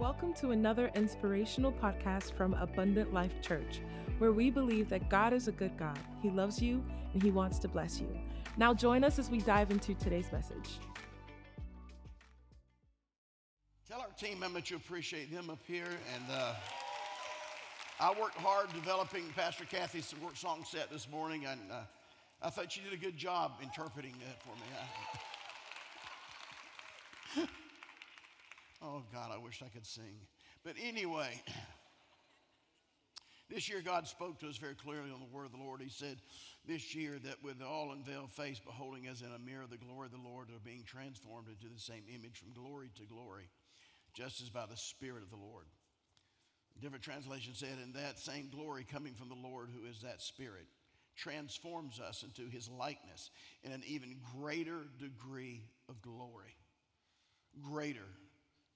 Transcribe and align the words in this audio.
Welcome 0.00 0.32
to 0.36 0.52
another 0.52 0.90
inspirational 0.94 1.72
podcast 1.72 2.32
from 2.32 2.54
Abundant 2.54 3.12
Life 3.12 3.34
Church, 3.42 3.82
where 4.16 4.32
we 4.32 4.48
believe 4.48 4.88
that 4.88 5.10
God 5.10 5.34
is 5.34 5.46
a 5.46 5.52
good 5.52 5.76
God. 5.76 5.98
He 6.22 6.30
loves 6.30 6.62
you 6.62 6.82
and 7.12 7.22
He 7.22 7.30
wants 7.30 7.58
to 7.58 7.68
bless 7.68 8.00
you. 8.00 8.08
Now, 8.56 8.72
join 8.72 9.04
us 9.04 9.18
as 9.18 9.28
we 9.28 9.40
dive 9.40 9.70
into 9.70 9.92
today's 9.92 10.32
message. 10.32 10.78
Tell 13.86 14.00
our 14.00 14.08
team 14.18 14.40
members 14.40 14.70
you 14.70 14.78
appreciate 14.78 15.30
them 15.30 15.50
up 15.50 15.60
here. 15.66 15.84
And 15.84 16.24
uh, 16.32 16.54
I 18.00 18.18
worked 18.18 18.38
hard 18.38 18.72
developing 18.72 19.24
Pastor 19.36 19.66
Kathy's 19.66 20.14
work 20.24 20.34
song 20.34 20.64
set 20.66 20.90
this 20.90 21.10
morning, 21.10 21.44
and 21.44 21.60
uh, 21.70 21.80
I 22.40 22.48
thought 22.48 22.72
she 22.72 22.80
did 22.80 22.94
a 22.94 22.96
good 22.96 23.18
job 23.18 23.52
interpreting 23.62 24.14
that 24.24 24.42
for 24.42 24.54
me. 27.42 27.48
oh, 28.82 29.02
God, 29.12 29.30
I 29.32 29.38
wish 29.38 29.62
I 29.64 29.68
could 29.68 29.86
sing. 29.86 30.26
But 30.64 30.74
anyway, 30.82 31.40
this 33.50 33.68
year 33.68 33.82
God 33.84 34.06
spoke 34.06 34.38
to 34.40 34.48
us 34.48 34.56
very 34.56 34.74
clearly 34.74 35.10
on 35.10 35.20
the 35.20 35.34
word 35.34 35.46
of 35.46 35.52
the 35.52 35.58
Lord. 35.58 35.80
He 35.80 35.88
said 35.88 36.18
this 36.66 36.94
year 36.94 37.18
that 37.24 37.42
with 37.42 37.62
all 37.62 37.92
unveiled 37.92 38.32
face, 38.32 38.58
beholding 38.58 39.06
as 39.06 39.22
in 39.22 39.32
a 39.32 39.38
mirror 39.38 39.64
the 39.70 39.76
glory 39.76 40.06
of 40.06 40.12
the 40.12 40.28
Lord, 40.28 40.48
are 40.50 40.64
being 40.64 40.84
transformed 40.84 41.48
into 41.48 41.72
the 41.72 41.80
same 41.80 42.02
image 42.08 42.38
from 42.38 42.52
glory 42.52 42.90
to 42.96 43.04
glory, 43.04 43.48
just 44.14 44.42
as 44.42 44.50
by 44.50 44.66
the 44.66 44.76
Spirit 44.76 45.22
of 45.22 45.30
the 45.30 45.36
Lord. 45.36 45.66
Different 46.80 47.04
translation 47.04 47.54
said, 47.54 47.76
in 47.82 47.92
that 47.92 48.18
same 48.18 48.48
glory 48.48 48.86
coming 48.90 49.12
from 49.12 49.28
the 49.28 49.34
Lord, 49.34 49.68
who 49.70 49.88
is 49.88 50.00
that 50.00 50.22
Spirit, 50.22 50.66
transforms 51.14 52.00
us 52.00 52.22
into 52.22 52.50
his 52.50 52.70
likeness 52.70 53.30
in 53.62 53.72
an 53.72 53.82
even 53.86 54.16
greater 54.38 54.86
degree 54.98 55.64
of 55.88 56.00
glory. 56.00 56.56
Greater. 57.62 58.06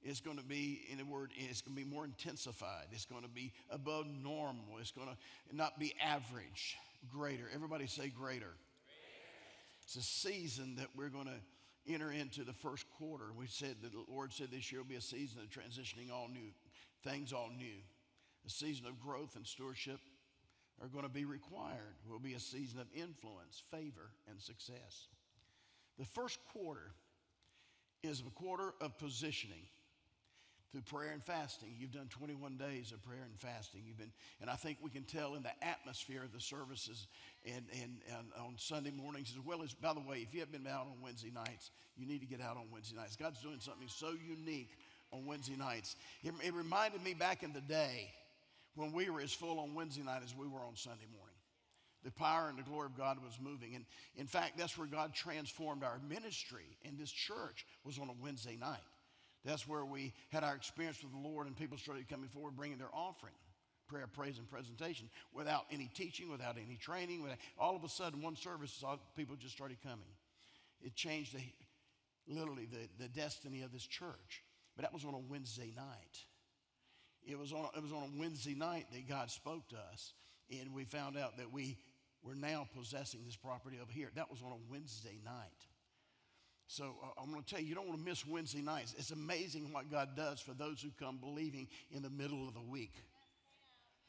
It's 0.04 0.20
going 0.20 0.36
to 0.36 0.44
be, 0.44 0.82
in 0.90 1.00
a 1.00 1.04
word, 1.04 1.30
it's 1.34 1.62
going 1.62 1.76
to 1.76 1.82
be 1.82 1.88
more 1.88 2.04
intensified. 2.04 2.86
It's 2.92 3.06
going 3.06 3.22
to 3.22 3.28
be 3.28 3.52
above 3.70 4.06
normal. 4.22 4.78
It's 4.78 4.92
going 4.92 5.08
to 5.08 5.56
not 5.56 5.78
be 5.78 5.94
average. 6.02 6.76
Greater. 7.10 7.44
Everybody 7.54 7.86
say 7.86 8.08
greater. 8.08 8.14
greater. 8.20 8.52
It's 9.82 9.96
a 9.96 10.02
season 10.02 10.76
that 10.76 10.88
we're 10.94 11.08
going 11.08 11.26
to 11.26 11.92
enter 11.92 12.12
into 12.12 12.44
the 12.44 12.52
first 12.52 12.86
quarter. 12.98 13.24
We 13.36 13.46
said 13.46 13.76
that 13.82 13.92
the 13.92 14.04
Lord 14.08 14.32
said 14.32 14.48
this 14.50 14.70
year 14.70 14.82
will 14.82 14.88
be 14.88 14.94
a 14.96 15.00
season 15.00 15.40
of 15.40 15.48
transitioning 15.48 16.12
all 16.12 16.28
new, 16.28 16.52
things 17.02 17.32
all 17.32 17.50
new 17.56 17.80
a 18.46 18.50
season 18.50 18.86
of 18.86 19.00
growth 19.00 19.36
and 19.36 19.46
stewardship 19.46 19.98
are 20.80 20.88
going 20.88 21.04
to 21.04 21.10
be 21.10 21.24
required. 21.24 21.96
Will 22.08 22.18
be 22.18 22.34
a 22.34 22.40
season 22.40 22.80
of 22.80 22.86
influence, 22.94 23.62
favor, 23.70 24.10
and 24.28 24.40
success. 24.40 25.08
The 25.98 26.04
first 26.04 26.38
quarter 26.52 26.92
is 28.02 28.20
a 28.20 28.30
quarter 28.30 28.74
of 28.80 28.98
positioning 28.98 29.66
through 30.74 30.82
prayer 30.82 31.12
and 31.12 31.22
fasting. 31.22 31.68
You've 31.78 31.92
done 31.92 32.08
21 32.10 32.56
days 32.56 32.90
of 32.90 33.00
prayer 33.04 33.22
and 33.22 33.38
fasting. 33.38 33.82
You've 33.86 33.96
been, 33.96 34.10
and 34.40 34.50
I 34.50 34.54
think 34.54 34.78
we 34.82 34.90
can 34.90 35.04
tell 35.04 35.36
in 35.36 35.44
the 35.44 35.64
atmosphere 35.64 36.24
of 36.24 36.32
the 36.32 36.40
services 36.40 37.06
and, 37.46 37.64
and, 37.80 37.98
and 38.08 38.26
on 38.44 38.54
Sunday 38.56 38.90
mornings, 38.90 39.32
as 39.38 39.44
well 39.46 39.62
as, 39.62 39.72
by 39.72 39.94
the 39.94 40.00
way, 40.00 40.26
if 40.26 40.34
you 40.34 40.40
haven't 40.40 40.64
been 40.64 40.70
out 40.70 40.88
on 40.90 41.00
Wednesday 41.00 41.30
nights, 41.32 41.70
you 41.96 42.06
need 42.06 42.18
to 42.22 42.26
get 42.26 42.40
out 42.40 42.56
on 42.56 42.64
Wednesday 42.72 42.96
nights. 42.96 43.14
God's 43.14 43.40
doing 43.40 43.60
something 43.60 43.86
so 43.86 44.14
unique 44.28 44.76
on 45.12 45.24
Wednesday 45.26 45.54
nights. 45.56 45.94
It, 46.24 46.34
it 46.44 46.52
reminded 46.52 47.04
me 47.04 47.14
back 47.14 47.44
in 47.44 47.52
the 47.52 47.60
day 47.60 48.10
when 48.74 48.92
we 48.92 49.08
were 49.10 49.20
as 49.20 49.32
full 49.32 49.60
on 49.60 49.74
Wednesday 49.76 50.02
night 50.02 50.22
as 50.24 50.34
we 50.36 50.48
were 50.48 50.58
on 50.58 50.74
Sunday 50.74 51.06
morning. 51.16 51.36
The 52.02 52.10
power 52.10 52.48
and 52.48 52.58
the 52.58 52.64
glory 52.64 52.86
of 52.86 52.98
God 52.98 53.18
was 53.22 53.38
moving. 53.40 53.76
And 53.76 53.84
in 54.16 54.26
fact, 54.26 54.58
that's 54.58 54.76
where 54.76 54.88
God 54.88 55.14
transformed 55.14 55.84
our 55.84 56.00
ministry 56.08 56.76
in 56.82 56.98
this 56.98 57.12
church 57.12 57.64
was 57.84 58.00
on 58.00 58.08
a 58.08 58.14
Wednesday 58.20 58.56
night. 58.60 58.82
That's 59.44 59.68
where 59.68 59.84
we 59.84 60.12
had 60.30 60.42
our 60.42 60.54
experience 60.54 61.02
with 61.02 61.12
the 61.12 61.18
Lord 61.18 61.46
and 61.46 61.56
people 61.56 61.76
started 61.76 62.08
coming 62.08 62.28
forward 62.28 62.56
bringing 62.56 62.78
their 62.78 62.94
offering, 62.94 63.34
prayer, 63.88 64.06
praise, 64.06 64.38
and 64.38 64.48
presentation 64.50 65.10
without 65.34 65.66
any 65.70 65.90
teaching, 65.94 66.30
without 66.30 66.56
any 66.56 66.76
training. 66.76 67.22
Without, 67.22 67.38
all 67.58 67.76
of 67.76 67.84
a 67.84 67.88
sudden, 67.88 68.22
one 68.22 68.36
service, 68.36 68.82
people 69.16 69.36
just 69.36 69.54
started 69.54 69.76
coming. 69.82 70.08
It 70.82 70.94
changed 70.94 71.34
the, 71.34 71.42
literally 72.26 72.66
the, 72.66 72.88
the 73.02 73.08
destiny 73.08 73.62
of 73.62 73.72
this 73.72 73.86
church. 73.86 74.42
But 74.76 74.82
that 74.82 74.94
was 74.94 75.04
on 75.04 75.14
a 75.14 75.18
Wednesday 75.18 75.72
night. 75.76 76.24
It 77.26 77.38
was 77.38 77.52
on, 77.52 77.68
it 77.76 77.82
was 77.82 77.92
on 77.92 78.02
a 78.02 78.20
Wednesday 78.20 78.54
night 78.54 78.86
that 78.92 79.08
God 79.08 79.30
spoke 79.30 79.68
to 79.68 79.76
us, 79.92 80.12
and 80.50 80.74
we 80.74 80.84
found 80.84 81.16
out 81.16 81.38
that 81.38 81.52
we 81.52 81.78
were 82.22 82.34
now 82.34 82.68
possessing 82.76 83.20
this 83.24 83.36
property 83.36 83.78
over 83.80 83.92
here. 83.92 84.10
That 84.14 84.30
was 84.30 84.42
on 84.42 84.52
a 84.52 84.70
Wednesday 84.70 85.20
night. 85.24 85.34
So 86.66 86.94
uh, 87.02 87.20
I'm 87.22 87.30
going 87.30 87.42
to 87.42 87.48
tell 87.48 87.60
you, 87.60 87.66
you 87.66 87.74
don't 87.74 87.86
want 87.86 87.98
to 87.98 88.04
miss 88.04 88.26
Wednesday 88.26 88.62
nights. 88.62 88.94
It's 88.98 89.10
amazing 89.10 89.72
what 89.72 89.90
God 89.90 90.10
does 90.16 90.40
for 90.40 90.52
those 90.52 90.80
who 90.80 90.90
come 90.98 91.18
believing 91.18 91.68
in 91.92 92.02
the 92.02 92.10
middle 92.10 92.48
of 92.48 92.54
the 92.54 92.62
week. 92.62 92.92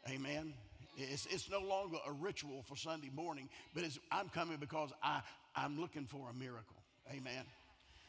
Amen. 0.09 0.53
It's, 0.97 1.25
it's 1.25 1.49
no 1.49 1.59
longer 1.59 1.97
a 2.07 2.11
ritual 2.11 2.63
for 2.67 2.75
Sunday 2.75 3.09
morning, 3.13 3.49
but 3.73 3.83
I'm 4.11 4.29
coming 4.29 4.57
because 4.57 4.91
I, 5.03 5.21
I'm 5.55 5.79
looking 5.79 6.05
for 6.05 6.29
a 6.29 6.33
miracle. 6.33 6.77
Amen. 7.11 7.43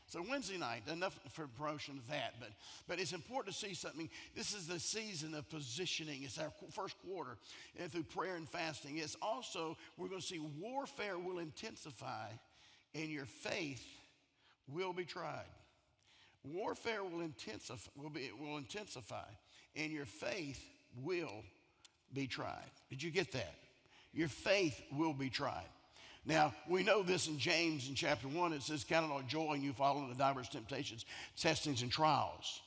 So 0.08 0.24
Wednesday 0.28 0.56
night, 0.56 0.82
enough 0.90 1.18
for 1.32 1.48
promotion 1.48 1.98
of 1.98 2.08
that, 2.08 2.34
but, 2.38 2.50
but 2.86 3.00
it's 3.00 3.12
important 3.12 3.56
to 3.56 3.66
see 3.66 3.74
something. 3.74 4.08
This 4.36 4.54
is 4.54 4.68
the 4.68 4.78
season 4.78 5.34
of 5.34 5.50
positioning. 5.50 6.22
It's 6.22 6.38
our 6.38 6.52
first 6.70 6.96
quarter 7.04 7.38
and 7.80 7.90
through 7.90 8.04
prayer 8.04 8.36
and 8.36 8.48
fasting. 8.48 8.98
It's 8.98 9.16
also, 9.20 9.76
we're 9.96 10.06
going 10.08 10.20
to 10.20 10.26
see 10.26 10.38
warfare 10.60 11.18
will 11.18 11.40
intensify 11.40 12.28
and 12.94 13.10
your 13.10 13.24
faith 13.24 13.84
will 14.72 14.92
be 14.92 15.04
tried. 15.04 15.46
Warfare 16.44 17.02
will 17.02 17.22
intensify, 17.22 17.90
will, 17.96 18.10
be, 18.10 18.30
will 18.40 18.58
intensify 18.58 19.24
and 19.74 19.92
your 19.92 20.06
faith 20.06 20.64
will 21.02 21.44
be 22.12 22.26
tried. 22.26 22.70
Did 22.88 23.02
you 23.02 23.10
get 23.10 23.32
that? 23.32 23.54
Your 24.12 24.28
faith 24.28 24.80
will 24.92 25.12
be 25.12 25.28
tried. 25.28 25.66
Now, 26.24 26.54
we 26.68 26.82
know 26.82 27.02
this 27.02 27.28
in 27.28 27.38
James 27.38 27.88
in 27.88 27.94
chapter 27.94 28.26
1. 28.26 28.52
It 28.52 28.62
says, 28.62 28.82
Count 28.82 29.06
it 29.06 29.12
all 29.12 29.22
joy 29.22 29.50
when 29.50 29.62
you 29.62 29.72
fall 29.72 30.02
into 30.02 30.16
diverse 30.16 30.48
temptations, 30.48 31.04
testings, 31.36 31.82
and 31.82 31.90
trials. 31.90 32.62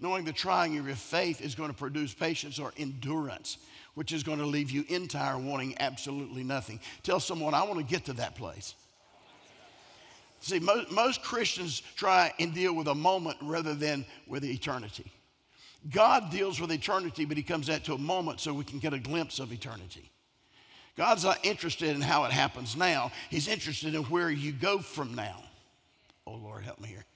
Knowing 0.00 0.24
the 0.24 0.32
trying 0.32 0.76
of 0.78 0.86
your 0.86 0.96
faith 0.96 1.40
is 1.40 1.54
going 1.54 1.70
to 1.70 1.76
produce 1.76 2.12
patience 2.12 2.58
or 2.58 2.72
endurance, 2.76 3.58
which 3.94 4.12
is 4.12 4.24
going 4.24 4.40
to 4.40 4.46
leave 4.46 4.70
you 4.70 4.84
entire 4.88 5.38
wanting 5.38 5.76
absolutely 5.78 6.42
nothing. 6.42 6.80
Tell 7.04 7.20
someone, 7.20 7.54
I 7.54 7.62
want 7.62 7.78
to 7.78 7.84
get 7.84 8.06
to 8.06 8.14
that 8.14 8.34
place. 8.34 8.74
See, 10.44 10.58
most, 10.58 10.90
most 10.90 11.22
Christians 11.22 11.80
try 11.96 12.30
and 12.38 12.52
deal 12.52 12.74
with 12.74 12.86
a 12.86 12.94
moment 12.94 13.38
rather 13.40 13.72
than 13.74 14.04
with 14.26 14.44
eternity. 14.44 15.10
God 15.90 16.30
deals 16.30 16.60
with 16.60 16.70
eternity, 16.70 17.24
but 17.24 17.38
He 17.38 17.42
comes 17.42 17.70
out 17.70 17.84
to 17.84 17.94
a 17.94 17.98
moment 17.98 18.40
so 18.40 18.52
we 18.52 18.64
can 18.64 18.78
get 18.78 18.92
a 18.92 18.98
glimpse 18.98 19.38
of 19.38 19.52
eternity. 19.54 20.10
God's 20.98 21.24
not 21.24 21.42
interested 21.46 21.88
in 21.88 22.02
how 22.02 22.24
it 22.24 22.30
happens 22.30 22.76
now, 22.76 23.10
He's 23.30 23.48
interested 23.48 23.94
in 23.94 24.02
where 24.02 24.28
you 24.28 24.52
go 24.52 24.80
from 24.80 25.14
now. 25.14 25.42
Oh, 26.26 26.34
Lord, 26.34 26.62
help 26.62 26.78
me 26.78 26.88
here. 26.88 27.06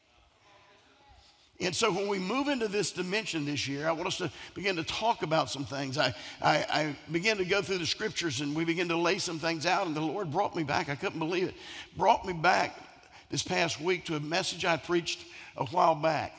And 1.61 1.77
so 1.77 1.93
when 1.93 2.09
we 2.09 2.19
move 2.19 2.49
into 2.49 2.69
this 2.69 2.93
dimension 2.93 3.45
this 3.45 3.69
year, 3.69 3.89
I 3.89 3.93
want 3.93 4.07
us 4.07 4.17
to 4.19 4.31
begin 4.55 4.77
to 4.77 4.85
talk 4.85 5.23
about 5.23 5.51
some 5.51 5.67
things. 5.67 5.99
I, 5.99 6.15
I, 6.41 6.57
I 6.71 6.97
began 7.13 7.37
to 7.39 7.45
go 7.45 7.61
through 7.61 7.79
the 7.79 7.87
scriptures 7.87 8.41
and 8.41 8.57
we 8.57 8.65
began 8.65 8.89
to 8.89 8.97
lay 8.97 9.19
some 9.19 9.39
things 9.39 9.67
out, 9.67 9.87
and 9.87 9.95
the 9.95 10.01
Lord 10.01 10.31
brought 10.31 10.57
me 10.57 10.63
back. 10.63 10.89
I 10.89 10.95
couldn't 10.95 11.19
believe 11.19 11.49
it. 11.49 11.55
Brought 11.95 12.25
me 12.25 12.33
back 12.33 12.88
this 13.31 13.43
past 13.43 13.81
week 13.81 14.07
to 14.07 14.17
a 14.17 14.21
message 14.21 14.65
I 14.65 14.77
preached 14.77 15.25
a 15.57 15.67
while 15.67 15.95
back. 15.95 16.33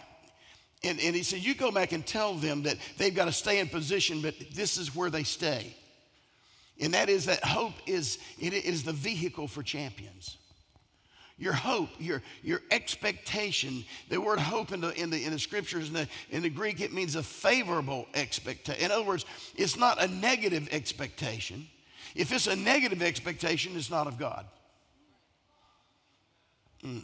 And, 0.83 0.99
and 0.99 1.15
he 1.15 1.23
said, 1.23 1.39
You 1.39 1.55
go 1.55 1.71
back 1.71 1.91
and 1.91 2.05
tell 2.05 2.35
them 2.35 2.63
that 2.63 2.77
they've 2.97 3.13
got 3.13 3.25
to 3.25 3.31
stay 3.31 3.59
in 3.59 3.67
position, 3.67 4.21
but 4.21 4.35
this 4.53 4.77
is 4.77 4.95
where 4.95 5.09
they 5.09 5.23
stay. 5.23 5.75
And 6.79 6.93
that 6.93 7.09
is 7.09 7.25
that 7.25 7.43
hope 7.43 7.73
is, 7.85 8.19
it 8.39 8.53
is 8.53 8.83
the 8.83 8.93
vehicle 8.93 9.47
for 9.47 9.61
champions. 9.61 10.37
Your 11.37 11.53
hope, 11.53 11.89
your, 11.99 12.21
your 12.43 12.61
expectation, 12.69 13.85
the 14.09 14.19
word 14.19 14.39
hope 14.39 14.73
in 14.73 14.81
the, 14.81 14.91
in 15.01 15.09
the, 15.09 15.23
in 15.23 15.31
the 15.31 15.39
scriptures, 15.39 15.87
in 15.87 15.93
the, 15.93 16.07
in 16.31 16.43
the 16.43 16.49
Greek, 16.49 16.81
it 16.81 16.91
means 16.91 17.15
a 17.15 17.23
favorable 17.23 18.07
expectation. 18.13 18.83
In 18.83 18.91
other 18.91 19.03
words, 19.03 19.25
it's 19.55 19.77
not 19.77 20.01
a 20.01 20.07
negative 20.07 20.67
expectation. 20.71 21.67
If 22.13 22.33
it's 22.33 22.47
a 22.47 22.55
negative 22.55 23.01
expectation, 23.01 23.73
it's 23.75 23.89
not 23.89 24.07
of 24.07 24.17
God. 24.17 24.45
Mm. 26.83 27.03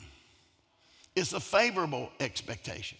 It's 1.16 1.34
a 1.34 1.40
favorable 1.40 2.12
expectation. 2.20 2.98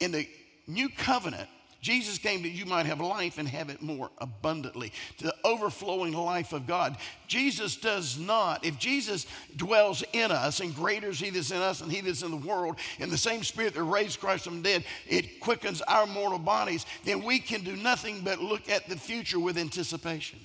In 0.00 0.12
the 0.12 0.28
new 0.66 0.88
covenant, 0.88 1.48
Jesus 1.80 2.18
came 2.18 2.42
that 2.42 2.48
you 2.48 2.66
might 2.66 2.86
have 2.86 3.00
life 3.00 3.38
and 3.38 3.46
have 3.46 3.68
it 3.70 3.80
more 3.80 4.10
abundantly, 4.18 4.92
the 5.18 5.34
overflowing 5.44 6.12
life 6.12 6.52
of 6.52 6.66
God. 6.66 6.96
Jesus 7.28 7.76
does 7.76 8.18
not, 8.18 8.64
if 8.64 8.76
Jesus 8.78 9.26
dwells 9.54 10.02
in 10.12 10.32
us, 10.32 10.58
and 10.58 10.74
greater 10.74 11.10
is 11.10 11.20
He 11.20 11.30
that's 11.30 11.52
in 11.52 11.58
us 11.58 11.80
and 11.80 11.92
He 11.92 12.00
that's 12.00 12.22
in 12.22 12.32
the 12.32 12.36
world, 12.48 12.76
in 12.98 13.08
the 13.08 13.18
same 13.18 13.44
Spirit 13.44 13.74
that 13.74 13.84
raised 13.84 14.18
Christ 14.18 14.44
from 14.44 14.62
the 14.62 14.68
dead, 14.68 14.84
it 15.06 15.38
quickens 15.38 15.80
our 15.82 16.06
mortal 16.06 16.40
bodies, 16.40 16.86
then 17.04 17.22
we 17.22 17.38
can 17.38 17.62
do 17.62 17.76
nothing 17.76 18.22
but 18.22 18.40
look 18.40 18.68
at 18.68 18.88
the 18.88 18.96
future 18.96 19.38
with 19.38 19.56
anticipation. 19.56 20.40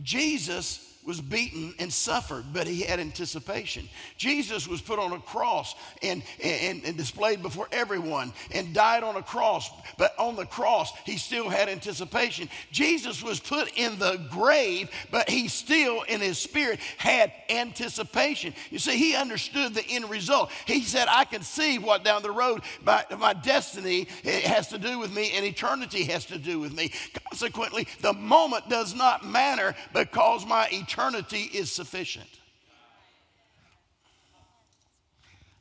Jesus 0.00 0.91
was 1.04 1.20
beaten 1.20 1.74
and 1.80 1.92
suffered, 1.92 2.44
but 2.52 2.66
he 2.66 2.82
had 2.82 3.00
anticipation. 3.00 3.88
Jesus 4.16 4.68
was 4.68 4.80
put 4.80 5.00
on 5.00 5.12
a 5.12 5.18
cross 5.18 5.74
and, 6.02 6.22
and, 6.42 6.84
and, 6.84 6.96
displayed 6.96 7.42
before 7.42 7.66
everyone 7.72 8.32
and 8.52 8.72
died 8.72 9.02
on 9.02 9.16
a 9.16 9.22
cross, 9.22 9.68
but 9.98 10.16
on 10.16 10.36
the 10.36 10.46
cross, 10.46 10.92
he 11.04 11.16
still 11.16 11.48
had 11.48 11.68
anticipation. 11.68 12.48
Jesus 12.70 13.20
was 13.20 13.40
put 13.40 13.72
in 13.76 13.98
the 13.98 14.20
grave, 14.30 14.90
but 15.10 15.28
he 15.28 15.48
still, 15.48 16.02
in 16.02 16.20
his 16.20 16.38
spirit, 16.38 16.78
had 16.98 17.32
anticipation. 17.50 18.54
You 18.70 18.78
see, 18.78 18.96
he 18.96 19.16
understood 19.16 19.74
the 19.74 19.84
end 19.88 20.08
result. 20.08 20.52
He 20.66 20.82
said, 20.82 21.08
I 21.10 21.24
can 21.24 21.42
see 21.42 21.78
what 21.78 22.04
down 22.04 22.22
the 22.22 22.30
road, 22.30 22.62
my, 22.84 23.04
my 23.18 23.32
destiny 23.32 24.06
eh, 24.24 24.40
has 24.48 24.68
to 24.68 24.78
do 24.78 25.00
with 25.00 25.12
me 25.12 25.32
and 25.34 25.44
eternity 25.44 26.04
has 26.04 26.26
to 26.26 26.38
do 26.38 26.60
with 26.60 26.72
me. 26.72 26.92
Consequently, 27.28 27.88
the 28.02 28.12
moment 28.12 28.68
does 28.68 28.94
not 28.94 29.26
matter 29.26 29.74
because 29.92 30.46
my 30.46 30.68
eternity 30.70 30.91
is 30.96 31.70
sufficient. 31.70 32.28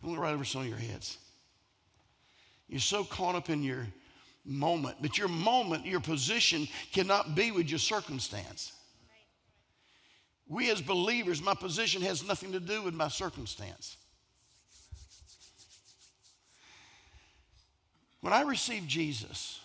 I'm 0.01 0.09
going 0.09 0.15
to 0.15 0.21
write 0.21 0.33
over 0.33 0.45
some 0.45 0.61
of 0.61 0.67
your 0.67 0.77
heads. 0.77 1.17
You're 2.67 2.79
so 2.79 3.03
caught 3.03 3.35
up 3.35 3.49
in 3.49 3.61
your 3.63 3.85
moment, 4.45 4.97
but 5.01 5.17
your 5.17 5.27
moment, 5.27 5.85
your 5.85 5.99
position 5.99 6.67
cannot 6.91 7.35
be 7.35 7.51
with 7.51 7.69
your 7.69 7.79
circumstance. 7.79 8.73
We 10.47 10.71
as 10.71 10.81
believers, 10.81 11.41
my 11.41 11.53
position 11.53 12.01
has 12.01 12.25
nothing 12.25 12.51
to 12.53 12.59
do 12.59 12.81
with 12.81 12.93
my 12.93 13.07
circumstance. 13.07 13.97
When 18.21 18.33
I 18.33 18.41
received 18.41 18.87
Jesus, 18.87 19.59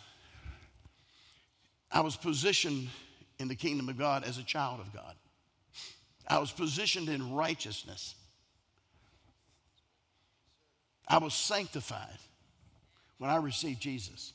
I 1.90 2.00
was 2.00 2.16
positioned 2.16 2.88
in 3.38 3.48
the 3.48 3.54
kingdom 3.54 3.88
of 3.88 3.98
God 3.98 4.24
as 4.24 4.38
a 4.38 4.42
child 4.42 4.80
of 4.80 4.92
God. 4.92 5.14
I 6.28 6.38
was 6.38 6.50
positioned 6.50 7.08
in 7.08 7.32
righteousness. 7.32 8.14
I 11.08 11.18
was 11.18 11.34
sanctified 11.34 12.18
when 13.18 13.30
I 13.30 13.36
received 13.36 13.80
Jesus. 13.80 14.32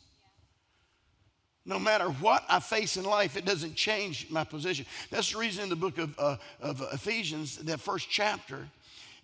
No 1.66 1.78
matter 1.78 2.06
what 2.06 2.44
I 2.50 2.60
face 2.60 2.98
in 2.98 3.04
life, 3.04 3.38
it 3.38 3.46
doesn't 3.46 3.76
change 3.76 4.30
my 4.30 4.44
position. 4.44 4.86
That's 5.12 5.32
the 5.32 5.38
reason 5.38 5.64
in 5.64 5.70
the 5.70 5.76
book 5.76 5.98
of, 5.98 6.18
uh, 6.18 6.38
of 6.60 6.82
Ephesians, 6.94 7.58
that 7.58 7.80
first 7.80 8.10
chapter, 8.10 8.68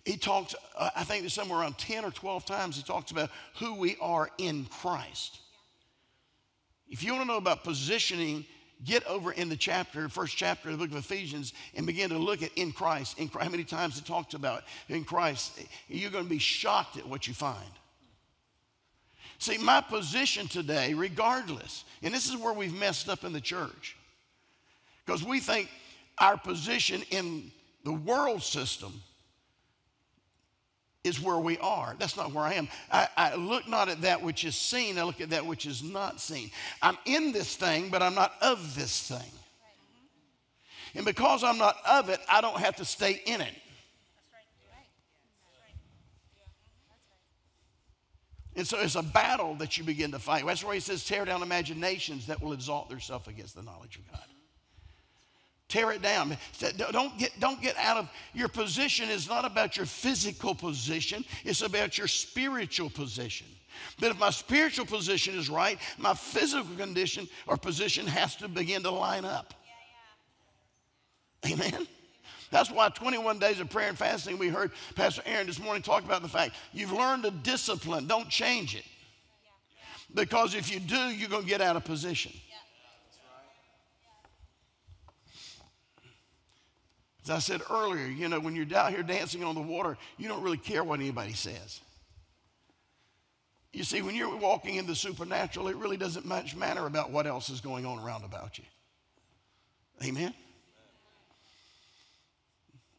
he 0.04 0.16
talks, 0.16 0.54
uh, 0.76 0.90
I 0.94 1.04
think 1.04 1.22
there's 1.22 1.32
somewhere 1.32 1.60
around 1.60 1.78
10 1.78 2.04
or 2.04 2.10
12 2.10 2.44
times, 2.44 2.76
he 2.76 2.82
talks 2.82 3.10
about 3.10 3.30
who 3.56 3.74
we 3.74 3.96
are 4.00 4.30
in 4.38 4.66
Christ. 4.66 5.40
If 6.88 7.02
you 7.02 7.12
want 7.12 7.24
to 7.24 7.28
know 7.28 7.38
about 7.38 7.64
positioning, 7.64 8.46
get 8.84 9.04
over 9.06 9.32
in 9.32 9.48
the 9.48 9.56
chapter, 9.56 10.08
first 10.08 10.36
chapter 10.36 10.68
of 10.68 10.78
the 10.78 10.84
book 10.86 10.96
of 10.96 11.04
Ephesians, 11.04 11.52
and 11.74 11.86
begin 11.86 12.10
to 12.10 12.18
look 12.18 12.42
at 12.42 12.52
in 12.54 12.72
Christ. 12.72 13.18
In 13.18 13.28
Christ 13.28 13.44
how 13.44 13.50
many 13.50 13.64
times 13.64 13.98
it 13.98 14.04
talks 14.04 14.34
about 14.34 14.64
in 14.88 15.04
Christ? 15.04 15.60
You're 15.88 16.10
going 16.10 16.24
to 16.24 16.30
be 16.30 16.38
shocked 16.38 16.96
at 16.96 17.06
what 17.06 17.26
you 17.26 17.34
find. 17.34 17.70
See, 19.38 19.58
my 19.58 19.80
position 19.80 20.48
today, 20.48 20.94
regardless, 20.94 21.84
and 22.02 22.12
this 22.12 22.28
is 22.28 22.36
where 22.36 22.52
we've 22.52 22.74
messed 22.74 23.08
up 23.08 23.24
in 23.24 23.32
the 23.32 23.40
church, 23.40 23.96
because 25.04 25.22
we 25.22 25.40
think 25.40 25.68
our 26.18 26.36
position 26.36 27.02
in 27.10 27.52
the 27.84 27.92
world 27.92 28.42
system 28.42 29.00
is 31.04 31.20
where 31.20 31.38
we 31.38 31.58
are. 31.58 31.94
That's 31.98 32.16
not 32.16 32.32
where 32.32 32.44
I 32.44 32.54
am. 32.54 32.68
I, 32.90 33.08
I, 33.16 33.34
look 33.34 33.68
not 33.68 33.88
at 33.88 34.02
that 34.02 34.22
which 34.22 34.44
is 34.44 34.56
seen, 34.56 34.98
I 34.98 35.04
look 35.04 35.20
at 35.20 35.30
that 35.30 35.46
which 35.46 35.66
is 35.66 35.82
not 35.82 36.20
seen. 36.20 36.50
I'm 36.82 36.98
in 37.04 37.32
this 37.32 37.56
thing, 37.56 37.88
but 37.88 38.02
I'm 38.02 38.14
not 38.14 38.32
of 38.40 38.74
this 38.74 39.08
thing. 39.08 39.30
And 40.94 41.04
because 41.04 41.44
I'm 41.44 41.58
not 41.58 41.76
of 41.88 42.08
it, 42.08 42.18
I 42.30 42.40
don't 42.40 42.58
have 42.58 42.76
to 42.76 42.84
stay 42.84 43.22
in 43.26 43.40
it. 43.40 43.54
And 48.56 48.66
so 48.66 48.80
it's 48.80 48.96
a 48.96 49.02
battle 49.02 49.54
that 49.56 49.78
you 49.78 49.84
begin 49.84 50.10
to 50.10 50.18
fight. 50.18 50.44
That's 50.44 50.64
where 50.64 50.74
he 50.74 50.80
says, 50.80 51.04
tear 51.04 51.24
down 51.24 51.42
imaginations 51.42 52.26
that 52.26 52.42
will 52.42 52.52
exalt 52.52 52.88
themselves 52.88 53.28
against 53.28 53.54
the 53.54 53.62
knowledge 53.62 53.96
of 53.96 54.10
God. 54.10 54.24
Tear 55.68 55.92
it 55.92 56.02
down. 56.02 56.36
Don't 56.90 57.18
get, 57.18 57.38
don't 57.38 57.60
get 57.60 57.76
out 57.76 57.98
of 57.98 58.08
your 58.32 58.48
position 58.48 59.10
is 59.10 59.28
not 59.28 59.44
about 59.44 59.76
your 59.76 59.84
physical 59.84 60.54
position, 60.54 61.24
it's 61.44 61.60
about 61.60 61.98
your 61.98 62.08
spiritual 62.08 62.88
position. 62.88 63.46
But 64.00 64.10
if 64.10 64.18
my 64.18 64.30
spiritual 64.30 64.86
position 64.86 65.38
is 65.38 65.50
right, 65.50 65.78
my 65.98 66.14
physical 66.14 66.74
condition 66.76 67.28
or 67.46 67.56
position 67.56 68.06
has 68.06 68.34
to 68.36 68.48
begin 68.48 68.82
to 68.82 68.90
line 68.90 69.24
up. 69.24 69.54
Yeah, 71.44 71.56
yeah. 71.56 71.66
Amen. 71.66 71.88
That's 72.50 72.70
why 72.70 72.88
21 72.88 73.38
days 73.38 73.60
of 73.60 73.68
prayer 73.68 73.90
and 73.90 73.98
fasting, 73.98 74.38
we 74.38 74.48
heard 74.48 74.72
Pastor 74.94 75.22
Aaron 75.26 75.46
this 75.46 75.58
morning 75.58 75.82
talk 75.82 76.04
about 76.04 76.22
the 76.22 76.28
fact 76.28 76.54
you've 76.72 76.92
learned 76.92 77.24
a 77.26 77.30
discipline, 77.30 78.06
don't 78.06 78.28
change 78.28 78.74
it. 78.74 78.84
Because 80.14 80.54
if 80.54 80.72
you 80.72 80.80
do, 80.80 80.96
you're 80.96 81.28
going 81.28 81.42
to 81.42 81.48
get 81.48 81.60
out 81.60 81.76
of 81.76 81.84
position. 81.84 82.32
As 87.28 87.34
I 87.34 87.38
said 87.40 87.60
earlier, 87.70 88.06
you 88.06 88.26
know, 88.26 88.40
when 88.40 88.56
you're 88.56 88.66
out 88.74 88.90
here 88.90 89.02
dancing 89.02 89.44
on 89.44 89.54
the 89.54 89.60
water, 89.60 89.98
you 90.16 90.28
don't 90.28 90.42
really 90.42 90.56
care 90.56 90.82
what 90.82 90.98
anybody 90.98 91.34
says. 91.34 91.80
You 93.70 93.84
see, 93.84 94.00
when 94.00 94.14
you're 94.14 94.34
walking 94.38 94.76
in 94.76 94.86
the 94.86 94.94
supernatural, 94.94 95.68
it 95.68 95.76
really 95.76 95.98
doesn't 95.98 96.24
much 96.24 96.56
matter 96.56 96.86
about 96.86 97.10
what 97.10 97.26
else 97.26 97.50
is 97.50 97.60
going 97.60 97.84
on 97.84 97.98
around 97.98 98.24
about 98.24 98.56
you. 98.56 98.64
Amen? 100.02 100.32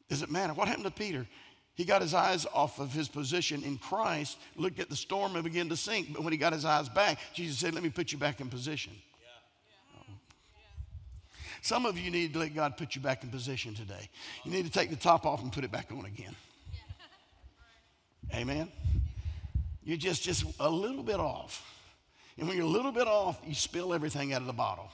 Does 0.10 0.22
it 0.22 0.30
matter? 0.30 0.54
What 0.54 0.68
happened 0.68 0.86
to 0.86 0.92
Peter? 0.92 1.25
He 1.74 1.84
got 1.84 2.04
his 2.04 2.14
eyes 2.14 2.46
off 2.54 2.80
of 2.80 2.94
his 2.94 3.08
position 3.08 3.64
in 3.64 3.80
Christ, 3.80 4.38
looked 4.56 4.80
at 4.80 4.90
the 4.90 4.96
storm 4.96 5.34
and 5.36 5.44
began 5.44 5.70
to 5.70 5.78
sink. 5.78 6.14
But 6.14 6.24
when 6.24 6.34
he 6.34 6.38
got 6.38 6.54
his 6.54 6.66
eyes 6.66 6.88
back, 6.88 7.18
Jesus 7.34 7.58
said, 7.58 7.74
Let 7.74 7.82
me 7.82 7.90
put 7.90 8.12
you 8.12 8.20
back 8.20 8.42
in 8.42 8.50
position. 8.50 8.94
Some 11.62 11.86
of 11.86 11.98
you 11.98 12.10
need 12.12 12.34
to 12.34 12.40
let 12.40 12.56
God 12.56 12.78
put 12.78 12.96
you 12.96 13.02
back 13.02 13.24
in 13.24 13.30
position 13.30 13.74
today. 13.74 14.10
You 14.44 14.52
need 14.52 14.66
to 14.66 14.72
take 14.72 14.90
the 14.90 14.96
top 14.96 15.26
off 15.26 15.42
and 15.42 15.52
put 15.52 15.64
it 15.64 15.72
back 15.72 15.92
on 15.92 16.06
again. 16.06 16.36
Amen. 18.34 18.70
You're 19.84 19.98
just 19.98 20.24
just 20.24 20.46
a 20.60 20.70
little 20.70 21.04
bit 21.04 21.20
off. 21.20 21.66
And 22.38 22.48
when 22.48 22.56
you're 22.56 22.66
a 22.66 22.70
little 22.70 22.92
bit 22.92 23.08
off, 23.08 23.40
you 23.46 23.54
spill 23.54 23.94
everything 23.94 24.34
out 24.34 24.42
of 24.42 24.48
the 24.48 24.54
bottle. 24.54 24.90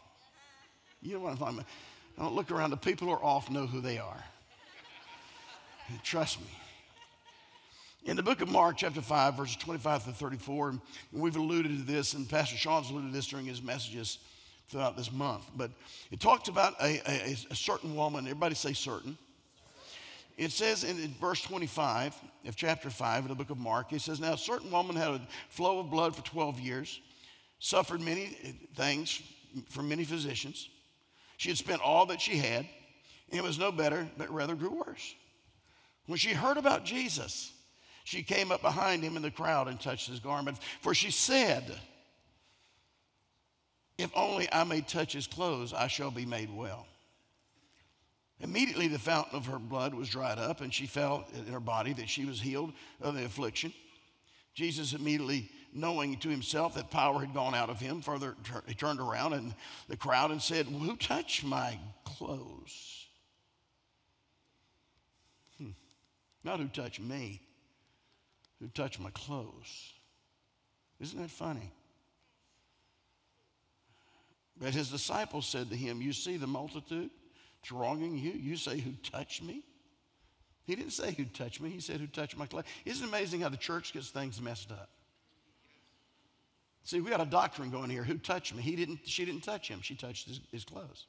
You 1.02 1.14
know 1.14 1.20
what 1.20 1.32
I'm 1.32 1.38
talking 1.38 1.56
about? 1.56 1.68
Don't 2.18 2.34
look 2.34 2.50
around. 2.50 2.72
The 2.72 2.78
people 2.78 3.08
who 3.08 3.14
are 3.14 3.24
off 3.24 3.52
know 3.52 3.68
who 3.68 3.82
they 3.82 4.00
are. 4.00 4.24
And 5.90 6.02
trust 6.04 6.40
me. 6.40 6.48
In 8.06 8.16
the 8.16 8.24
book 8.24 8.42
of 8.42 8.50
Mark, 8.50 8.78
chapter 8.78 9.02
5, 9.02 9.36
verses 9.36 9.56
25 9.58 10.06
to 10.06 10.12
34, 10.12 10.70
and 10.70 10.82
we've 11.12 11.36
alluded 11.36 11.78
to 11.78 11.84
this, 11.84 12.14
and 12.14 12.30
Pastor 12.30 12.56
Sean's 12.56 12.90
alluded 12.90 13.10
to 13.10 13.16
this 13.16 13.28
during 13.28 13.48
his 13.48 13.62
messages 13.62 14.20
throughout 14.70 14.98
this 14.98 15.12
month. 15.12 15.44
But 15.56 15.72
it 16.12 16.20
talks 16.20 16.50
about 16.50 16.74
a, 16.82 17.02
a, 17.10 17.38
a 17.52 17.56
certain 17.56 17.96
woman. 17.96 18.26
Everybody 18.26 18.56
say 18.56 18.74
certain. 18.74 19.18
It 20.38 20.52
says 20.52 20.84
in, 20.84 21.00
in 21.00 21.14
verse 21.20 21.42
25 21.42 22.14
of 22.46 22.56
chapter 22.56 22.90
5 22.90 23.24
in 23.24 23.30
the 23.30 23.36
book 23.36 23.50
of 23.50 23.58
Mark, 23.58 23.94
it 23.94 24.02
says, 24.02 24.20
Now 24.20 24.34
a 24.34 24.38
certain 24.38 24.70
woman 24.70 24.96
had 24.96 25.10
a 25.10 25.22
flow 25.50 25.80
of 25.80 25.90
blood 25.90 26.16
for 26.16 26.24
12 26.24 26.60
years, 26.60 27.00
suffered 27.60 28.02
many 28.02 28.26
things 28.76 29.22
from 29.70 29.88
many 29.88 30.04
physicians. 30.04 30.70
She 31.38 31.50
had 31.50 31.58
spent 31.58 31.82
all 31.82 32.06
that 32.08 32.20
she 32.20 32.38
had, 32.38 32.68
and 33.30 33.40
it 33.40 33.44
was 33.44 33.58
no 33.58 33.72
better, 33.72 34.08
but 34.18 34.30
rather 34.30 34.56
grew 34.56 34.84
worse. 34.86 35.16
When 36.08 36.18
she 36.18 36.34
heard 36.34 36.58
about 36.58 36.86
Jesus, 36.86 37.52
she 38.04 38.22
came 38.22 38.52
up 38.52 38.62
behind 38.62 39.04
him 39.04 39.16
in 39.16 39.24
the 39.24 39.32
crowd 39.32 39.68
and 39.68 39.80
touched 39.80 40.10
his 40.10 40.20
garment, 40.20 40.58
for 40.82 40.94
she 40.94 41.12
said, 41.12 41.64
if 43.98 44.12
only 44.16 44.52
I 44.52 44.64
may 44.64 44.82
touch 44.82 45.14
his 45.14 45.28
clothes, 45.28 45.74
I 45.74 45.88
shall 45.88 46.12
be 46.12 46.26
made 46.26 46.50
well. 46.54 46.86
Immediately, 48.42 48.90
the 48.90 49.00
fountain 49.00 49.38
of 49.38 49.46
her 49.46 49.60
blood 49.60 49.94
was 49.94 50.10
dried 50.10 50.38
up, 50.38 50.60
and 50.60 50.74
she 50.74 50.86
felt 50.86 51.34
in 51.34 51.46
her 51.48 51.62
body 51.62 51.94
that 51.94 52.10
she 52.10 52.26
was 52.26 52.42
healed 52.42 52.74
of 53.02 53.16
the 53.16 53.24
affliction. 53.24 53.74
Jesus, 54.54 54.94
immediately 54.94 55.50
knowing 55.74 56.18
to 56.18 56.30
himself 56.30 56.74
that 56.76 56.92
power 56.92 57.20
had 57.20 57.34
gone 57.34 57.56
out 57.56 57.70
of 57.70 57.80
him, 57.80 58.02
further 58.02 58.36
he 58.66 58.74
turned 58.74 59.00
around 59.00 59.34
in 59.34 59.54
the 59.88 59.98
crowd 59.98 60.32
and 60.32 60.42
said, 60.42 60.66
Who 60.66 60.96
touched 60.98 61.44
my 61.44 61.80
clothes? 62.04 63.08
Hmm. 65.58 65.72
Not 66.44 66.60
who 66.60 66.68
touched 66.68 67.00
me, 67.00 67.42
who 68.60 68.68
touched 68.68 69.00
my 69.00 69.12
clothes. 69.12 69.94
Isn't 71.00 71.22
that 71.22 71.32
funny? 71.32 71.72
But 74.60 74.74
his 74.74 74.90
disciples 74.90 75.46
said 75.46 75.70
to 75.70 75.76
him, 75.76 76.02
You 76.02 76.14
see 76.14 76.38
the 76.38 76.48
multitude 76.48 77.10
thronging 77.64 78.18
you? 78.18 78.32
You 78.32 78.56
say, 78.56 78.80
Who 78.80 78.92
touched 79.04 79.44
me? 79.44 79.64
He 80.66 80.76
didn't 80.76 80.94
say 80.94 81.12
who 81.14 81.26
touched 81.26 81.62
me, 81.62 81.70
he 81.70 81.80
said 81.80 82.00
who 82.00 82.08
touched 82.08 82.38
my 82.38 82.48
clothes. 82.48 82.66
Isn't 82.86 83.06
it 83.06 83.10
amazing 83.10 83.42
how 83.42 83.50
the 83.50 83.58
church 83.58 83.94
gets 83.94 84.10
things 84.10 84.42
messed 84.42 84.72
up? 84.72 84.90
See, 86.84 87.02
we 87.02 87.10
got 87.10 87.22
a 87.22 87.26
doctrine 87.26 87.70
going 87.70 87.90
here. 87.90 88.04
Who 88.04 88.18
touched 88.18 88.56
me? 88.56 88.62
He 88.62 88.76
didn't, 88.76 89.00
she 89.06 89.26
didn't 89.26 89.42
touch 89.42 89.68
him, 89.68 89.82
she 89.82 89.96
touched 89.96 90.28
his, 90.28 90.40
his 90.52 90.66
clothes. 90.66 91.06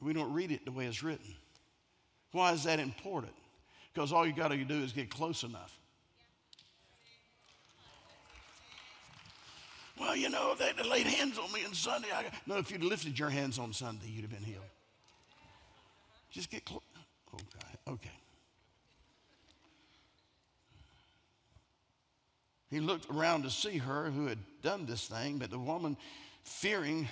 We 0.00 0.12
don't 0.12 0.32
read 0.32 0.50
it 0.50 0.64
the 0.64 0.72
way 0.72 0.86
it's 0.86 1.02
written. 1.02 1.36
Why 2.32 2.52
is 2.52 2.64
that 2.64 2.80
important? 2.80 3.34
Because 3.92 4.12
all 4.12 4.26
you 4.26 4.32
got 4.32 4.48
to 4.48 4.56
do 4.64 4.82
is 4.82 4.92
get 4.92 5.10
close 5.10 5.44
enough. 5.44 5.78
Well, 10.02 10.16
you 10.16 10.30
know, 10.30 10.56
they, 10.58 10.72
they 10.76 10.82
laid 10.82 11.06
hands 11.06 11.38
on 11.38 11.52
me 11.52 11.64
on 11.64 11.72
Sunday. 11.74 12.08
I, 12.12 12.24
no, 12.44 12.56
if 12.56 12.72
you'd 12.72 12.82
lifted 12.82 13.16
your 13.16 13.30
hands 13.30 13.56
on 13.56 13.72
Sunday, 13.72 14.08
you'd 14.08 14.22
have 14.22 14.32
been 14.32 14.42
healed. 14.42 14.64
Just 16.28 16.50
get 16.50 16.64
close. 16.64 16.82
Oh. 17.32 17.92
Okay. 17.92 18.10
He 22.68 22.80
looked 22.80 23.08
around 23.10 23.44
to 23.44 23.50
see 23.50 23.78
her 23.78 24.10
who 24.10 24.26
had 24.26 24.38
done 24.60 24.86
this 24.86 25.06
thing, 25.06 25.38
but 25.38 25.50
the 25.50 25.58
woman, 25.58 25.96
fearing, 26.42 27.08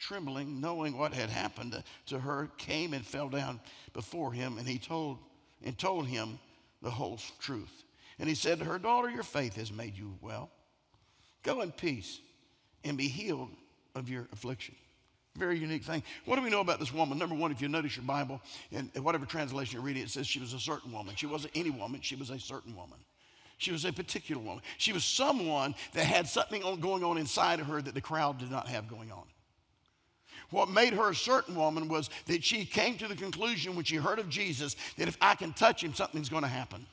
trembling, 0.00 0.60
knowing 0.60 0.98
what 0.98 1.14
had 1.14 1.30
happened 1.30 1.80
to 2.06 2.18
her, 2.18 2.48
came 2.58 2.94
and 2.94 3.06
fell 3.06 3.28
down 3.28 3.60
before 3.92 4.32
him, 4.32 4.58
and 4.58 4.66
he 4.66 4.78
told 4.78 5.18
and 5.62 5.78
told 5.78 6.08
him 6.08 6.40
the 6.82 6.90
whole 6.90 7.20
truth. 7.38 7.84
And 8.18 8.28
he 8.28 8.34
said 8.34 8.58
to 8.58 8.64
her, 8.64 8.78
Daughter, 8.80 9.08
your 9.08 9.22
faith 9.22 9.54
has 9.54 9.70
made 9.70 9.96
you 9.96 10.16
well. 10.20 10.50
Go 11.44 11.60
in 11.60 11.70
peace 11.70 12.18
and 12.82 12.98
be 12.98 13.06
healed 13.06 13.50
of 13.94 14.08
your 14.08 14.26
affliction. 14.32 14.74
Very 15.36 15.58
unique 15.58 15.84
thing. 15.84 16.02
What 16.24 16.36
do 16.36 16.42
we 16.42 16.50
know 16.50 16.60
about 16.60 16.80
this 16.80 16.92
woman? 16.92 17.18
Number 17.18 17.34
one, 17.34 17.50
if 17.50 17.60
you 17.60 17.68
notice 17.68 17.96
your 17.96 18.04
Bible, 18.04 18.40
and 18.72 18.90
whatever 19.02 19.26
translation 19.26 19.74
you're 19.74 19.82
reading, 19.82 20.02
it 20.02 20.10
says 20.10 20.26
she 20.26 20.40
was 20.40 20.52
a 20.52 20.60
certain 20.60 20.90
woman. 20.90 21.14
She 21.16 21.26
wasn't 21.26 21.56
any 21.56 21.70
woman, 21.70 22.00
she 22.02 22.16
was 22.16 22.30
a 22.30 22.38
certain 22.38 22.74
woman. 22.74 22.98
She 23.58 23.70
was 23.70 23.84
a 23.84 23.92
particular 23.92 24.42
woman. 24.42 24.62
She 24.78 24.92
was 24.92 25.04
someone 25.04 25.74
that 25.92 26.04
had 26.04 26.26
something 26.26 26.62
going 26.80 27.04
on 27.04 27.18
inside 27.18 27.60
of 27.60 27.66
her 27.66 27.80
that 27.80 27.94
the 27.94 28.00
crowd 28.00 28.38
did 28.38 28.50
not 28.50 28.66
have 28.68 28.88
going 28.88 29.12
on. 29.12 29.24
What 30.50 30.68
made 30.68 30.92
her 30.92 31.10
a 31.10 31.14
certain 31.14 31.54
woman 31.54 31.88
was 31.88 32.10
that 32.26 32.44
she 32.44 32.64
came 32.64 32.96
to 32.98 33.08
the 33.08 33.16
conclusion 33.16 33.74
when 33.74 33.84
she 33.84 33.96
heard 33.96 34.18
of 34.18 34.28
Jesus 34.28 34.76
that 34.98 35.08
if 35.08 35.16
I 35.20 35.34
can 35.34 35.52
touch 35.52 35.82
him, 35.82 35.94
something's 35.94 36.28
going 36.28 36.42
to 36.42 36.48
happen. 36.48 36.86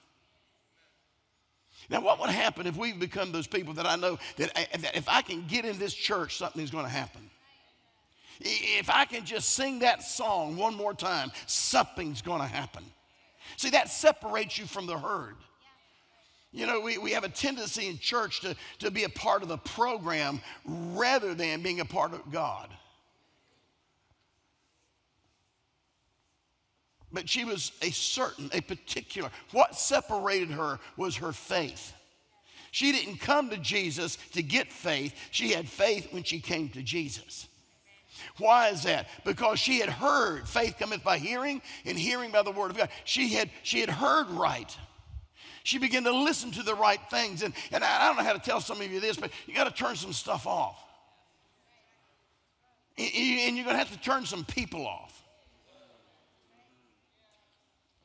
Now, 1.91 1.99
what 1.99 2.21
would 2.21 2.29
happen 2.29 2.67
if 2.67 2.77
we 2.77 2.93
become 2.93 3.33
those 3.33 3.47
people 3.47 3.73
that 3.73 3.85
I 3.85 3.97
know 3.97 4.17
that, 4.37 4.57
eh, 4.57 4.65
eh, 4.71 4.77
that 4.77 4.95
if 4.95 5.09
I 5.09 5.21
can 5.21 5.45
get 5.45 5.65
in 5.65 5.77
this 5.77 5.93
church, 5.93 6.37
something's 6.37 6.71
going 6.71 6.85
to 6.85 6.89
happen? 6.89 7.29
If 8.39 8.89
I 8.89 9.03
can 9.03 9.25
just 9.25 9.49
sing 9.49 9.79
that 9.79 10.01
song 10.01 10.55
one 10.55 10.73
more 10.73 10.93
time, 10.93 11.33
something's 11.47 12.21
going 12.21 12.39
to 12.41 12.47
happen. 12.47 12.85
See, 13.57 13.71
that 13.71 13.89
separates 13.89 14.57
you 14.57 14.65
from 14.65 14.87
the 14.87 14.97
herd. 14.97 15.35
You 16.53 16.65
know, 16.65 16.79
we, 16.79 16.97
we 16.97 17.11
have 17.11 17.25
a 17.25 17.29
tendency 17.29 17.87
in 17.87 17.97
church 17.97 18.39
to, 18.41 18.55
to 18.79 18.89
be 18.89 19.03
a 19.03 19.09
part 19.09 19.43
of 19.43 19.49
the 19.49 19.57
program 19.57 20.41
rather 20.65 21.33
than 21.33 21.61
being 21.61 21.81
a 21.81 21.85
part 21.85 22.13
of 22.13 22.31
God. 22.31 22.69
But 27.13 27.27
she 27.27 27.43
was 27.43 27.71
a 27.81 27.91
certain, 27.91 28.49
a 28.53 28.61
particular. 28.61 29.29
What 29.51 29.75
separated 29.75 30.51
her 30.51 30.79
was 30.97 31.17
her 31.17 31.31
faith. 31.31 31.93
She 32.71 32.93
didn't 32.93 33.17
come 33.17 33.49
to 33.49 33.57
Jesus 33.57 34.17
to 34.33 34.41
get 34.41 34.71
faith, 34.71 35.13
she 35.31 35.51
had 35.51 35.67
faith 35.67 36.13
when 36.13 36.23
she 36.23 36.39
came 36.39 36.69
to 36.69 36.81
Jesus. 36.81 37.47
Why 38.37 38.69
is 38.69 38.83
that? 38.83 39.07
Because 39.25 39.59
she 39.59 39.79
had 39.79 39.89
heard, 39.89 40.47
faith 40.47 40.75
cometh 40.79 41.03
by 41.03 41.17
hearing, 41.17 41.61
and 41.85 41.97
hearing 41.97 42.31
by 42.31 42.43
the 42.43 42.51
word 42.51 42.71
of 42.71 42.77
God. 42.77 42.89
She 43.03 43.29
had, 43.29 43.49
she 43.63 43.81
had 43.81 43.89
heard 43.89 44.29
right. 44.29 44.77
She 45.63 45.77
began 45.77 46.03
to 46.05 46.11
listen 46.11 46.51
to 46.51 46.63
the 46.63 46.75
right 46.75 46.99
things. 47.09 47.43
And, 47.43 47.53
and 47.71 47.83
I 47.83 48.07
don't 48.07 48.17
know 48.17 48.23
how 48.23 48.33
to 48.33 48.39
tell 48.39 48.61
some 48.61 48.81
of 48.81 48.91
you 48.91 48.99
this, 48.99 49.17
but 49.17 49.31
you 49.45 49.53
got 49.53 49.65
to 49.65 49.71
turn 49.73 49.95
some 49.95 50.13
stuff 50.13 50.47
off. 50.47 50.77
And 52.97 53.55
you're 53.55 53.65
going 53.65 53.75
to 53.75 53.83
have 53.83 53.91
to 53.91 53.99
turn 53.99 54.25
some 54.25 54.45
people 54.45 54.85
off. 54.85 55.20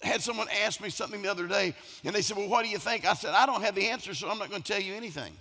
Had 0.06 0.22
someone 0.22 0.46
ask 0.64 0.80
me 0.80 0.88
something 0.88 1.20
the 1.20 1.28
other 1.28 1.48
day, 1.48 1.74
and 2.04 2.14
they 2.14 2.22
said, 2.22 2.36
Well, 2.36 2.48
what 2.48 2.64
do 2.64 2.70
you 2.70 2.78
think? 2.78 3.04
I 3.04 3.14
said, 3.14 3.34
I 3.34 3.44
don't 3.44 3.62
have 3.62 3.74
the 3.74 3.88
answer, 3.88 4.14
so 4.14 4.30
I'm 4.30 4.38
not 4.38 4.50
going 4.50 4.62
to 4.62 4.72
tell 4.72 4.80
you 4.80 4.94
anything. 4.94 5.32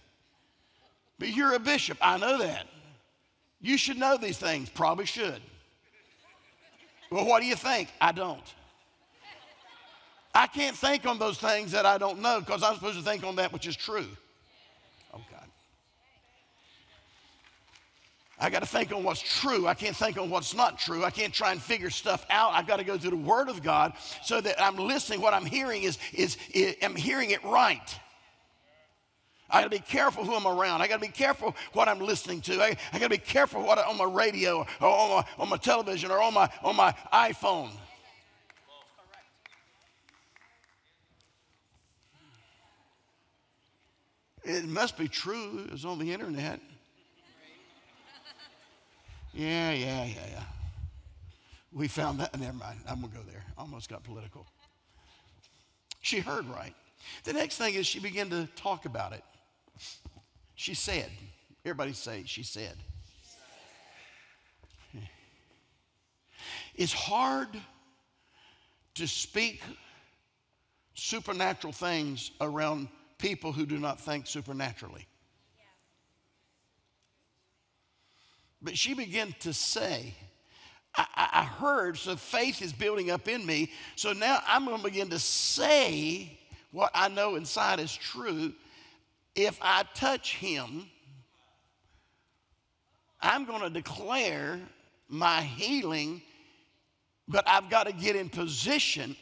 But 1.20 1.30
you're 1.30 1.54
a 1.54 1.60
bishop. 1.60 2.00
I 2.02 2.18
know 2.18 2.40
that. 2.40 2.66
You 3.62 3.78
should 3.78 3.98
know 3.98 4.18
these 4.18 4.40
things. 4.40 4.68
Probably 4.70 5.06
should. 5.06 5.40
Well, 7.12 7.26
what 7.26 7.42
do 7.42 7.46
you 7.46 7.56
think? 7.56 7.90
I 8.02 8.12
don't. 8.12 8.42
I 10.34 10.48
can't 10.48 10.76
think 10.76 11.06
on 11.06 11.20
those 11.20 11.38
things 11.38 11.72
that 11.72 11.86
I 11.86 12.00
don't 12.00 12.20
know 12.20 12.40
because 12.40 12.64
I'm 12.64 12.74
supposed 12.74 12.98
to 12.98 13.04
think 13.04 13.24
on 13.24 13.36
that 13.36 13.54
which 13.54 13.68
is 13.68 13.76
true. 13.76 14.08
Oh, 15.14 15.22
God. 15.32 15.48
I 18.38 18.50
got 18.50 18.60
to 18.60 18.66
think 18.66 18.92
on 18.92 19.04
what's 19.04 19.22
true. 19.22 19.66
I 19.66 19.74
can't 19.74 19.96
think 19.96 20.18
on 20.18 20.30
what's 20.30 20.54
not 20.54 20.78
true. 20.78 21.06
I 21.06 21.10
can't 21.10 21.34
try 21.34 21.54
and 21.54 21.62
figure 21.62 21.90
stuff 21.90 22.26
out. 22.30 22.52
I've 22.54 22.68
got 22.68 22.78
to 22.78 22.84
go 22.84 22.98
through 22.98 23.12
the 23.12 23.16
Word 23.16 23.48
of 23.48 23.64
God 23.64 23.94
so 24.24 24.42
that 24.42 24.62
I'm 24.62 24.76
listening. 24.76 25.22
What 25.22 25.34
I'm 25.34 25.46
hearing 25.46 25.84
is, 25.84 25.98
is, 26.14 26.38
is 26.54 26.76
I'm 26.82 26.96
hearing 26.96 27.32
it 27.32 27.44
right. 27.46 28.00
I 29.50 29.62
got 29.62 29.72
to 29.72 29.78
be 29.78 29.84
careful 29.84 30.26
who 30.26 30.34
I'm 30.34 30.46
around. 30.46 30.82
I 30.82 30.88
got 30.88 30.96
to 30.96 31.08
be 31.08 31.14
careful 31.14 31.56
what 31.72 31.88
I'm 31.88 32.00
listening 32.00 32.42
to. 32.42 32.62
I, 32.62 32.76
I 32.92 33.00
got 33.00 33.06
to 33.06 33.10
be 33.10 33.18
careful 33.18 33.62
what 33.62 33.78
I, 33.78 33.84
on 33.84 33.98
my 33.98 34.04
radio 34.04 34.66
or 34.82 34.88
on 34.88 35.10
my, 35.10 35.26
on 35.38 35.50
my 35.50 35.58
television 35.58 36.12
or 36.12 36.22
on 36.22 36.34
my, 36.34 36.50
on 36.62 36.76
my 36.76 36.94
iPhone. 37.14 37.70
It 44.44 44.66
must 44.66 44.98
be 44.98 45.08
true. 45.08 45.68
It's 45.72 45.86
on 45.86 46.00
the 46.00 46.12
internet. 46.12 46.60
Yeah, 49.36 49.72
yeah, 49.72 50.06
yeah, 50.06 50.28
yeah. 50.32 50.44
We 51.74 51.90
found 51.90 52.22
that. 52.22 52.40
Never 52.40 52.54
mind. 52.54 52.80
I'm 52.88 53.02
going 53.02 53.12
to 53.12 53.18
go 53.18 53.24
there. 53.30 53.44
Almost 53.58 53.90
got 53.90 54.04
political. 54.04 54.48
She 56.02 56.20
heard 56.20 56.46
right. 56.48 56.74
The 57.26 57.34
next 57.34 57.58
thing 57.58 57.76
is 57.76 57.86
she 57.86 58.00
began 58.00 58.30
to 58.30 58.48
talk 58.56 58.86
about 58.86 59.12
it. 59.12 59.24
She 60.56 60.74
said, 60.74 61.10
everybody 61.66 61.92
say, 61.92 62.24
she 62.26 62.44
said. 62.44 62.76
It's 66.76 66.94
hard 66.94 67.50
to 68.96 69.08
speak 69.08 69.62
supernatural 70.94 71.74
things 71.74 72.32
around 72.40 72.88
people 73.18 73.52
who 73.52 73.66
do 73.66 73.78
not 73.78 74.00
think 74.00 74.28
supernaturally. 74.28 75.08
But 78.66 78.76
she 78.76 78.96
began 78.96 79.34
to 79.42 79.54
say, 79.54 80.16
I, 80.96 81.06
I, 81.16 81.44
heard, 81.44 81.98
so 82.00 82.16
faith 82.16 82.64
is 82.64 82.74
building 82.74 83.12
up 83.12 83.28
in 83.28 83.46
me. 83.46 83.72
So 83.96 84.12
now 84.12 84.40
I'm 84.48 84.66
going 84.66 84.80
to 84.80 84.84
begin 84.84 85.10
to 85.12 85.20
say 85.20 86.40
what 86.72 86.90
I 86.96 87.08
know 87.08 87.36
inside 87.36 87.80
is 87.80 87.96
true. 87.96 88.54
If 89.36 89.60
I 89.62 89.84
touch 89.94 90.38
him, 90.38 90.88
I'm 93.22 93.46
going 93.46 93.62
to 93.62 93.70
declare 93.70 94.60
my 95.08 95.42
healing, 95.42 96.24
but 97.28 97.48
I've 97.48 97.70
got 97.70 97.86
to 97.86 97.94
get 97.94 98.16
in 98.16 98.30
position 98.30 99.16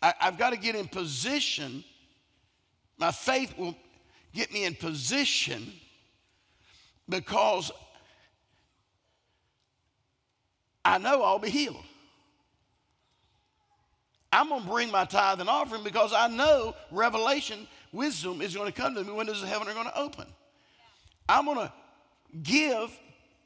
I, 0.00 0.14
have 0.20 0.38
got 0.38 0.50
to 0.50 0.56
get 0.56 0.76
in 0.76 0.86
position. 0.86 1.82
My 2.98 3.10
faith 3.10 3.58
will 3.58 3.74
get 4.32 4.52
me 4.52 4.64
in 4.64 4.76
position 4.76 5.72
because 7.08 7.70
I 10.84 10.98
know 10.98 11.22
I'll 11.22 11.38
be 11.38 11.50
healed. 11.50 11.84
I'm 14.32 14.50
going 14.50 14.62
to 14.62 14.68
bring 14.68 14.90
my 14.90 15.04
tithe 15.04 15.40
and 15.40 15.48
offering 15.48 15.82
because 15.82 16.12
I 16.12 16.28
know 16.28 16.74
revelation, 16.90 17.66
wisdom 17.92 18.42
is 18.42 18.54
going 18.54 18.70
to 18.70 18.78
come 18.78 18.94
to 18.94 19.04
me. 19.04 19.12
Windows 19.12 19.42
of 19.42 19.48
heaven 19.48 19.68
are 19.68 19.74
going 19.74 19.86
to 19.86 19.98
open. 19.98 20.26
I'm 21.28 21.44
going 21.44 21.58
to 21.58 21.72
give 22.42 22.98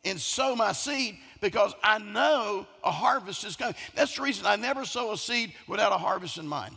and 0.04 0.20
sow 0.20 0.56
my 0.56 0.72
seed 0.72 1.18
because 1.40 1.72
I 1.82 1.98
know 1.98 2.66
a 2.82 2.90
harvest 2.90 3.44
is 3.44 3.54
coming. 3.54 3.76
That's 3.94 4.16
the 4.16 4.22
reason 4.22 4.46
I 4.46 4.56
never 4.56 4.84
sow 4.84 5.12
a 5.12 5.16
seed 5.16 5.54
without 5.68 5.92
a 5.92 5.98
harvest 5.98 6.38
in 6.38 6.46
mind. 6.46 6.76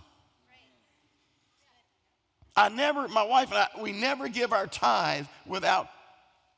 I 2.56 2.70
never, 2.70 3.08
my 3.08 3.24
wife 3.24 3.50
and 3.50 3.58
I, 3.58 3.68
we 3.82 3.92
never 3.92 4.30
give 4.30 4.54
our 4.54 4.68
tithe 4.68 5.26
without 5.46 5.90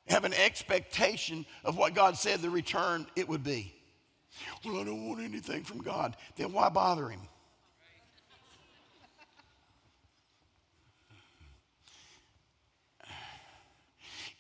having 0.08 0.34
expectation 0.34 1.46
of 1.64 1.78
what 1.78 1.94
God 1.94 2.18
said 2.18 2.42
the 2.42 2.50
return 2.50 3.06
it 3.16 3.28
would 3.28 3.44
be. 3.44 3.74
Well, 4.64 4.80
I 4.80 4.84
don't 4.84 5.08
want 5.08 5.22
anything 5.22 5.64
from 5.64 5.80
God. 5.80 6.16
Then 6.36 6.54
why 6.54 6.70
bother 6.70 7.10
Him? 7.10 7.22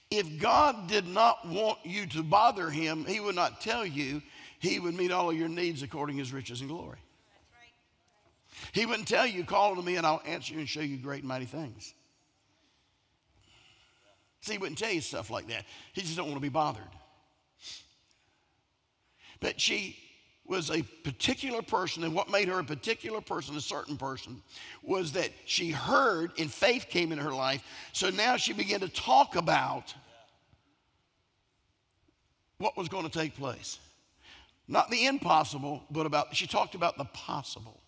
If 0.09 0.39
God 0.39 0.87
did 0.87 1.07
not 1.07 1.47
want 1.47 1.79
you 1.83 2.05
to 2.07 2.23
bother 2.23 2.69
him, 2.69 3.05
he 3.05 3.19
would 3.19 3.35
not 3.35 3.59
tell 3.59 3.85
you 3.85 4.21
he 4.59 4.79
would 4.79 4.95
meet 4.95 5.11
all 5.11 5.29
of 5.29 5.35
your 5.35 5.49
needs 5.49 5.83
according 5.83 6.15
to 6.15 6.21
his 6.21 6.31
riches 6.31 6.61
and 6.61 6.69
glory. 6.69 6.97
He 8.71 8.85
wouldn't 8.85 9.07
tell 9.07 9.27
you, 9.27 9.43
call 9.43 9.75
to 9.75 9.81
me 9.81 9.97
and 9.97 10.05
I'll 10.05 10.21
answer 10.25 10.53
you 10.53 10.59
and 10.59 10.69
show 10.69 10.81
you 10.81 10.97
great 10.97 11.19
and 11.19 11.27
mighty 11.27 11.45
things. 11.45 11.93
See, 14.41 14.53
he 14.53 14.57
wouldn't 14.57 14.77
tell 14.77 14.91
you 14.91 15.01
stuff 15.01 15.29
like 15.29 15.47
that. 15.47 15.65
He 15.93 16.01
just 16.01 16.15
don't 16.15 16.27
want 16.27 16.37
to 16.37 16.41
be 16.41 16.49
bothered. 16.49 16.83
But 19.39 19.59
she 19.59 19.97
was 20.45 20.71
a 20.71 20.81
particular 21.03 21.61
person, 21.61 22.03
and 22.03 22.13
what 22.13 22.31
made 22.31 22.47
her 22.47 22.59
a 22.59 22.63
particular 22.63 23.19
person, 23.19 23.57
a 23.57 23.61
certain 23.61 23.97
person, 23.97 24.41
was 24.81 25.11
that 25.11 25.31
she 25.45 25.71
heard 25.71 26.31
and 26.39 26.51
faith 26.51 26.87
came 26.89 27.11
in 27.11 27.17
her 27.17 27.33
life. 27.33 27.61
So 27.91 28.09
now 28.09 28.37
she 28.37 28.53
began 28.53 28.79
to 28.79 28.87
talk 28.87 29.35
about 29.35 29.93
what 32.57 32.77
was 32.77 32.87
going 32.87 33.03
to 33.03 33.19
take 33.19 33.35
place. 33.35 33.77
Not 34.67 34.89
the 34.89 35.05
impossible, 35.05 35.83
but 35.91 36.05
about, 36.05 36.35
she 36.35 36.47
talked 36.47 36.75
about 36.75 36.97
the 36.97 37.05
possible. 37.05 37.81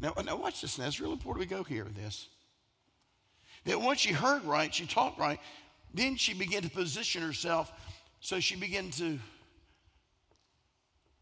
Now, 0.00 0.12
now 0.24 0.36
watch 0.36 0.60
this 0.60 0.78
now. 0.78 0.86
It's 0.86 1.00
real 1.00 1.12
important 1.12 1.40
we 1.40 1.46
go 1.46 1.62
here 1.62 1.84
with 1.84 1.96
this. 1.96 2.28
That 3.64 3.80
once 3.80 4.00
she 4.00 4.12
heard 4.12 4.44
right, 4.44 4.74
she 4.74 4.86
talked 4.86 5.18
right, 5.18 5.40
then 5.92 6.16
she 6.16 6.34
began 6.34 6.62
to 6.62 6.70
position 6.70 7.22
herself 7.22 7.72
so 8.20 8.40
she 8.40 8.56
began 8.56 8.90
to 8.92 9.18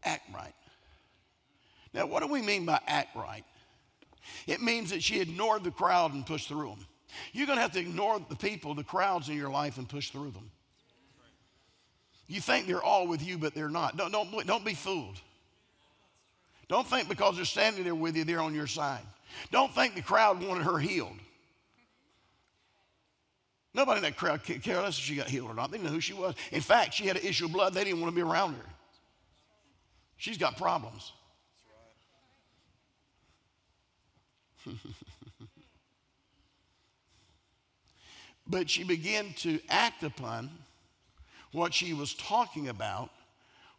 act 0.03 0.23
right. 0.33 0.53
Now, 1.93 2.05
what 2.05 2.21
do 2.23 2.27
we 2.27 2.41
mean 2.41 2.65
by 2.65 2.79
act 2.87 3.15
right? 3.15 3.43
It 4.47 4.61
means 4.61 4.89
that 4.89 5.03
she 5.03 5.19
ignored 5.19 5.63
the 5.63 5.71
crowd 5.71 6.13
and 6.13 6.25
pushed 6.25 6.47
through 6.47 6.69
them. 6.69 6.85
You're 7.31 7.45
going 7.45 7.57
to 7.57 7.61
have 7.61 7.73
to 7.73 7.79
ignore 7.79 8.19
the 8.27 8.35
people, 8.35 8.73
the 8.73 8.83
crowds 8.83 9.29
in 9.29 9.37
your 9.37 9.49
life, 9.49 9.77
and 9.77 9.87
push 9.87 10.09
through 10.09 10.31
them. 10.31 10.49
You 12.27 12.41
think 12.41 12.65
they're 12.65 12.81
all 12.81 13.07
with 13.07 13.21
you, 13.21 13.37
but 13.37 13.53
they're 13.53 13.69
not. 13.69 13.97
Don't, 13.97 14.11
don't, 14.11 14.47
don't 14.47 14.65
be 14.65 14.73
fooled. 14.73 15.19
Don't 16.73 16.87
think 16.87 17.07
because 17.07 17.35
they're 17.35 17.45
standing 17.45 17.83
there 17.83 17.93
with 17.93 18.17
you, 18.17 18.23
they're 18.23 18.41
on 18.41 18.55
your 18.55 18.65
side. 18.65 19.03
Don't 19.51 19.71
think 19.75 19.93
the 19.93 20.01
crowd 20.01 20.41
wanted 20.41 20.63
her 20.63 20.79
healed. 20.79 21.19
Nobody 23.75 23.99
in 23.99 24.03
that 24.05 24.17
crowd 24.17 24.41
cared 24.43 24.65
less 24.65 24.97
if 24.97 25.03
she 25.03 25.15
got 25.15 25.27
healed 25.27 25.51
or 25.51 25.53
not. 25.53 25.69
They 25.69 25.77
didn't 25.77 25.89
know 25.89 25.93
who 25.93 26.01
she 26.01 26.13
was. 26.13 26.33
In 26.51 26.61
fact, 26.61 26.95
she 26.95 27.05
had 27.05 27.15
an 27.15 27.21
issue 27.23 27.45
of 27.45 27.51
blood. 27.51 27.75
They 27.75 27.83
didn't 27.83 28.01
want 28.01 28.11
to 28.11 28.15
be 28.15 28.23
around 28.23 28.55
her. 28.55 28.65
She's 30.17 30.39
got 30.39 30.57
problems. 30.57 31.11
but 38.47 38.67
she 38.67 38.83
began 38.83 39.31
to 39.41 39.59
act 39.69 40.01
upon 40.01 40.49
what 41.51 41.71
she 41.71 41.93
was 41.93 42.15
talking 42.15 42.67
about, 42.67 43.11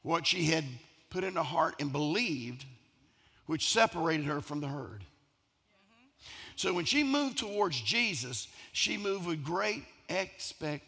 what 0.02 0.28
she 0.28 0.44
had 0.44 0.64
put 1.10 1.24
in 1.24 1.34
her 1.34 1.42
heart 1.42 1.74
and 1.80 1.90
believed, 1.90 2.64
which 3.46 3.70
separated 3.70 4.26
her 4.26 4.40
from 4.40 4.60
the 4.60 4.68
herd. 4.68 5.04
So 6.56 6.72
when 6.72 6.84
she 6.84 7.02
moved 7.02 7.38
towards 7.38 7.80
Jesus, 7.80 8.48
she 8.72 8.96
moved 8.96 9.26
with 9.26 9.42
great 9.42 9.84
expectation. 10.08 10.82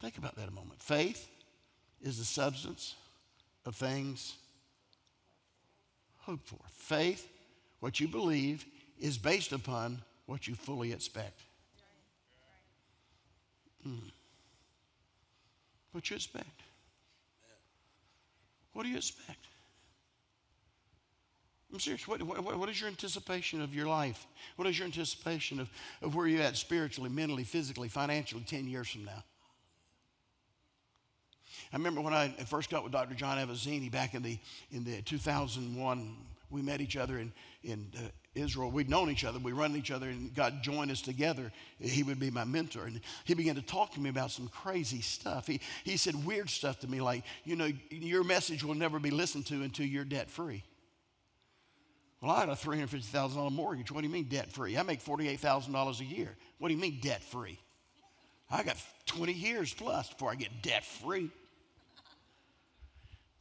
Think 0.00 0.18
about 0.18 0.36
that 0.36 0.48
a 0.48 0.52
moment. 0.52 0.82
Faith 0.82 1.28
is 2.02 2.18
the 2.18 2.24
substance 2.24 2.94
of 3.64 3.74
things 3.74 4.36
hoped 6.18 6.46
for. 6.46 6.60
Faith, 6.70 7.28
what 7.80 7.98
you 7.98 8.06
believe, 8.06 8.64
is 8.98 9.18
based 9.18 9.52
upon 9.52 10.02
what 10.26 10.46
you 10.46 10.54
fully 10.54 10.92
expect. 10.92 11.40
Mm. 13.86 14.10
What 15.92 16.08
you 16.10 16.16
expect? 16.16 16.65
What 18.76 18.82
do 18.82 18.90
you 18.90 18.98
expect? 18.98 19.38
I'm 21.72 21.80
serious. 21.80 22.06
What, 22.06 22.22
what, 22.22 22.58
what 22.58 22.68
is 22.68 22.78
your 22.78 22.90
anticipation 22.90 23.62
of 23.62 23.74
your 23.74 23.86
life? 23.86 24.26
What 24.56 24.68
is 24.68 24.78
your 24.78 24.84
anticipation 24.84 25.60
of, 25.60 25.70
of 26.02 26.14
where 26.14 26.26
you're 26.26 26.42
at 26.42 26.58
spiritually, 26.58 27.08
mentally, 27.08 27.42
physically, 27.42 27.88
financially 27.88 28.44
10 28.46 28.68
years 28.68 28.90
from 28.90 29.06
now? 29.06 29.24
I 31.72 31.76
remember 31.76 32.02
when 32.02 32.12
I 32.12 32.28
first 32.28 32.68
got 32.68 32.84
with 32.84 32.92
Dr. 32.92 33.14
John 33.14 33.38
Avanzini 33.38 33.90
back 33.90 34.14
in 34.14 34.22
the, 34.22 34.38
in 34.70 34.84
the 34.84 35.00
2001, 35.00 36.16
we 36.50 36.60
met 36.60 36.82
each 36.82 36.98
other 36.98 37.18
in, 37.18 37.32
in 37.64 37.90
uh, 37.96 38.00
Israel. 38.36 38.70
We'd 38.70 38.90
known 38.90 39.10
each 39.10 39.24
other, 39.24 39.38
we 39.38 39.52
run 39.52 39.76
each 39.76 39.90
other, 39.90 40.08
and 40.08 40.34
God 40.34 40.62
joined 40.62 40.90
us 40.90 41.00
together. 41.00 41.50
He 41.80 42.02
would 42.02 42.20
be 42.20 42.30
my 42.30 42.44
mentor. 42.44 42.84
And 42.84 43.00
he 43.24 43.34
began 43.34 43.56
to 43.56 43.62
talk 43.62 43.94
to 43.94 44.00
me 44.00 44.10
about 44.10 44.30
some 44.30 44.48
crazy 44.48 45.00
stuff. 45.00 45.46
He, 45.46 45.60
he 45.84 45.96
said 45.96 46.24
weird 46.24 46.50
stuff 46.50 46.80
to 46.80 46.88
me 46.88 47.00
like, 47.00 47.24
you 47.44 47.56
know, 47.56 47.70
your 47.90 48.24
message 48.24 48.62
will 48.62 48.74
never 48.74 48.98
be 48.98 49.10
listened 49.10 49.46
to 49.46 49.62
until 49.62 49.86
you're 49.86 50.04
debt 50.04 50.30
free. 50.30 50.62
Well, 52.20 52.30
I 52.30 52.40
had 52.40 52.48
a 52.48 52.52
$350,000 52.52 53.52
mortgage. 53.52 53.92
What 53.92 54.00
do 54.00 54.06
you 54.06 54.12
mean 54.12 54.24
debt 54.24 54.50
free? 54.50 54.76
I 54.76 54.82
make 54.82 55.04
$48,000 55.04 56.00
a 56.00 56.04
year. 56.04 56.36
What 56.58 56.68
do 56.68 56.74
you 56.74 56.80
mean 56.80 56.98
debt 57.00 57.22
free? 57.22 57.58
I 58.50 58.62
got 58.62 58.76
20 59.06 59.32
years 59.32 59.74
plus 59.74 60.08
before 60.08 60.30
I 60.30 60.34
get 60.34 60.62
debt 60.62 60.84
free. 60.84 61.30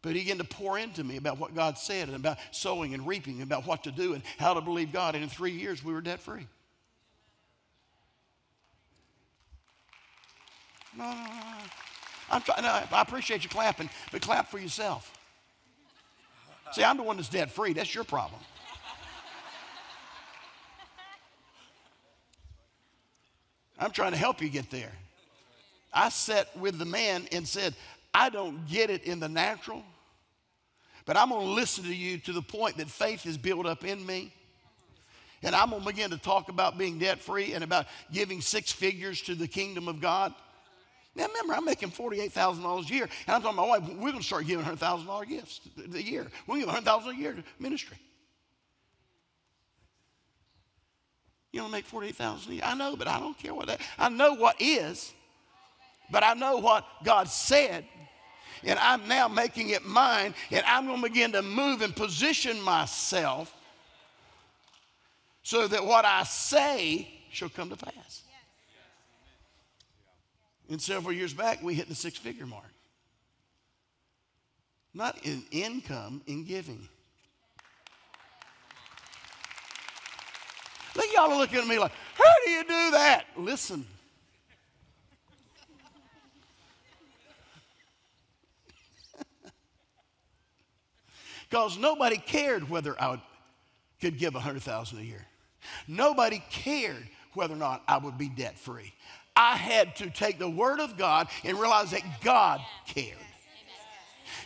But 0.06 0.14
he 0.14 0.22
began 0.22 0.38
to 0.38 0.44
pour 0.44 0.78
into 0.78 1.04
me 1.04 1.18
about 1.18 1.40
what 1.40 1.56
God 1.56 1.80
said 1.80 2.10
and 2.10 2.16
about 2.16 2.38
sowing 2.52 2.94
and 2.94 3.08
reaping, 3.08 3.42
and 3.42 3.44
about 3.44 3.66
what 3.66 3.86
to 3.86 3.92
do 3.92 4.14
and 4.14 4.22
how 4.38 4.54
to 4.54 4.62
believe 4.62 4.94
God. 4.94 5.16
And 5.16 5.24
in 5.24 5.30
three 5.32 5.54
years, 5.54 5.84
we 5.84 5.94
were 5.94 6.02
debt 6.02 6.20
free. 6.20 6.46
No, 10.96 11.06
no, 11.06 11.24
no. 11.24 11.32
I'm 12.30 12.44
no, 12.62 12.84
I 12.92 13.02
appreciate 13.02 13.44
you 13.44 13.50
clapping, 13.50 13.90
but 14.12 14.22
clap 14.22 14.52
for 14.52 14.60
yourself. 14.60 15.12
See, 16.72 16.84
I'm 16.84 16.98
the 16.98 17.04
one 17.04 17.16
that's 17.18 17.30
debt 17.30 17.50
free. 17.50 17.74
That's 17.74 17.96
your 17.96 18.04
problem. 18.04 18.42
I'm 23.80 23.90
trying 23.90 24.12
to 24.12 24.18
help 24.18 24.40
you 24.40 24.50
get 24.50 24.70
there. 24.70 24.94
I 25.92 26.10
sat 26.10 26.56
with 26.56 26.78
the 26.78 26.86
man 26.86 27.28
and 27.32 27.48
said, 27.48 27.74
I 28.14 28.30
don't 28.30 28.68
get 28.68 28.92
it 28.92 29.04
in 29.04 29.20
the 29.20 29.28
natural, 29.28 29.84
but 31.06 31.18
I'm 31.18 31.30
going 31.30 31.46
to 31.46 31.52
listen 31.52 31.84
to 31.86 31.96
you 31.96 32.18
to 32.20 32.34
the 32.34 32.42
point 32.42 32.78
that 32.78 32.90
faith 32.90 33.26
is 33.26 33.38
built 33.38 33.66
up 33.66 33.86
in 33.86 34.06
me. 34.06 34.34
And 35.44 35.56
I'm 35.56 35.70
going 35.70 35.82
to 35.82 35.88
begin 35.88 36.10
to 36.10 36.18
talk 36.18 36.50
about 36.50 36.78
being 36.78 36.98
debt 36.98 37.20
free 37.20 37.54
and 37.54 37.64
about 37.64 37.86
giving 38.12 38.42
six 38.42 38.72
figures 38.72 39.22
to 39.24 39.36
the 39.36 39.48
kingdom 39.48 39.88
of 39.88 40.02
God. 40.02 40.34
Now, 41.16 41.28
remember, 41.28 41.54
I'm 41.54 41.64
making 41.64 41.92
$48,000 41.92 42.90
a 42.90 42.94
year, 42.94 43.04
and 43.28 43.36
I'm 43.36 43.42
talking 43.42 43.56
to 43.56 43.62
my 43.62 43.68
wife, 43.68 43.84
we're 43.88 44.12
going 44.12 44.18
to 44.18 44.24
start 44.24 44.48
giving 44.48 44.66
$100,000 44.66 45.28
gifts 45.30 45.62
a 45.78 46.02
year. 46.02 46.28
We're 46.46 46.56
going 46.56 46.68
to 46.68 46.82
give 46.82 46.84
$100,000 46.84 47.08
a 47.08 47.16
year 47.16 47.34
to 47.34 47.44
ministry. 47.60 47.98
You 51.54 51.62
don't 51.62 51.72
make 51.72 51.86
48,000 51.86 52.52
a 52.52 52.56
year. 52.56 52.64
I 52.66 52.76
know, 52.76 52.98
but 52.98 53.08
I 53.08 53.20
don't 53.20 53.38
care 53.38 53.54
what 53.54 53.68
that. 53.68 53.80
I 53.98 54.10
know 54.10 54.34
what 54.34 54.58
is, 54.60 55.14
but 56.12 56.22
I 56.22 56.34
know 56.34 56.58
what 56.58 56.86
God 57.06 57.30
said. 57.30 57.86
And 58.66 58.80
I'm 58.80 59.08
now 59.08 59.28
making 59.28 59.70
it 59.70 59.86
mine, 59.86 60.34
and 60.52 60.64
I'm 60.66 60.88
going 60.88 61.02
to 61.02 61.08
begin 61.08 61.32
to 61.34 61.44
move 61.44 61.82
and 61.82 61.96
position 61.96 62.60
myself 62.62 63.56
so 65.44 65.68
that 65.68 65.86
what 65.86 66.04
I 66.04 66.24
say 66.24 67.08
shall 67.32 67.50
come 67.50 67.70
to 67.70 67.76
pass. 67.76 68.24
And 70.68 70.82
several 70.82 71.14
years 71.14 71.32
back, 71.34 71.62
we 71.62 71.76
hit 71.76 71.88
the 71.88 71.96
six 71.96 72.18
figure 72.18 72.48
mark. 72.48 72.64
Not 74.96 75.24
in 75.24 75.44
income, 75.52 76.24
in 76.26 76.46
giving. 76.46 76.88
Look, 80.96 81.06
y'all 81.14 81.32
are 81.32 81.38
looking 81.38 81.60
at 81.60 81.68
me 81.68 81.78
like, 81.78 81.92
how 82.16 82.34
do 82.46 82.52
you 82.52 82.64
do 82.64 82.92
that? 82.92 83.26
Listen. 83.38 83.86
Because 91.56 91.78
nobody 91.78 92.18
cared 92.18 92.70
whether 92.70 93.02
I 93.02 93.12
would, 93.12 93.22
could 94.02 94.18
give 94.18 94.36
a 94.36 94.42
hundred 94.42 94.64
thousand 94.64 95.00
a 95.00 95.04
year. 95.04 95.26
Nobody 95.88 96.44
cared 96.50 97.08
whether 97.34 97.54
or 97.54 97.58
not 97.58 97.82
I 97.88 97.98
would 97.98 98.18
be 98.18 98.28
debt 98.28 98.60
free. 98.60 98.92
I 99.38 99.56
had 99.56 99.96
to 99.96 100.10
take 100.10 100.38
the 100.38 100.50
word 100.50 100.82
of 100.82 100.98
God 100.98 101.30
and 101.46 101.58
realize 101.58 101.92
that 101.92 102.02
God 102.22 102.60
cared. 102.86 103.16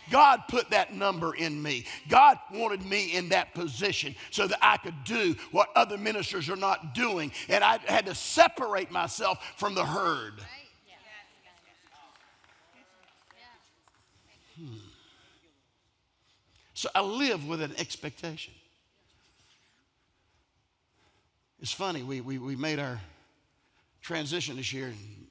God 0.08 0.42
put 0.48 0.70
that 0.70 0.94
number 0.94 1.34
in 1.34 1.60
me. 1.60 1.84
God 2.08 2.38
wanted 2.52 2.86
me 2.86 3.16
in 3.16 3.30
that 3.30 3.54
position 3.54 4.14
so 4.30 4.46
that 4.46 4.60
I 4.62 4.76
could 4.76 5.02
do 5.02 5.34
what 5.50 5.70
other 5.74 5.98
ministers 5.98 6.48
are 6.48 6.54
not 6.54 6.94
doing. 6.94 7.32
And 7.48 7.64
I 7.64 7.78
had 7.86 8.06
to 8.06 8.14
separate 8.14 8.92
myself 8.92 9.40
from 9.56 9.74
the 9.74 9.84
herd. 9.84 10.34
Hmm. 14.56 14.89
So 16.80 16.88
I 16.94 17.02
live 17.02 17.46
with 17.46 17.60
an 17.60 17.74
expectation. 17.76 18.54
It's 21.60 21.72
funny, 21.72 22.02
we, 22.02 22.22
we, 22.22 22.38
we 22.38 22.56
made 22.56 22.78
our 22.78 22.98
transition 24.00 24.56
this 24.56 24.72
year, 24.72 24.86
and 24.86 25.26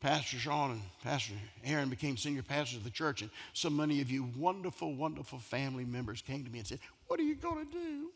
Pastor 0.00 0.38
Sean 0.38 0.70
and 0.70 0.80
Pastor 1.04 1.34
Aaron 1.64 1.90
became 1.90 2.16
senior 2.16 2.42
pastors 2.42 2.78
of 2.78 2.84
the 2.84 2.90
church, 2.90 3.20
and 3.20 3.30
so 3.52 3.68
many 3.68 4.00
of 4.00 4.10
you 4.10 4.26
wonderful, 4.38 4.94
wonderful 4.94 5.38
family 5.38 5.84
members 5.84 6.22
came 6.22 6.42
to 6.46 6.50
me 6.50 6.60
and 6.60 6.66
said, 6.66 6.78
What 7.08 7.20
are 7.20 7.24
you 7.24 7.34
going 7.34 7.66
to 7.66 7.70
do? 7.70 8.10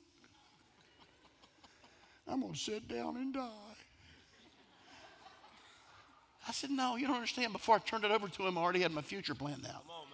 I'm 2.27 2.41
going 2.41 2.55
to 2.55 2.59
sit 2.59 2.89
down 2.89 3.19
and 3.19 3.35
die. 3.35 3.77
I 6.49 6.53
said, 6.53 6.71
No, 6.71 6.97
you 6.97 7.07
don't 7.07 7.17
understand. 7.17 7.53
Before 7.53 7.75
I 7.75 7.79
turned 7.81 8.05
it 8.05 8.11
over 8.11 8.27
to 8.27 8.47
him, 8.47 8.57
I 8.57 8.63
already 8.63 8.81
had 8.81 8.93
my 8.93 9.03
future 9.03 9.35
planned 9.35 9.67
out. 9.67 9.85
On. 9.87 10.12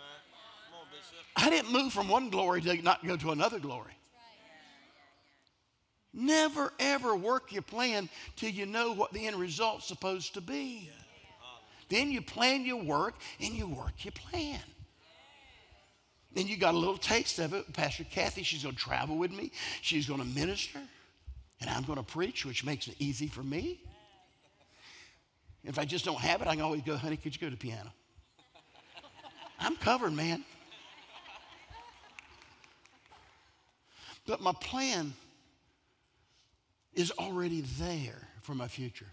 I 1.39 1.51
didn't 1.51 1.73
move 1.73 1.93
from 1.93 2.09
one 2.09 2.31
glory 2.31 2.61
to 2.63 2.83
not 2.83 3.07
go 3.07 3.17
to 3.17 3.31
another 3.31 3.61
glory. 3.61 3.93
Never 6.13 6.73
ever 6.81 7.15
work 7.15 7.53
your 7.53 7.63
plan 7.63 8.09
till 8.35 8.51
you 8.51 8.67
know 8.67 8.93
what 8.93 9.13
the 9.13 9.27
end 9.27 9.37
result's 9.37 9.87
supposed 9.87 10.35
to 10.35 10.41
be. 10.41 10.91
Then 11.89 12.11
you 12.11 12.21
plan 12.21 12.65
your 12.65 12.83
work 12.83 13.15
and 13.41 13.55
you 13.55 13.69
work 13.69 14.05
your 14.05 14.13
plan. 14.13 14.61
Then 16.33 16.49
you 16.49 16.57
got 16.57 16.75
a 16.75 16.77
little 16.77 16.99
taste 16.99 17.39
of 17.39 17.55
it. 17.55 17.73
Pastor 17.73 18.05
Kathy, 18.05 18.43
she's 18.43 18.65
going 18.65 18.75
to 18.75 18.81
travel 18.81 19.17
with 19.17 19.31
me. 19.31 19.53
She's 19.81 20.07
going 20.07 20.21
to 20.21 20.27
minister. 20.27 20.81
And 21.61 21.71
I'm 21.71 21.85
going 21.85 21.99
to 21.99 22.05
preach, 22.05 22.45
which 22.45 22.65
makes 22.65 22.89
it 22.89 22.97
easy 22.99 23.29
for 23.29 23.43
me. 23.43 23.81
If 25.65 25.79
I 25.79 25.85
just 25.85 26.05
don't 26.05 26.21
have 26.21 26.43
it, 26.43 26.49
I 26.49 26.55
can 26.55 26.63
always 26.63 26.83
go, 26.83 26.97
honey, 26.97 27.17
could 27.17 27.35
you 27.35 27.41
go 27.41 27.47
to 27.47 27.51
the 27.51 27.57
piano? 27.57 27.93
I'm 29.59 29.77
covered, 29.77 30.13
man. 30.13 30.45
But 34.29 34.43
my 34.43 34.53
plan 34.53 35.15
is 36.93 37.11
already 37.13 37.63
there 37.63 38.29
for 38.43 38.55
my 38.55 38.69
future. 38.69 39.07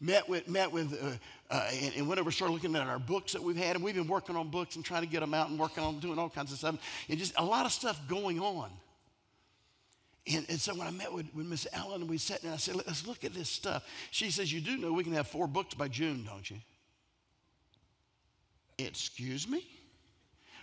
Met 0.00 0.28
with, 0.28 0.48
met 0.48 0.70
with 0.70 0.92
uh, 0.92 1.16
uh, 1.52 1.70
and, 1.82 1.94
and 1.96 2.08
whenever 2.08 2.26
we 2.26 2.32
started 2.32 2.54
looking 2.54 2.76
at 2.76 2.86
our 2.86 3.00
books 3.00 3.32
that 3.32 3.42
we've 3.42 3.56
had, 3.56 3.74
and 3.74 3.84
we've 3.84 3.96
been 3.96 4.06
working 4.06 4.36
on 4.36 4.50
books 4.50 4.76
and 4.76 4.84
trying 4.84 5.02
to 5.02 5.08
get 5.08 5.20
them 5.20 5.34
out 5.34 5.50
and 5.50 5.58
working 5.58 5.82
on 5.82 5.98
doing 5.98 6.20
all 6.20 6.30
kinds 6.30 6.52
of 6.52 6.58
stuff, 6.58 6.76
and 7.08 7.18
just 7.18 7.34
a 7.36 7.44
lot 7.44 7.66
of 7.66 7.72
stuff 7.72 8.00
going 8.08 8.38
on. 8.38 8.70
And, 10.32 10.46
and 10.48 10.60
so 10.60 10.72
when 10.74 10.86
I 10.86 10.92
met 10.92 11.12
with, 11.12 11.26
with 11.34 11.46
Miss 11.46 11.66
Allen 11.72 12.06
we 12.06 12.16
sat 12.18 12.42
down, 12.42 12.52
and 12.52 12.54
I 12.54 12.58
said, 12.58 12.76
let's 12.76 13.06
look 13.06 13.24
at 13.24 13.34
this 13.34 13.48
stuff. 13.48 13.84
She 14.12 14.30
says, 14.30 14.52
You 14.52 14.60
do 14.60 14.76
know 14.76 14.92
we 14.92 15.02
can 15.02 15.14
have 15.14 15.26
four 15.26 15.48
books 15.48 15.74
by 15.74 15.88
June, 15.88 16.24
don't 16.24 16.48
you? 16.48 16.58
Excuse 18.78 19.48
me? 19.48 19.66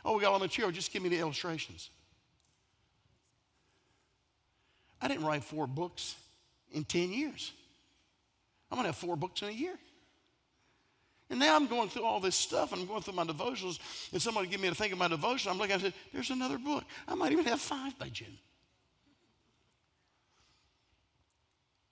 Oh, 0.05 0.15
we 0.15 0.21
got 0.21 0.31
all 0.31 0.39
the 0.39 0.45
material. 0.45 0.71
Just 0.71 0.93
give 0.93 1.03
me 1.03 1.09
the 1.09 1.19
illustrations. 1.19 1.89
I 5.01 5.07
didn't 5.07 5.25
write 5.25 5.43
four 5.43 5.67
books 5.67 6.15
in 6.71 6.83
10 6.83 7.11
years. 7.11 7.51
I'm 8.69 8.77
going 8.77 8.83
to 8.83 8.89
have 8.89 8.97
four 8.97 9.15
books 9.15 9.41
in 9.41 9.49
a 9.49 9.51
year. 9.51 9.77
And 11.29 11.39
now 11.39 11.55
I'm 11.55 11.67
going 11.67 11.89
through 11.89 12.03
all 12.03 12.19
this 12.19 12.35
stuff 12.35 12.73
and 12.73 12.81
I'm 12.81 12.87
going 12.87 13.01
through 13.01 13.13
my 13.13 13.23
devotionals, 13.23 13.79
and 14.11 14.21
somebody 14.21 14.47
give 14.47 14.59
me 14.59 14.67
a 14.67 14.75
think 14.75 14.91
of 14.91 14.99
my 14.99 15.07
devotion. 15.07 15.49
I'm 15.49 15.57
looking, 15.57 15.75
I 15.75 15.79
said, 15.79 15.93
There's 16.13 16.29
another 16.29 16.57
book. 16.57 16.83
I 17.07 17.15
might 17.15 17.31
even 17.31 17.45
have 17.45 17.61
five 17.61 17.97
by 17.97 18.09
June. 18.09 18.37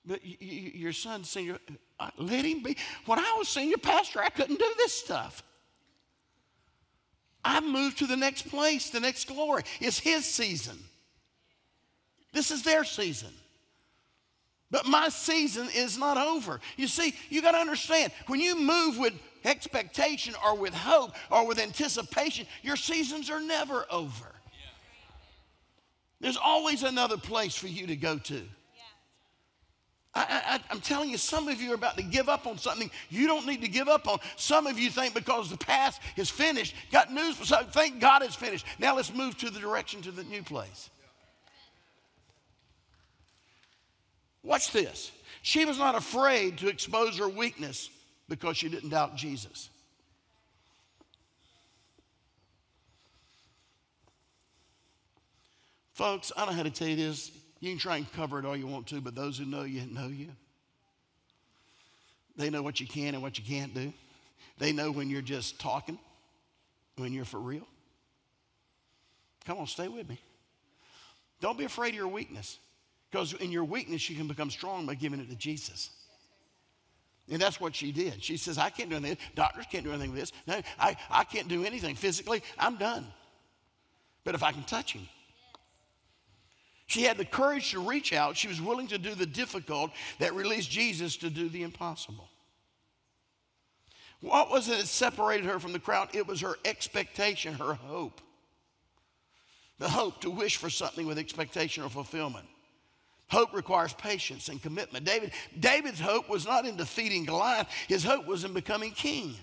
But 0.06 0.20
your 0.24 0.92
son, 0.92 1.24
senior, 1.24 1.58
uh, 2.00 2.10
let 2.18 2.44
him 2.44 2.64
be. 2.64 2.76
When 3.06 3.20
I 3.20 3.36
was 3.38 3.48
senior 3.48 3.78
pastor, 3.78 4.22
I 4.22 4.30
couldn't 4.30 4.60
do 4.60 4.74
this 4.78 4.94
stuff. 4.94 5.44
I 7.44 7.62
moved 7.62 8.00
to 8.00 8.08
the 8.08 8.18
next 8.18 8.50
place, 8.50 8.90
the 8.90 9.00
next 9.00 9.26
glory. 9.28 9.64
It's 9.80 10.00
his 10.00 10.26
season. 10.26 10.78
This 12.34 12.52
is 12.52 12.64
their 12.64 12.84
season. 12.84 13.30
But 14.72 14.86
my 14.86 15.10
season 15.10 15.68
is 15.74 15.98
not 15.98 16.18
over. 16.18 16.60
You 16.78 16.88
see, 16.88 17.16
you 17.30 17.42
got 17.42 17.54
to 17.54 17.58
understand 17.58 18.12
when 18.28 18.40
you 18.40 18.56
move 18.56 19.00
with 19.00 19.14
expectation 19.44 20.36
or 20.46 20.56
with 20.56 20.74
hope 20.74 21.12
or 21.32 21.48
with 21.48 21.60
anticipation, 21.60 22.46
your 22.62 22.76
seasons 22.76 23.30
are 23.30 23.40
never 23.40 23.86
over. 23.90 24.28
There's 26.22 26.38
always 26.38 26.84
another 26.84 27.18
place 27.18 27.56
for 27.56 27.68
you 27.68 27.88
to 27.88 27.96
go 27.96 28.18
to. 28.18 28.42
I, 30.16 30.60
am 30.72 30.82
telling 30.82 31.10
you, 31.10 31.18
some 31.18 31.48
of 31.48 31.62
you 31.62 31.72
are 31.72 31.76
about 31.76 31.96
to 31.98 32.04
give 32.04 32.30
up 32.30 32.48
on 32.48 32.58
something 32.58 32.90
you 33.10 33.28
don't 33.28 33.46
need 33.46 33.62
to 33.62 33.68
give 33.68 33.88
up 33.88 34.08
on. 34.08 34.18
Some 34.36 34.68
of 34.68 34.78
you 34.78 34.90
think 34.90 35.14
because 35.14 35.50
the 35.50 35.58
past 35.58 36.02
is 36.18 36.30
finished, 36.30 36.76
got 36.92 37.14
news 37.14 37.38
something, 37.48 37.70
thank 37.72 38.00
God 38.00 38.24
it's 38.24 38.36
finished. 38.36 38.66
Now 38.80 38.96
let's 38.96 39.14
move 39.14 39.38
to 39.38 39.50
the 39.50 39.60
direction 39.60 40.02
to 40.02 40.12
the 40.12 40.24
new 40.24 40.42
place. 40.42 40.90
Watch 44.44 44.72
this. 44.72 45.12
She 45.42 45.66
was 45.66 45.78
not 45.78 45.96
afraid 45.96 46.58
to 46.60 46.68
expose 46.68 47.18
her 47.18 47.30
weakness 47.30 47.90
because 48.28 48.58
she 48.58 48.70
didn't 48.70 48.90
doubt 48.90 49.16
Jesus. 49.16 49.70
Folks, 55.94 56.32
I 56.38 56.46
don't 56.46 56.52
know 56.52 56.58
how 56.58 56.64
to 56.64 56.70
tell 56.70 56.88
you 56.88 56.96
this. 56.96 57.32
You 57.60 57.72
can 57.72 57.78
try 57.78 57.98
and 57.98 58.10
cover 58.14 58.40
it 58.40 58.46
all 58.46 58.56
you 58.56 58.68
want 58.68 58.88
to, 58.88 59.02
but 59.02 59.16
those 59.16 59.38
who 59.38 59.46
know 59.46 59.64
you 59.64 59.86
know 59.86 60.08
you. 60.08 60.30
They 62.38 62.50
know 62.50 62.62
what 62.62 62.80
you 62.80 62.88
can 62.88 63.16
and 63.16 63.22
what 63.22 63.38
you 63.38 63.44
can't 63.44 63.74
do. 63.74 63.92
They 64.60 64.72
know 64.72 64.92
when 64.92 65.10
you're 65.10 65.22
just 65.22 65.60
talking, 65.60 66.00
when 66.96 67.12
you're 67.12 67.26
for 67.26 67.40
real. 67.40 67.68
Come 69.46 69.58
on, 69.58 69.68
stay 69.68 69.90
with 69.90 70.08
me. 70.08 70.20
Don't 71.42 71.58
be 71.58 71.66
afraid 71.66 71.90
of 71.90 71.96
your 71.96 72.08
weakness, 72.08 72.60
because 73.10 73.34
in 73.34 73.52
your 73.52 73.64
weakness, 73.64 74.10
you 74.10 74.16
can 74.16 74.28
become 74.28 74.50
strong 74.50 74.86
by 74.86 74.96
giving 74.96 75.20
it 75.20 75.30
to 75.30 75.36
Jesus. 75.36 75.90
And 77.32 77.42
that's 77.42 77.60
what 77.60 77.76
she 77.76 77.92
did. 77.92 78.24
She 78.24 78.38
says, 78.38 78.58
I 78.58 78.70
can't 78.70 78.90
do 78.90 78.96
anything. 78.96 79.18
Doctors 79.36 79.66
can't 79.72 79.84
do 79.84 79.92
anything 79.92 80.12
with 80.12 80.20
this. 80.20 80.32
No, 80.48 80.62
I, 80.80 80.96
I 81.10 81.24
can't 81.24 81.48
do 81.48 81.64
anything 81.64 81.96
physically. 81.96 82.42
I'm 82.58 82.78
done. 82.78 83.06
But 84.24 84.36
if 84.36 84.44
I 84.44 84.52
can 84.52 84.64
touch 84.64 84.94
him, 84.94 85.08
she 86.88 87.04
had 87.04 87.18
the 87.18 87.26
courage 87.26 87.72
to 87.72 87.80
reach 87.80 88.14
out. 88.14 88.36
She 88.36 88.48
was 88.48 88.60
willing 88.60 88.88
to 88.88 88.98
do 88.98 89.14
the 89.14 89.26
difficult 89.26 89.92
that 90.18 90.34
released 90.34 90.72
Jesus 90.72 91.18
to 91.18 91.30
do 91.30 91.48
the 91.48 91.62
impossible. 91.62 92.30
What 94.22 94.50
was 94.50 94.68
it 94.68 94.78
that 94.78 94.88
separated 94.88 95.46
her 95.46 95.60
from 95.60 95.72
the 95.72 95.80
crowd? 95.80 96.10
It 96.14 96.28
was 96.28 96.42
her 96.42 96.56
expectation, 96.66 97.54
her 97.54 97.76
hope. 97.76 98.22
The 99.78 99.88
hope 99.88 100.22
to 100.22 100.32
wish 100.32 100.58
for 100.58 100.70
something 100.70 101.06
with 101.06 101.18
expectation 101.18 101.84
or 101.84 101.90
fulfillment. 101.90 102.48
Hope 103.30 103.54
requires 103.54 103.94
patience 103.94 104.50
and 104.50 104.62
commitment. 104.62 105.06
David, 105.06 105.32
David's 105.60 106.00
hope 106.00 106.30
was 106.30 106.46
not 106.46 106.66
in 106.66 106.76
defeating 106.76 107.26
Goliath, 107.26 107.68
his 107.88 108.04
hope 108.04 108.26
was 108.26 108.44
in 108.44 108.54
becoming 108.54 108.92
king. 108.92 109.36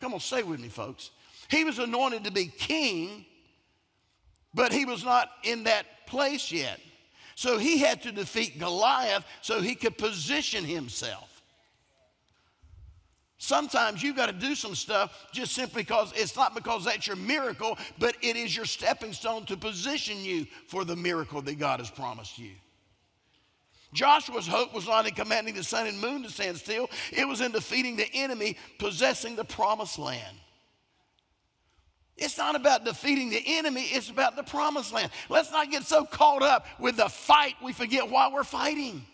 Come 0.00 0.14
on, 0.14 0.20
stay 0.20 0.42
with 0.42 0.60
me, 0.60 0.68
folks. 0.68 1.10
He 1.48 1.64
was 1.64 1.78
anointed 1.78 2.24
to 2.24 2.30
be 2.30 2.46
king 2.46 3.24
but 4.56 4.72
he 4.72 4.86
was 4.86 5.04
not 5.04 5.30
in 5.42 5.64
that 5.64 6.06
place 6.06 6.50
yet. 6.50 6.80
So 7.34 7.58
he 7.58 7.76
had 7.76 8.02
to 8.02 8.10
defeat 8.10 8.58
Goliath 8.58 9.22
so 9.42 9.60
he 9.60 9.74
could 9.74 9.98
position 9.98 10.64
himself. 10.64 11.35
Sometimes 13.38 14.02
you've 14.02 14.16
got 14.16 14.26
to 14.26 14.32
do 14.32 14.54
some 14.54 14.74
stuff 14.74 15.26
just 15.30 15.52
simply 15.52 15.82
because 15.82 16.12
it's 16.16 16.36
not 16.36 16.54
because 16.54 16.84
that's 16.86 17.06
your 17.06 17.16
miracle, 17.16 17.76
but 17.98 18.16
it 18.22 18.34
is 18.36 18.56
your 18.56 18.64
stepping 18.64 19.12
stone 19.12 19.44
to 19.46 19.56
position 19.56 20.18
you 20.18 20.46
for 20.68 20.84
the 20.84 20.96
miracle 20.96 21.42
that 21.42 21.58
God 21.58 21.80
has 21.80 21.90
promised 21.90 22.38
you. 22.38 22.52
Joshua's 23.92 24.46
hope 24.46 24.74
was 24.74 24.86
not 24.86 25.06
in 25.06 25.14
commanding 25.14 25.54
the 25.54 25.62
sun 25.62 25.86
and 25.86 26.00
moon 26.00 26.22
to 26.22 26.30
stand 26.30 26.56
still, 26.56 26.88
it 27.12 27.26
was 27.26 27.40
in 27.40 27.52
defeating 27.52 27.96
the 27.96 28.08
enemy, 28.14 28.56
possessing 28.78 29.36
the 29.36 29.44
promised 29.44 29.98
land. 29.98 30.36
It's 32.16 32.38
not 32.38 32.56
about 32.56 32.86
defeating 32.86 33.28
the 33.28 33.42
enemy, 33.44 33.82
it's 33.82 34.08
about 34.08 34.36
the 34.36 34.42
promised 34.42 34.92
land. 34.92 35.10
Let's 35.28 35.52
not 35.52 35.70
get 35.70 35.82
so 35.82 36.04
caught 36.04 36.42
up 36.42 36.66
with 36.78 36.96
the 36.96 37.08
fight 37.10 37.54
we 37.62 37.74
forget 37.74 38.10
why 38.10 38.30
we're 38.32 38.44
fighting. 38.44 39.04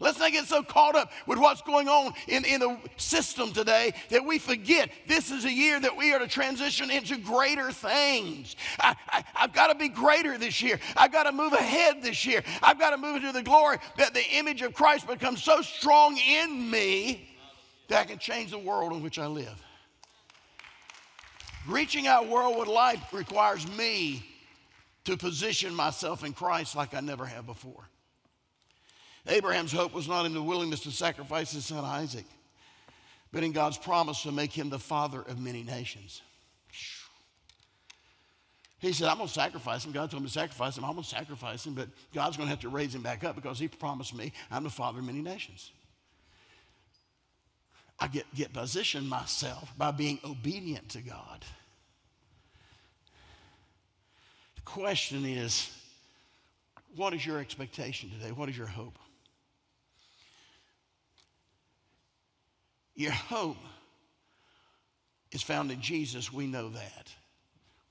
Let's 0.00 0.20
not 0.20 0.30
get 0.30 0.44
so 0.44 0.62
caught 0.62 0.94
up 0.94 1.10
with 1.26 1.40
what's 1.40 1.60
going 1.62 1.88
on 1.88 2.12
in, 2.28 2.44
in 2.44 2.60
the 2.60 2.78
system 2.98 3.52
today 3.52 3.92
that 4.10 4.24
we 4.24 4.38
forget 4.38 4.90
this 5.08 5.32
is 5.32 5.44
a 5.44 5.52
year 5.52 5.80
that 5.80 5.96
we 5.96 6.12
are 6.12 6.20
to 6.20 6.28
transition 6.28 6.88
into 6.88 7.18
greater 7.18 7.72
things. 7.72 8.54
I, 8.78 8.94
I've 9.34 9.52
got 9.52 9.72
to 9.72 9.74
be 9.74 9.88
greater 9.88 10.38
this 10.38 10.62
year. 10.62 10.78
I've 10.96 11.10
got 11.10 11.24
to 11.24 11.32
move 11.32 11.52
ahead 11.52 12.00
this 12.00 12.24
year. 12.24 12.44
I've 12.62 12.78
got 12.78 12.90
to 12.90 12.96
move 12.96 13.16
into 13.16 13.32
the 13.32 13.42
glory 13.42 13.78
that 13.96 14.14
the 14.14 14.24
image 14.36 14.62
of 14.62 14.72
Christ 14.72 15.08
becomes 15.08 15.42
so 15.42 15.62
strong 15.62 16.16
in 16.16 16.70
me 16.70 17.36
that 17.88 18.02
I 18.02 18.04
can 18.04 18.18
change 18.18 18.52
the 18.52 18.58
world 18.58 18.92
in 18.92 19.02
which 19.02 19.18
I 19.18 19.26
live. 19.26 19.64
Reaching 21.66 22.06
out 22.06 22.28
worldwide 22.28 22.68
life 22.68 23.12
requires 23.12 23.66
me 23.76 24.24
to 25.06 25.16
position 25.16 25.74
myself 25.74 26.24
in 26.24 26.34
Christ 26.34 26.76
like 26.76 26.94
I 26.94 27.00
never 27.00 27.26
have 27.26 27.46
before. 27.46 27.88
Abraham's 29.26 29.72
hope 29.72 29.92
was 29.92 30.08
not 30.08 30.26
in 30.26 30.34
the 30.34 30.42
willingness 30.42 30.80
to 30.80 30.90
sacrifice 30.90 31.52
his 31.52 31.66
son 31.66 31.84
Isaac, 31.84 32.24
but 33.32 33.42
in 33.42 33.52
God's 33.52 33.78
promise 33.78 34.22
to 34.22 34.32
make 34.32 34.52
him 34.52 34.70
the 34.70 34.78
father 34.78 35.20
of 35.20 35.38
many 35.38 35.62
nations. 35.62 36.22
He 38.80 38.92
said, 38.92 39.08
I'm 39.08 39.16
going 39.16 39.26
to 39.26 39.34
sacrifice 39.34 39.84
him. 39.84 39.90
God 39.92 40.10
told 40.10 40.22
me 40.22 40.28
to 40.28 40.32
sacrifice 40.32 40.78
him. 40.78 40.84
I'm 40.84 40.92
going 40.92 41.02
to 41.02 41.08
sacrifice 41.08 41.66
him, 41.66 41.74
but 41.74 41.88
God's 42.14 42.36
going 42.36 42.46
to 42.46 42.50
have 42.50 42.60
to 42.60 42.68
raise 42.68 42.94
him 42.94 43.02
back 43.02 43.24
up 43.24 43.34
because 43.34 43.58
he 43.58 43.66
promised 43.66 44.14
me 44.14 44.32
I'm 44.50 44.62
the 44.62 44.70
father 44.70 45.00
of 45.00 45.04
many 45.04 45.20
nations. 45.20 45.72
I 47.98 48.06
get, 48.06 48.32
get 48.34 48.52
positioned 48.52 49.08
myself 49.08 49.72
by 49.76 49.90
being 49.90 50.20
obedient 50.24 50.90
to 50.90 51.00
God. 51.00 51.44
The 54.54 54.62
question 54.62 55.24
is 55.24 55.74
what 56.94 57.12
is 57.14 57.26
your 57.26 57.38
expectation 57.38 58.10
today? 58.10 58.30
What 58.30 58.48
is 58.48 58.56
your 58.56 58.68
hope? 58.68 58.98
Your 62.98 63.12
hope 63.12 63.56
is 65.30 65.40
found 65.40 65.70
in 65.70 65.80
Jesus. 65.80 66.32
We 66.32 66.48
know 66.48 66.68
that. 66.70 67.12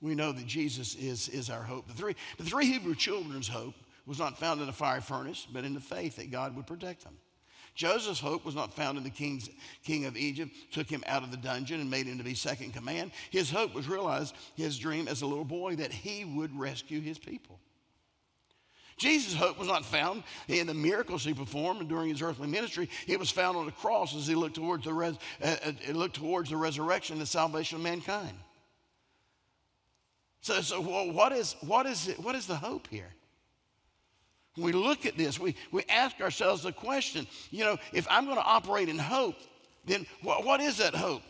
We 0.02 0.14
know 0.14 0.32
that 0.32 0.46
Jesus 0.46 0.94
is, 0.94 1.30
is 1.30 1.48
our 1.48 1.62
hope. 1.62 1.88
The 1.88 1.94
three, 1.94 2.14
the 2.36 2.44
three 2.44 2.66
Hebrew 2.66 2.94
children's 2.94 3.48
hope 3.48 3.74
was 4.04 4.18
not 4.18 4.36
found 4.36 4.60
in 4.60 4.68
a 4.68 4.72
fiery 4.72 5.00
furnace, 5.00 5.46
but 5.50 5.64
in 5.64 5.72
the 5.72 5.80
faith 5.80 6.16
that 6.16 6.30
God 6.30 6.54
would 6.56 6.66
protect 6.66 7.04
them. 7.04 7.16
Joseph's 7.74 8.20
hope 8.20 8.44
was 8.44 8.54
not 8.54 8.74
found 8.74 8.98
in 8.98 9.04
the 9.04 9.08
king's, 9.08 9.48
king 9.82 10.04
of 10.04 10.14
Egypt, 10.14 10.52
took 10.72 10.90
him 10.90 11.02
out 11.06 11.22
of 11.22 11.30
the 11.30 11.38
dungeon 11.38 11.80
and 11.80 11.90
made 11.90 12.04
him 12.04 12.18
to 12.18 12.24
be 12.24 12.34
second 12.34 12.74
command. 12.74 13.10
His 13.30 13.50
hope 13.50 13.72
was 13.72 13.88
realized, 13.88 14.34
his 14.56 14.78
dream 14.78 15.08
as 15.08 15.22
a 15.22 15.26
little 15.26 15.42
boy, 15.42 15.76
that 15.76 15.90
he 15.92 16.26
would 16.26 16.54
rescue 16.54 17.00
his 17.00 17.18
people. 17.18 17.60
Jesus' 18.98 19.34
hope 19.34 19.58
was 19.58 19.68
not 19.68 19.84
found 19.84 20.24
in 20.48 20.66
the 20.66 20.74
miracles 20.74 21.24
he 21.24 21.32
performed 21.32 21.88
during 21.88 22.10
his 22.10 22.20
earthly 22.20 22.48
ministry. 22.48 22.90
It 23.06 23.18
was 23.18 23.30
found 23.30 23.56
on 23.56 23.66
the 23.66 23.72
cross 23.72 24.14
as 24.14 24.26
he 24.26 24.34
looked 24.34 24.56
towards 24.56 24.84
the, 24.84 24.92
res- 24.92 25.18
uh, 25.42 25.56
uh, 25.64 25.92
looked 25.92 26.16
towards 26.16 26.50
the 26.50 26.56
resurrection 26.56 27.14
and 27.14 27.22
the 27.22 27.26
salvation 27.26 27.76
of 27.76 27.82
mankind. 27.82 28.36
So, 30.40 30.60
so 30.60 30.80
what, 30.80 31.32
is, 31.32 31.56
what, 31.60 31.86
is 31.86 32.08
it, 32.08 32.18
what 32.18 32.34
is 32.34 32.46
the 32.46 32.56
hope 32.56 32.88
here? 32.88 33.12
When 34.54 34.66
we 34.66 34.72
look 34.72 35.06
at 35.06 35.16
this, 35.16 35.38
we, 35.38 35.54
we 35.70 35.84
ask 35.88 36.20
ourselves 36.20 36.64
the 36.64 36.72
question 36.72 37.26
you 37.50 37.64
know, 37.64 37.76
if 37.92 38.06
I'm 38.10 38.24
going 38.24 38.36
to 38.36 38.44
operate 38.44 38.88
in 38.88 38.98
hope, 38.98 39.36
then 39.84 40.06
what, 40.22 40.44
what 40.44 40.60
is 40.60 40.78
that 40.78 40.94
hope? 40.94 41.22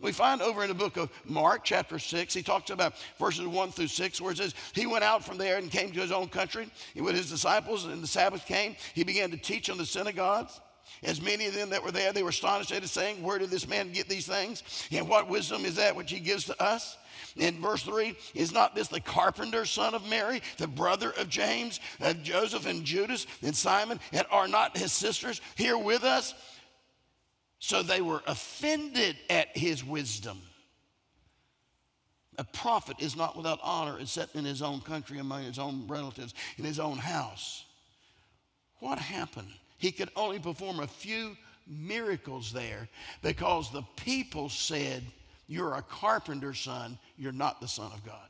We 0.00 0.12
find 0.12 0.42
over 0.42 0.62
in 0.62 0.68
the 0.68 0.74
book 0.74 0.96
of 0.96 1.10
Mark, 1.24 1.62
chapter 1.64 1.98
6, 1.98 2.34
he 2.34 2.42
talks 2.42 2.70
about 2.70 2.94
verses 3.18 3.46
1 3.46 3.70
through 3.70 3.86
6, 3.86 4.20
where 4.20 4.32
it 4.32 4.38
says, 4.38 4.54
He 4.72 4.86
went 4.86 5.04
out 5.04 5.24
from 5.24 5.38
there 5.38 5.58
and 5.58 5.70
came 5.70 5.92
to 5.92 6.00
his 6.00 6.12
own 6.12 6.28
country 6.28 6.68
with 6.96 7.14
his 7.14 7.30
disciples, 7.30 7.84
and 7.84 8.02
the 8.02 8.08
Sabbath 8.08 8.46
came. 8.46 8.76
He 8.94 9.04
began 9.04 9.30
to 9.30 9.36
teach 9.36 9.70
on 9.70 9.78
the 9.78 9.86
synagogues. 9.86 10.60
As 11.02 11.20
many 11.20 11.46
of 11.46 11.54
them 11.54 11.70
that 11.70 11.82
were 11.82 11.90
there, 11.90 12.12
they 12.12 12.22
were 12.22 12.30
astonished 12.30 12.72
at 12.72 12.82
his 12.82 12.92
saying, 12.92 13.22
Where 13.22 13.38
did 13.38 13.50
this 13.50 13.68
man 13.68 13.92
get 13.92 14.08
these 14.08 14.26
things? 14.26 14.62
And 14.92 15.08
what 15.08 15.28
wisdom 15.28 15.64
is 15.64 15.76
that 15.76 15.96
which 15.96 16.10
he 16.10 16.20
gives 16.20 16.44
to 16.44 16.62
us? 16.62 16.96
In 17.36 17.60
verse 17.60 17.82
3, 17.82 18.16
is 18.34 18.52
not 18.52 18.74
this 18.74 18.88
the 18.88 19.00
carpenter 19.00 19.64
son 19.64 19.94
of 19.94 20.08
Mary, 20.08 20.42
the 20.58 20.68
brother 20.68 21.12
of 21.18 21.28
James, 21.28 21.80
of 22.00 22.22
Joseph 22.22 22.66
and 22.66 22.84
Judas 22.84 23.26
and 23.42 23.56
Simon, 23.56 24.00
and 24.12 24.26
are 24.30 24.48
not 24.48 24.76
his 24.76 24.92
sisters 24.92 25.40
here 25.56 25.78
with 25.78 26.04
us? 26.04 26.34
So 27.62 27.80
they 27.80 28.00
were 28.00 28.24
offended 28.26 29.16
at 29.30 29.56
his 29.56 29.84
wisdom. 29.84 30.42
A 32.36 32.42
prophet 32.42 32.96
is 32.98 33.14
not 33.14 33.36
without 33.36 33.60
honor 33.62 34.00
except 34.00 34.34
in 34.34 34.44
his 34.44 34.62
own 34.62 34.80
country, 34.80 35.20
among 35.20 35.44
his 35.44 35.60
own 35.60 35.86
relatives, 35.86 36.34
in 36.58 36.64
his 36.64 36.80
own 36.80 36.98
house. 36.98 37.64
What 38.80 38.98
happened? 38.98 39.46
He 39.78 39.92
could 39.92 40.10
only 40.16 40.40
perform 40.40 40.80
a 40.80 40.88
few 40.88 41.36
miracles 41.68 42.52
there 42.52 42.88
because 43.22 43.70
the 43.70 43.84
people 43.94 44.48
said, 44.48 45.04
You're 45.46 45.74
a 45.74 45.82
carpenter's 45.82 46.58
son, 46.58 46.98
you're 47.16 47.30
not 47.30 47.60
the 47.60 47.68
Son 47.68 47.92
of 47.92 48.04
God. 48.04 48.28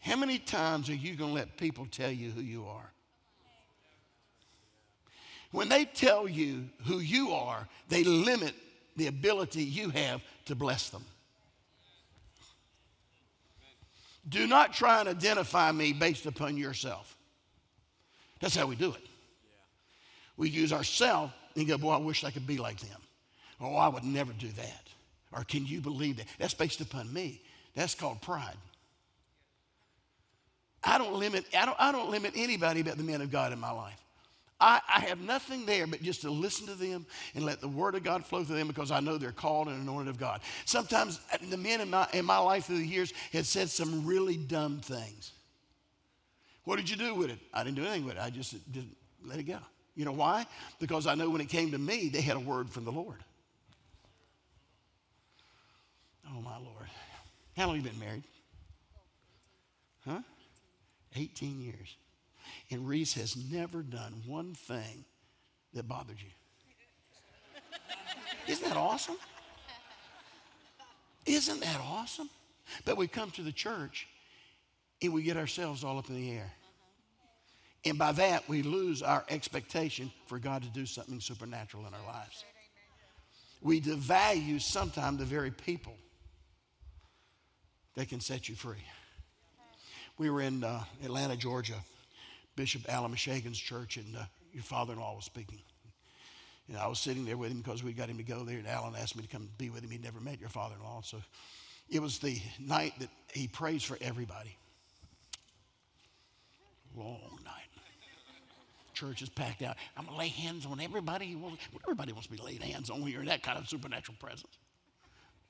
How 0.00 0.16
many 0.16 0.40
times 0.40 0.90
are 0.90 0.94
you 0.94 1.14
going 1.14 1.30
to 1.30 1.36
let 1.36 1.58
people 1.58 1.86
tell 1.88 2.10
you 2.10 2.32
who 2.32 2.40
you 2.40 2.66
are? 2.66 2.90
When 5.56 5.70
they 5.70 5.86
tell 5.86 6.28
you 6.28 6.68
who 6.84 6.98
you 6.98 7.30
are, 7.30 7.66
they 7.88 8.04
limit 8.04 8.54
the 8.94 9.06
ability 9.06 9.62
you 9.62 9.88
have 9.88 10.20
to 10.44 10.54
bless 10.54 10.90
them. 10.90 11.02
Do 14.28 14.46
not 14.46 14.74
try 14.74 15.00
and 15.00 15.08
identify 15.08 15.72
me 15.72 15.94
based 15.94 16.26
upon 16.26 16.58
yourself. 16.58 17.16
That's 18.38 18.54
how 18.54 18.66
we 18.66 18.76
do 18.76 18.90
it. 18.90 19.06
We 20.36 20.50
use 20.50 20.74
ourselves 20.74 21.32
and 21.56 21.66
go, 21.66 21.78
Boy, 21.78 21.92
I 21.92 21.96
wish 21.96 22.22
I 22.22 22.30
could 22.30 22.46
be 22.46 22.58
like 22.58 22.78
them. 22.80 23.00
Oh, 23.58 23.76
I 23.76 23.88
would 23.88 24.04
never 24.04 24.34
do 24.34 24.48
that. 24.48 24.88
Or 25.32 25.42
can 25.42 25.64
you 25.64 25.80
believe 25.80 26.18
that? 26.18 26.26
That's 26.38 26.52
based 26.52 26.82
upon 26.82 27.10
me. 27.10 27.40
That's 27.74 27.94
called 27.94 28.20
pride. 28.20 28.58
I 30.84 30.98
don't 30.98 31.14
limit, 31.14 31.46
I 31.58 31.64
don't, 31.64 31.80
I 31.80 31.92
don't 31.92 32.10
limit 32.10 32.34
anybody 32.36 32.82
but 32.82 32.98
the 32.98 33.04
men 33.04 33.22
of 33.22 33.30
God 33.30 33.54
in 33.54 33.58
my 33.58 33.70
life. 33.70 34.02
I, 34.58 34.80
I, 34.88 35.00
have 35.00 35.20
nothing 35.20 35.66
there 35.66 35.86
but 35.86 36.02
just 36.02 36.22
to 36.22 36.30
listen 36.30 36.66
to 36.68 36.74
them 36.74 37.04
and 37.34 37.44
let 37.44 37.60
the 37.60 37.68
word 37.68 37.94
of 37.94 38.02
God 38.02 38.24
flow 38.24 38.42
through 38.42 38.56
them 38.56 38.68
because 38.68 38.90
I 38.90 39.00
know 39.00 39.18
they're 39.18 39.32
called 39.32 39.68
and 39.68 39.82
anointed 39.82 40.08
of 40.08 40.18
God. 40.18 40.40
Sometimes 40.64 41.20
uh, 41.30 41.36
the 41.50 41.58
men 41.58 41.82
in 41.82 41.90
my, 41.90 42.08
in 42.14 42.24
my 42.24 42.38
life 42.38 42.64
through 42.64 42.78
the 42.78 42.86
years 42.86 43.12
had 43.32 43.44
said 43.44 43.68
some 43.68 44.06
really 44.06 44.36
dumb 44.36 44.78
things. 44.78 45.32
What 46.64 46.76
did 46.76 46.88
you 46.88 46.96
do 46.96 47.14
with 47.14 47.30
it? 47.30 47.38
I 47.52 47.64
didn't 47.64 47.76
do 47.76 47.82
anything 47.82 48.06
with 48.06 48.16
it. 48.16 48.22
I 48.22 48.30
just 48.30 48.72
didn't 48.72 48.96
let 49.22 49.38
it 49.38 49.44
go. 49.44 49.58
You 49.94 50.06
know 50.06 50.12
why? 50.12 50.46
Because 50.80 51.06
I 51.06 51.14
know 51.14 51.28
when 51.28 51.42
it 51.42 51.48
came 51.48 51.70
to 51.72 51.78
me, 51.78 52.08
they 52.08 52.22
had 52.22 52.36
a 52.36 52.40
word 52.40 52.70
from 52.70 52.84
the 52.84 52.92
Lord. 52.92 53.22
Oh, 56.28 56.40
my 56.40 56.56
Lord. 56.56 56.86
How 57.56 57.66
long 57.66 57.76
have 57.76 57.84
you 57.84 57.90
been 57.90 58.00
married? 58.00 58.24
Huh? 60.06 60.20
18 61.14 61.60
years. 61.60 61.96
And 62.70 62.86
Reese 62.88 63.14
has 63.14 63.36
never 63.36 63.82
done 63.82 64.22
one 64.26 64.54
thing 64.54 65.04
that 65.74 65.86
bothered 65.86 66.20
you. 66.20 66.30
Isn't 68.48 68.68
that 68.68 68.76
awesome? 68.76 69.16
Isn't 71.24 71.60
that 71.60 71.80
awesome? 71.80 72.30
But 72.84 72.96
we 72.96 73.08
come 73.08 73.30
to 73.32 73.42
the 73.42 73.52
church 73.52 74.08
and 75.02 75.12
we 75.12 75.22
get 75.22 75.36
ourselves 75.36 75.84
all 75.84 75.98
up 75.98 76.08
in 76.08 76.16
the 76.16 76.30
air. 76.32 76.52
And 77.84 77.98
by 77.98 78.12
that, 78.12 78.48
we 78.48 78.62
lose 78.62 79.02
our 79.02 79.24
expectation 79.28 80.10
for 80.26 80.38
God 80.38 80.62
to 80.62 80.68
do 80.68 80.86
something 80.86 81.20
supernatural 81.20 81.86
in 81.86 81.94
our 81.94 82.06
lives. 82.12 82.44
We 83.62 83.80
devalue 83.80 84.60
sometimes 84.60 85.18
the 85.18 85.24
very 85.24 85.50
people 85.50 85.96
that 87.94 88.08
can 88.08 88.20
set 88.20 88.48
you 88.48 88.54
free. 88.54 88.84
We 90.18 90.30
were 90.30 90.40
in 90.40 90.64
uh, 90.64 90.82
Atlanta, 91.04 91.36
Georgia, 91.36 91.76
Bishop 92.56 92.82
Alan 92.88 93.10
Mishagan's 93.10 93.58
church, 93.58 93.96
and 93.96 94.16
uh, 94.16 94.24
your 94.52 94.62
father 94.62 94.94
in 94.94 94.98
law 94.98 95.14
was 95.14 95.24
speaking. 95.24 95.60
And 96.68 96.76
I 96.76 96.88
was 96.88 96.98
sitting 96.98 97.24
there 97.24 97.36
with 97.36 97.52
him 97.52 97.60
because 97.60 97.84
we 97.84 97.92
got 97.92 98.08
him 98.08 98.16
to 98.16 98.24
go 98.24 98.44
there, 98.44 98.58
and 98.58 98.66
Alan 98.66 98.94
asked 98.96 99.14
me 99.14 99.22
to 99.22 99.28
come 99.28 99.48
be 99.58 99.70
with 99.70 99.84
him. 99.84 99.90
He'd 99.90 100.02
never 100.02 100.20
met 100.20 100.40
your 100.40 100.48
father 100.48 100.74
in 100.76 100.82
law. 100.82 101.00
So 101.04 101.18
it 101.88 102.02
was 102.02 102.18
the 102.18 102.40
night 102.58 102.94
that 102.98 103.08
he 103.32 103.46
prays 103.46 103.84
for 103.84 103.96
everybody. 104.00 104.56
Long 106.96 107.38
night. 107.44 107.52
Church 108.94 109.20
is 109.20 109.28
packed 109.28 109.60
out. 109.60 109.76
I'm 109.96 110.04
going 110.06 110.14
to 110.14 110.18
lay 110.18 110.28
hands 110.28 110.64
on 110.64 110.80
everybody. 110.80 111.36
Everybody 111.84 112.12
wants 112.12 112.28
to 112.28 112.32
be 112.32 112.42
laid 112.42 112.62
hands 112.62 112.88
on 112.88 113.02
when 113.02 113.12
you're 113.12 113.20
in 113.20 113.28
that 113.28 113.42
kind 113.42 113.58
of 113.58 113.68
supernatural 113.68 114.16
presence. 114.18 114.58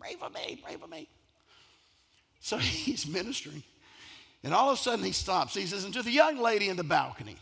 Pray 0.01 0.17
for 0.19 0.29
me, 0.29 0.61
pray 0.63 0.77
for 0.77 0.89
me. 0.89 1.09
So 2.41 2.59
he's 2.59 3.07
ministering. 3.07 3.63
And 4.47 4.55
all 4.55 4.71
of 4.71 4.79
a 4.79 4.81
sudden 4.81 5.05
he 5.05 5.11
stops. 5.11 5.55
He 5.55 5.67
says, 5.67 5.83
and 5.83 5.93
to 5.95 6.05
the 6.05 6.11
young 6.13 6.39
lady 6.39 6.69
in 6.69 6.77
the 6.77 6.85
balcony 6.85 7.35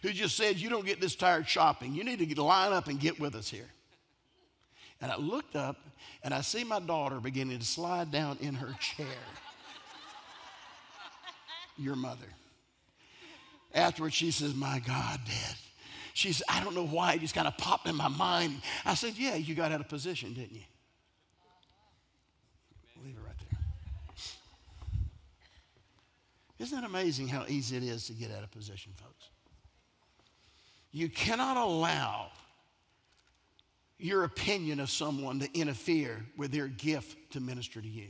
who 0.00 0.10
just 0.10 0.38
said, 0.38 0.56
You 0.56 0.70
don't 0.70 0.86
get 0.86 1.02
this 1.02 1.14
tired 1.14 1.46
shopping, 1.46 1.94
you 1.94 2.02
need 2.02 2.34
to 2.34 2.42
line 2.42 2.72
up 2.72 2.88
and 2.88 2.98
get 2.98 3.20
with 3.20 3.34
us 3.34 3.50
here. 3.50 3.68
And 5.02 5.12
I 5.12 5.18
looked 5.18 5.54
up 5.54 5.76
and 6.22 6.32
I 6.32 6.40
see 6.40 6.64
my 6.64 6.80
daughter 6.80 7.20
beginning 7.20 7.58
to 7.58 7.64
slide 7.66 8.10
down 8.10 8.38
in 8.40 8.54
her 8.54 8.74
chair. 8.80 9.06
Your 11.76 11.94
mother. 11.94 12.26
Afterwards, 13.74 14.14
she 14.14 14.30
says, 14.30 14.54
My 14.54 14.78
God, 14.78 15.20
Dad. 15.26 15.56
She 16.14 16.32
said, 16.32 16.46
I 16.48 16.64
don't 16.64 16.74
know 16.74 16.86
why, 16.86 17.12
it 17.12 17.20
just 17.20 17.34
kind 17.34 17.46
of 17.46 17.58
popped 17.58 17.86
in 17.86 17.94
my 17.94 18.08
mind. 18.08 18.62
I 18.86 18.94
said, 18.94 19.12
Yeah, 19.18 19.34
you 19.34 19.54
got 19.54 19.72
out 19.72 19.80
of 19.82 19.90
position, 19.90 20.32
didn't 20.32 20.54
you? 20.54 20.64
Leave 23.04 23.14
it 23.14 23.20
right 23.26 23.36
there. 23.38 23.58
Isn't 26.58 26.78
it 26.78 26.84
amazing 26.84 27.28
how 27.28 27.44
easy 27.48 27.76
it 27.76 27.84
is 27.84 28.06
to 28.06 28.12
get 28.12 28.30
out 28.32 28.42
of 28.42 28.50
position, 28.50 28.92
folks? 28.96 29.30
You 30.90 31.08
cannot 31.08 31.56
allow 31.56 32.30
your 33.98 34.24
opinion 34.24 34.80
of 34.80 34.90
someone 34.90 35.40
to 35.40 35.58
interfere 35.58 36.24
with 36.36 36.50
their 36.50 36.68
gift 36.68 37.32
to 37.32 37.40
minister 37.40 37.80
to 37.80 37.88
you. 37.88 38.08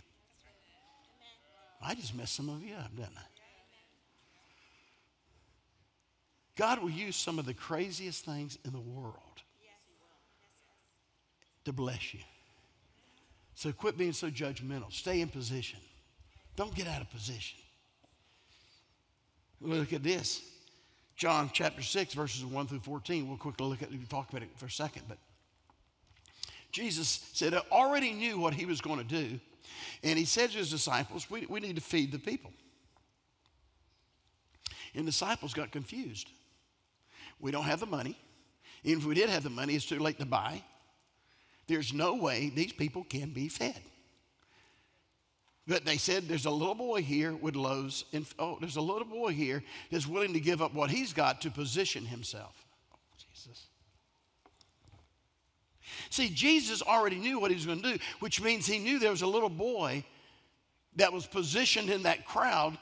I 1.82 1.94
just 1.94 2.14
messed 2.14 2.34
some 2.34 2.48
of 2.48 2.62
you 2.62 2.74
up, 2.74 2.94
didn't 2.94 3.16
I? 3.16 3.22
God 6.56 6.82
will 6.82 6.90
use 6.90 7.16
some 7.16 7.38
of 7.38 7.46
the 7.46 7.54
craziest 7.54 8.24
things 8.24 8.58
in 8.64 8.72
the 8.72 8.80
world 8.80 9.14
to 11.64 11.72
bless 11.72 12.12
you. 12.12 12.20
So 13.54 13.72
quit 13.72 13.96
being 13.96 14.12
so 14.12 14.28
judgmental. 14.28 14.92
Stay 14.92 15.20
in 15.20 15.28
position. 15.28 15.78
Don't 16.56 16.74
get 16.74 16.88
out 16.88 17.00
of 17.00 17.10
position. 17.10 17.58
Look 19.60 19.92
at 19.92 20.02
this. 20.02 20.42
John 21.16 21.50
chapter 21.52 21.82
6, 21.82 22.14
verses 22.14 22.44
1 22.44 22.66
through 22.68 22.80
14. 22.80 23.28
We'll 23.28 23.36
quickly 23.36 23.66
look 23.66 23.82
at 23.82 23.92
it, 23.92 24.08
talk 24.08 24.30
about 24.30 24.42
it 24.42 24.50
for 24.56 24.66
a 24.66 24.70
second. 24.70 25.02
But 25.08 25.18
Jesus 26.70 27.28
said, 27.32 27.54
I 27.54 27.62
already 27.72 28.12
knew 28.12 28.38
what 28.38 28.54
he 28.54 28.66
was 28.66 28.80
going 28.80 28.98
to 28.98 29.04
do. 29.04 29.40
And 30.02 30.18
he 30.18 30.24
said 30.24 30.50
to 30.50 30.58
his 30.58 30.70
disciples, 30.70 31.28
we, 31.28 31.46
we 31.46 31.60
need 31.60 31.76
to 31.76 31.82
feed 31.82 32.12
the 32.12 32.18
people. 32.18 32.52
And 34.94 35.04
disciples 35.04 35.54
got 35.54 35.72
confused. 35.72 36.28
We 37.40 37.50
don't 37.50 37.64
have 37.64 37.80
the 37.80 37.86
money. 37.86 38.16
Even 38.84 39.00
if 39.00 39.06
we 39.06 39.14
did 39.14 39.28
have 39.28 39.42
the 39.42 39.50
money, 39.50 39.74
it's 39.74 39.86
too 39.86 39.98
late 39.98 40.18
to 40.20 40.26
buy. 40.26 40.62
There's 41.66 41.92
no 41.92 42.14
way 42.14 42.50
these 42.54 42.72
people 42.72 43.04
can 43.04 43.30
be 43.30 43.48
fed. 43.48 43.80
But 45.68 45.84
they 45.84 45.98
said 45.98 46.26
there's 46.26 46.46
a 46.46 46.50
little 46.50 46.74
boy 46.74 47.02
here 47.02 47.34
with 47.34 47.54
loaves, 47.54 48.06
oh, 48.38 48.56
there's 48.58 48.76
a 48.76 48.80
little 48.80 49.04
boy 49.04 49.32
here 49.32 49.62
that's 49.90 50.06
willing 50.06 50.32
to 50.32 50.40
give 50.40 50.62
up 50.62 50.72
what 50.72 50.90
he's 50.90 51.12
got 51.12 51.42
to 51.42 51.50
position 51.50 52.06
himself. 52.06 52.66
Oh, 52.90 52.96
Jesus. 53.18 53.66
See, 56.08 56.30
Jesus 56.30 56.80
already 56.80 57.16
knew 57.16 57.38
what 57.38 57.50
he 57.50 57.54
was 57.54 57.66
going 57.66 57.82
to 57.82 57.92
do, 57.92 57.98
which 58.20 58.40
means 58.40 58.66
he 58.66 58.78
knew 58.78 58.98
there 58.98 59.10
was 59.10 59.20
a 59.20 59.26
little 59.26 59.50
boy 59.50 60.04
that 60.96 61.12
was 61.12 61.26
positioned 61.26 61.90
in 61.90 62.04
that 62.04 62.24
crowd 62.24 62.78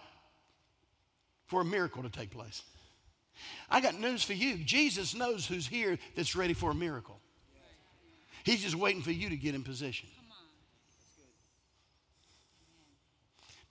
for 1.47 1.63
a 1.63 1.65
miracle 1.65 2.05
to 2.05 2.09
take 2.09 2.31
place. 2.31 2.63
I 3.69 3.81
got 3.81 3.99
news 3.99 4.23
for 4.23 4.33
you. 4.33 4.59
Jesus 4.59 5.13
knows 5.13 5.45
who's 5.45 5.67
here 5.67 5.99
that's 6.15 6.37
ready 6.37 6.55
for 6.55 6.71
a 6.71 6.75
miracle. 6.75 7.21
He's 8.45 8.63
just 8.63 8.77
waiting 8.77 9.03
for 9.03 9.11
you 9.11 9.29
to 9.29 9.37
get 9.37 9.57
in 9.57 9.65
position. 9.65 10.09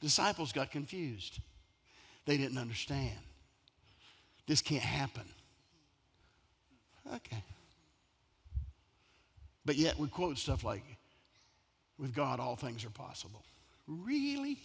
Disciples 0.05 0.51
got 0.51 0.69
confused. 0.69 1.39
They 2.27 2.37
didn't 2.37 2.59
understand. 2.59 3.17
This 4.45 4.61
can't 4.61 4.83
happen. 4.83 5.23
Okay. 7.11 7.43
But 9.65 9.77
yet 9.77 9.97
we 9.97 10.07
quote 10.07 10.37
stuff 10.37 10.63
like, 10.63 10.83
with 11.97 12.13
God, 12.13 12.39
all 12.39 12.55
things 12.55 12.85
are 12.85 12.91
possible. 12.91 13.41
Really? 13.87 14.59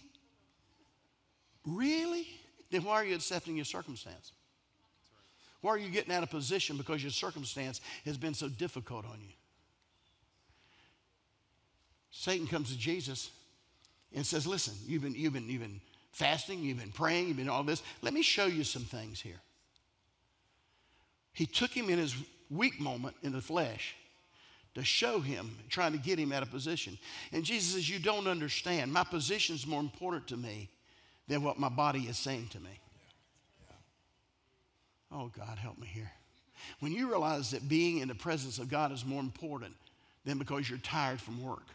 Really? 1.65 2.27
Then 2.69 2.83
why 2.83 2.97
are 2.97 3.05
you 3.05 3.15
accepting 3.15 3.55
your 3.55 3.65
circumstance? 3.65 4.33
Why 5.61 5.71
are 5.71 5.79
you 5.79 5.89
getting 5.89 6.13
out 6.13 6.21
of 6.21 6.29
position 6.29 6.77
because 6.77 7.01
your 7.01 7.11
circumstance 7.11 7.81
has 8.05 8.15
been 8.15 8.35
so 8.35 8.47
difficult 8.47 9.05
on 9.05 9.19
you? 9.19 9.33
Satan 12.11 12.45
comes 12.45 12.69
to 12.71 12.77
Jesus 12.77 13.31
and 14.13 14.25
says, 14.25 14.45
Listen, 14.45 14.73
you've 14.85 15.03
been, 15.03 15.15
you've 15.15 15.33
been, 15.33 15.47
you've 15.47 15.61
been 15.61 15.81
fasting, 16.11 16.61
you've 16.61 16.79
been 16.79 16.91
praying, 16.91 17.27
you've 17.27 17.37
been 17.37 17.49
all 17.49 17.63
this. 17.63 17.81
Let 18.01 18.13
me 18.13 18.21
show 18.21 18.45
you 18.45 18.63
some 18.63 18.83
things 18.83 19.21
here. 19.21 19.39
He 21.33 21.45
took 21.45 21.71
him 21.71 21.89
in 21.89 21.97
his 21.97 22.15
weak 22.49 22.79
moment 22.79 23.15
in 23.23 23.31
the 23.31 23.41
flesh 23.41 23.95
to 24.75 24.83
show 24.83 25.19
him, 25.19 25.57
trying 25.69 25.91
to 25.91 25.97
get 25.97 26.17
him 26.19 26.31
out 26.31 26.43
of 26.43 26.51
position. 26.51 26.97
And 27.31 27.43
Jesus 27.43 27.73
says, 27.73 27.89
You 27.89 27.99
don't 27.99 28.27
understand. 28.27 28.91
My 28.91 29.03
position 29.03 29.55
is 29.55 29.67
more 29.67 29.79
important 29.79 30.27
to 30.27 30.37
me 30.37 30.69
than 31.27 31.43
what 31.43 31.59
my 31.59 31.69
body 31.69 32.01
is 32.01 32.17
saying 32.17 32.47
to 32.49 32.59
me. 32.59 32.79
Oh, 35.11 35.29
God, 35.37 35.57
help 35.57 35.77
me 35.77 35.87
here. 35.87 36.11
When 36.79 36.91
you 36.93 37.09
realize 37.09 37.51
that 37.51 37.67
being 37.67 37.97
in 37.97 38.07
the 38.07 38.15
presence 38.15 38.59
of 38.59 38.69
God 38.69 38.91
is 38.91 39.05
more 39.05 39.19
important 39.19 39.73
than 40.25 40.37
because 40.37 40.69
you're 40.69 40.79
tired 40.79 41.19
from 41.19 41.43
work. 41.43 41.67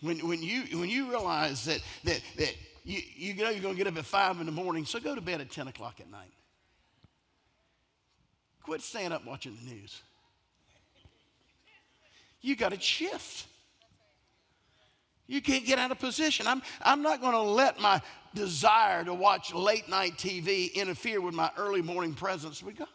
When, 0.00 0.18
when, 0.26 0.42
you, 0.42 0.78
when 0.78 0.90
you 0.90 1.08
realize 1.08 1.64
that, 1.64 1.80
that, 2.04 2.20
that 2.36 2.54
you, 2.84 3.00
you 3.16 3.34
know 3.34 3.50
you're 3.50 3.62
going 3.62 3.74
to 3.74 3.78
get 3.78 3.86
up 3.86 3.96
at 3.96 4.04
5 4.04 4.40
in 4.40 4.46
the 4.46 4.52
morning, 4.52 4.84
so 4.84 5.00
go 5.00 5.14
to 5.14 5.20
bed 5.20 5.40
at 5.40 5.50
10 5.50 5.68
o'clock 5.68 6.00
at 6.00 6.10
night. 6.10 6.32
Quit 8.62 8.82
staying 8.82 9.12
up 9.12 9.24
watching 9.24 9.56
the 9.62 9.74
news. 9.74 10.02
You 12.40 12.56
got 12.56 12.72
to 12.72 12.80
shift. 12.80 13.46
You 15.26 15.40
can't 15.40 15.64
get 15.64 15.78
out 15.78 15.90
of 15.90 15.98
position. 15.98 16.46
I'm, 16.46 16.62
I'm 16.82 17.02
not 17.02 17.20
going 17.20 17.32
to 17.32 17.40
let 17.40 17.80
my 17.80 18.00
desire 18.34 19.02
to 19.04 19.14
watch 19.14 19.52
late 19.52 19.88
night 19.88 20.16
TV 20.16 20.72
interfere 20.74 21.20
with 21.20 21.34
my 21.34 21.50
early 21.56 21.82
morning 21.82 22.14
presence 22.14 22.62
with 22.62 22.76
God. 22.76 22.88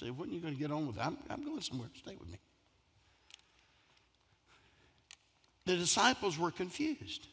Say, 0.00 0.08
when 0.08 0.30
are 0.30 0.32
you 0.32 0.40
going 0.40 0.54
to 0.54 0.58
get 0.58 0.70
on 0.70 0.86
with? 0.86 0.98
I'm, 0.98 1.18
I'm 1.28 1.44
going 1.44 1.60
somewhere. 1.60 1.88
Stay 1.94 2.16
with 2.18 2.30
me. 2.30 2.38
The 5.66 5.76
disciples 5.76 6.38
were 6.38 6.50
confused. 6.50 7.26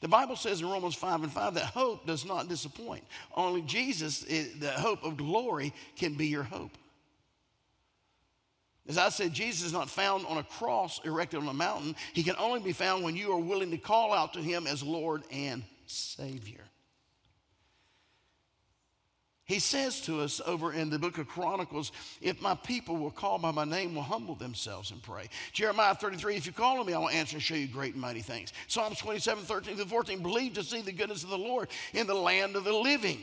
The 0.00 0.08
Bible 0.08 0.36
says 0.36 0.62
in 0.62 0.66
Romans 0.66 0.94
5 0.94 1.24
and 1.24 1.32
5 1.32 1.54
that 1.54 1.64
hope 1.64 2.06
does 2.06 2.24
not 2.24 2.48
disappoint. 2.48 3.04
Only 3.36 3.60
Jesus, 3.62 4.20
the 4.20 4.70
hope 4.70 5.04
of 5.04 5.18
glory, 5.18 5.74
can 5.96 6.14
be 6.14 6.28
your 6.28 6.42
hope. 6.42 6.70
As 8.88 8.96
I 8.96 9.10
said, 9.10 9.34
Jesus 9.34 9.66
is 9.66 9.72
not 9.74 9.90
found 9.90 10.24
on 10.24 10.38
a 10.38 10.42
cross 10.42 11.00
erected 11.04 11.40
on 11.40 11.48
a 11.48 11.54
mountain. 11.54 11.94
He 12.14 12.22
can 12.22 12.34
only 12.38 12.60
be 12.60 12.72
found 12.72 13.04
when 13.04 13.14
you 13.14 13.30
are 13.32 13.38
willing 13.38 13.72
to 13.72 13.78
call 13.78 14.14
out 14.14 14.32
to 14.32 14.40
him 14.40 14.66
as 14.66 14.82
Lord 14.82 15.22
and 15.30 15.62
Savior. 15.86 16.64
He 19.50 19.58
says 19.58 20.00
to 20.02 20.20
us 20.20 20.40
over 20.46 20.72
in 20.72 20.90
the 20.90 20.98
book 21.00 21.18
of 21.18 21.26
Chronicles, 21.26 21.90
if 22.20 22.40
my 22.40 22.54
people 22.54 22.96
will 22.96 23.10
call 23.10 23.36
by 23.36 23.50
my 23.50 23.64
name, 23.64 23.96
will 23.96 24.02
humble 24.02 24.36
themselves 24.36 24.92
and 24.92 25.02
pray. 25.02 25.28
Jeremiah 25.52 25.96
33, 25.96 26.36
if 26.36 26.46
you 26.46 26.52
call 26.52 26.78
on 26.78 26.86
me, 26.86 26.92
I 26.92 26.98
will 26.98 27.08
answer 27.08 27.34
and 27.34 27.42
show 27.42 27.56
you 27.56 27.66
great 27.66 27.94
and 27.94 28.00
mighty 28.00 28.20
things. 28.20 28.52
Psalms 28.68 28.98
27, 28.98 29.42
13 29.42 29.78
to 29.78 29.86
14, 29.86 30.22
believe 30.22 30.54
to 30.54 30.62
see 30.62 30.82
the 30.82 30.92
goodness 30.92 31.24
of 31.24 31.30
the 31.30 31.36
Lord 31.36 31.68
in 31.94 32.06
the 32.06 32.14
land 32.14 32.54
of 32.54 32.62
the 32.62 32.72
living. 32.72 33.18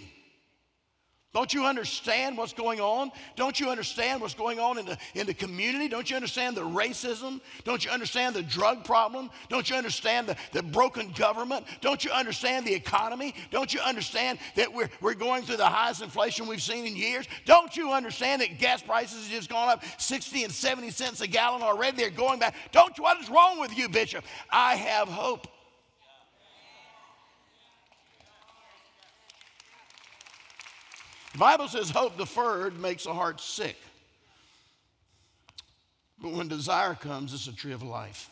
Don't 1.33 1.53
you 1.53 1.65
understand 1.65 2.37
what's 2.37 2.53
going 2.53 2.79
on? 2.79 3.11
Don't 3.35 3.59
you 3.59 3.69
understand 3.69 4.21
what's 4.21 4.33
going 4.33 4.59
on 4.59 4.79
in 4.79 4.85
the, 4.85 4.97
in 5.13 5.27
the 5.27 5.33
community? 5.33 5.87
Don't 5.87 6.09
you 6.09 6.15
understand 6.15 6.55
the 6.55 6.61
racism? 6.61 7.41
Don't 7.63 7.83
you 7.83 7.91
understand 7.91 8.33
the 8.33 8.41
drug 8.41 8.85
problem? 8.85 9.29
Don't 9.49 9.69
you 9.69 9.75
understand 9.75 10.27
the, 10.27 10.37
the 10.53 10.63
broken 10.63 11.11
government? 11.11 11.65
Don't 11.81 12.03
you 12.03 12.11
understand 12.11 12.65
the 12.65 12.73
economy? 12.73 13.35
Don't 13.51 13.73
you 13.73 13.81
understand 13.81 14.39
that 14.55 14.73
we're, 14.73 14.89
we're 15.01 15.13
going 15.13 15.43
through 15.43 15.57
the 15.57 15.65
highest 15.65 16.01
inflation 16.01 16.47
we've 16.47 16.61
seen 16.61 16.85
in 16.85 16.95
years? 16.95 17.27
Don't 17.45 17.75
you 17.75 17.91
understand 17.91 18.41
that 18.41 18.57
gas 18.57 18.81
prices 18.81 19.23
have 19.23 19.31
just 19.31 19.49
gone 19.49 19.67
up 19.67 19.83
60 19.97 20.45
and 20.45 20.53
70 20.53 20.89
cents 20.91 21.21
a 21.21 21.27
gallon 21.27 21.61
already? 21.61 21.97
They're 21.97 22.09
going 22.09 22.39
back. 22.39 22.55
Don't 22.71 22.97
you, 22.97 23.03
what 23.03 23.21
is 23.21 23.29
wrong 23.29 23.59
with 23.59 23.77
you, 23.77 23.89
Bishop? 23.89 24.23
I 24.49 24.75
have 24.75 25.09
hope. 25.09 25.47
The 31.37 31.41
Bible 31.41 31.67
says 31.67 31.91
hope 31.91 32.17
deferred 32.17 32.79
makes 32.79 33.03
the 33.03 33.13
heart 33.13 33.39
sick. 33.39 33.77
But 36.19 36.31
when 36.31 36.47
desire 36.47 36.95
comes, 36.95 37.31
it's 37.31 37.45
a 37.45 37.55
tree 37.55 37.73
of 37.73 37.83
life. 37.83 38.31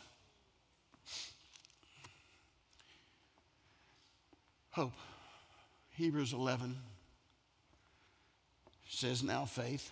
Hope. 4.72 4.94
Hebrews 5.92 6.34
11 6.34 6.76
says, 8.90 9.22
Now 9.22 9.46
faith. 9.46 9.92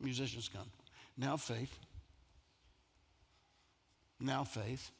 Musicians 0.00 0.50
come. 0.52 0.68
Now 1.16 1.36
faith. 1.36 1.78
Now 4.18 4.42
faith. 4.42 4.90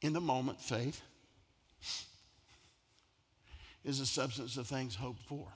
In 0.00 0.14
the 0.14 0.22
moment, 0.22 0.58
faith 0.58 1.02
is 3.84 3.98
the 3.98 4.06
substance 4.06 4.56
of 4.56 4.66
things 4.66 4.94
hoped 4.94 5.20
for. 5.24 5.48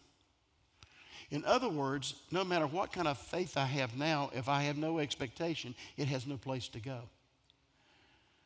In 1.33 1.47
other 1.47 1.71
words, 1.71 2.15
no 2.31 2.45
matter 2.45 2.67
what 2.67 2.93
kind 2.93 3.09
of 3.09 3.17
faith 3.17 3.57
I 3.57 3.65
have 3.65 3.97
now, 3.97 4.31
if 4.35 4.51
I 4.51 4.65
have 4.65 4.77
no 4.77 4.99
expectation, 4.99 5.75
it 5.97 6.07
has 6.09 6.27
no 6.27 6.37
place 6.37 6.69
to 6.69 6.79
go. 6.79 6.99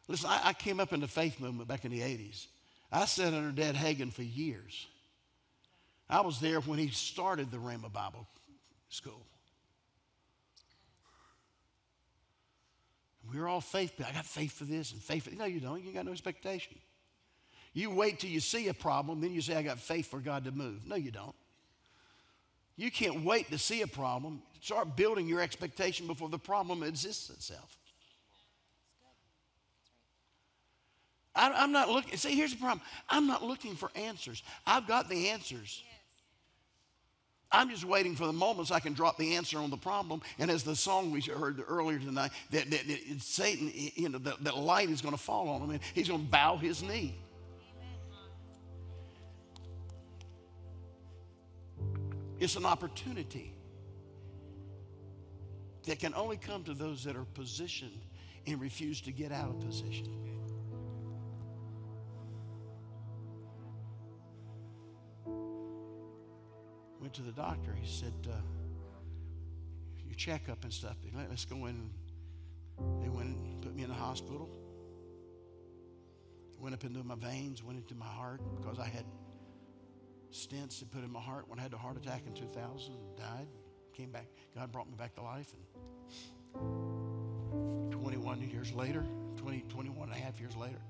Listen, 0.07 0.31
I, 0.31 0.41
I 0.45 0.53
came 0.53 0.79
up 0.79 0.93
in 0.93 1.01
the 1.01 1.09
faith 1.09 1.41
movement 1.41 1.69
back 1.69 1.85
in 1.85 1.91
the 1.91 1.99
80s. 1.99 2.47
I 2.93 3.05
sat 3.07 3.35
under 3.35 3.51
Dad 3.51 3.75
Hagin 3.75 4.13
for 4.13 4.23
years. 4.23 4.87
I 6.09 6.21
was 6.21 6.39
there 6.39 6.61
when 6.61 6.79
he 6.79 6.91
started 6.91 7.51
the 7.51 7.57
Rhema 7.57 7.93
Bible 7.93 8.29
School. 8.89 9.27
We 13.29 13.41
were 13.41 13.49
all 13.49 13.61
faith. 13.61 13.95
I 13.99 14.13
got 14.13 14.25
faith 14.25 14.53
for 14.53 14.65
this 14.65 14.93
and 14.93 15.03
faith 15.03 15.25
for 15.25 15.35
No, 15.35 15.47
you 15.47 15.59
don't. 15.59 15.83
You 15.83 15.93
got 15.93 16.07
no 16.07 16.13
expectation. 16.13 16.77
You 17.73 17.91
wait 17.91 18.21
till 18.21 18.31
you 18.31 18.39
see 18.39 18.69
a 18.69 18.75
problem, 18.75 19.21
then 19.21 19.33
you 19.35 19.41
say, 19.41 19.57
I 19.57 19.63
got 19.63 19.81
faith 19.81 20.07
for 20.07 20.21
God 20.21 20.45
to 20.45 20.53
move. 20.53 20.87
No, 20.87 20.95
you 20.95 21.11
don't. 21.11 21.35
You 22.77 22.91
can't 22.91 23.25
wait 23.25 23.51
to 23.51 23.59
see 23.59 23.83
a 23.83 23.87
problem. 23.87 24.43
Start 24.61 24.97
building 24.97 25.27
your 25.27 25.41
expectation 25.41 26.07
before 26.07 26.29
the 26.29 26.39
problem 26.39 26.83
exists 26.83 27.31
itself. 27.31 27.79
I, 31.35 31.65
am 31.65 31.73
not 31.73 31.89
looking, 31.91 32.17
see, 32.17 32.35
here's 32.35 32.53
the 32.53 32.59
problem. 32.59 32.81
I'm 33.11 33.27
not 33.27 33.43
looking 33.43 33.75
for 33.77 33.91
answers. 33.95 34.43
I've 34.67 34.87
got 34.87 35.09
the 35.09 35.29
answers. 35.29 35.83
I'm 37.53 37.71
just 37.71 37.85
waiting 37.85 38.17
for 38.17 38.27
the 38.27 38.33
moments 38.33 38.71
I 38.71 38.81
can 38.81 38.93
drop 38.93 39.19
the 39.19 39.37
answer 39.37 39.59
on 39.59 39.71
the 39.71 39.77
problem. 39.77 40.23
And 40.39 40.51
as 40.51 40.65
the 40.65 40.75
song 40.75 41.11
we 41.11 41.21
heard 41.21 41.63
earlier 41.69 41.99
tonight, 41.99 42.33
that, 42.51 42.71
that, 42.71 42.89
that 42.89 43.21
Satan, 43.21 43.71
you 43.75 44.09
know, 44.09 44.19
that, 44.19 44.43
that 44.45 44.57
light 44.57 44.91
is 44.91 45.01
going 45.01 45.15
to 45.15 45.23
fall 45.23 45.49
on 45.49 45.63
him 45.63 45.71
and 45.71 45.81
he's 45.95 46.09
going 46.09 46.25
to 46.25 46.31
bow 46.31 46.57
his 46.57 46.83
knee. 46.83 47.15
It's 52.39 52.57
an 52.57 52.67
opportunity 52.67 53.55
that 55.87 55.99
can 55.99 56.15
only 56.15 56.37
come 56.37 56.65
to 56.65 56.75
those 56.75 57.05
that 57.05 57.17
are 57.17 57.25
positioned 57.25 57.99
and 58.47 58.61
refuse 58.61 59.01
to 59.03 59.13
get 59.13 59.33
out 59.33 59.49
of 59.49 59.61
position. 59.61 60.09
Went 67.01 67.15
to 67.15 67.23
the 67.23 67.33
doctor. 67.33 67.75
He 67.81 67.89
said, 67.89 68.13
uh, 68.29 68.35
Your 70.05 70.17
checkup 70.17 70.65
and 70.65 70.73
stuff, 70.73 70.97
let's 71.31 71.45
go 71.45 71.67
in. 71.67 71.91
They 73.01 73.09
went 73.09 73.29
and 73.29 73.63
put 73.63 73.75
me 73.75 73.85
in 73.85 73.89
the 73.89 73.95
hospital. 73.95 74.51
Went 76.59 76.75
up 76.75 76.85
into 76.85 77.03
my 77.05 77.15
veins, 77.15 77.63
went 77.63 77.79
into 77.79 77.95
my 77.95 78.07
heart 78.07 78.41
because 78.57 78.79
I 78.79 78.89
had 78.89 79.05
stents 80.33 80.81
they 80.81 80.87
put 80.87 81.05
in 81.05 81.11
my 81.11 81.21
heart 81.21 81.49
when 81.49 81.59
I 81.59 81.63
had 81.63 81.73
a 81.73 81.79
heart 81.79 81.97
attack 81.97 82.23
in 82.27 82.35
2000 82.35 82.93
and 82.93 83.17
died. 83.17 83.47
Came 83.95 84.11
back. 84.11 84.27
God 84.55 84.71
brought 84.73 84.89
me 84.89 84.95
back 84.97 85.15
to 85.15 85.23
life. 85.23 85.53
And 86.55 87.93
21 87.93 88.43
years 88.51 88.73
later, 88.73 89.05
20, 89.37 89.65
21 89.69 90.09
and 90.09 90.13
a 90.13 90.21
half 90.21 90.39
years 90.39 90.57
later, 90.57 90.81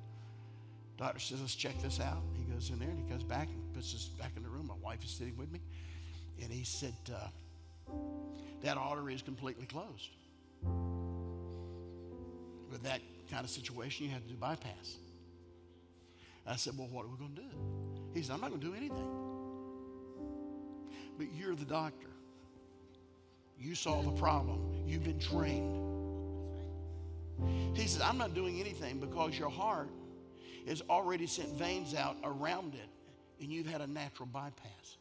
doctor 0.96 1.20
says, 1.20 1.40
let's 1.40 1.54
check 1.54 1.80
this 1.82 2.00
out. 2.00 2.22
He 2.34 2.44
goes 2.44 2.70
in 2.70 2.78
there 2.78 2.88
and 2.88 2.98
he 2.98 3.04
goes 3.04 3.22
back 3.22 3.48
and 3.48 3.72
puts 3.74 3.94
us 3.94 4.06
back 4.18 4.32
in 4.36 4.42
the 4.42 4.48
room. 4.48 4.66
My 4.66 4.74
wife 4.82 5.04
is 5.04 5.10
sitting 5.10 5.36
with 5.36 5.52
me. 5.52 5.60
And 6.42 6.52
he 6.52 6.64
said, 6.64 6.94
uh, 7.14 7.28
that 8.62 8.76
artery 8.76 9.14
is 9.14 9.22
completely 9.22 9.66
closed. 9.66 10.10
With 12.70 12.82
that 12.82 13.00
kind 13.30 13.44
of 13.44 13.50
situation, 13.50 14.06
you 14.06 14.12
have 14.12 14.22
to 14.22 14.28
do 14.28 14.36
bypass. 14.36 14.96
I 16.46 16.56
said, 16.56 16.74
well, 16.78 16.88
what 16.88 17.04
are 17.04 17.08
we 17.08 17.16
going 17.16 17.34
to 17.34 17.42
do? 17.42 17.48
He 18.14 18.22
said, 18.22 18.34
I'm 18.34 18.40
not 18.40 18.50
going 18.50 18.60
to 18.60 18.66
do 18.66 18.74
anything. 18.74 19.25
But 21.18 21.28
you're 21.34 21.54
the 21.54 21.64
doctor. 21.64 22.08
You 23.58 23.74
saw 23.74 24.02
the 24.02 24.10
problem. 24.12 24.60
You've 24.86 25.04
been 25.04 25.18
trained. 25.18 25.82
He 27.74 27.86
says, 27.86 28.02
I'm 28.02 28.18
not 28.18 28.34
doing 28.34 28.60
anything 28.60 28.98
because 28.98 29.38
your 29.38 29.50
heart 29.50 29.88
has 30.66 30.82
already 30.88 31.26
sent 31.26 31.50
veins 31.50 31.94
out 31.94 32.16
around 32.24 32.74
it 32.74 32.88
and 33.40 33.50
you've 33.50 33.66
had 33.66 33.80
a 33.80 33.86
natural 33.86 34.28
bypass. 34.32 34.96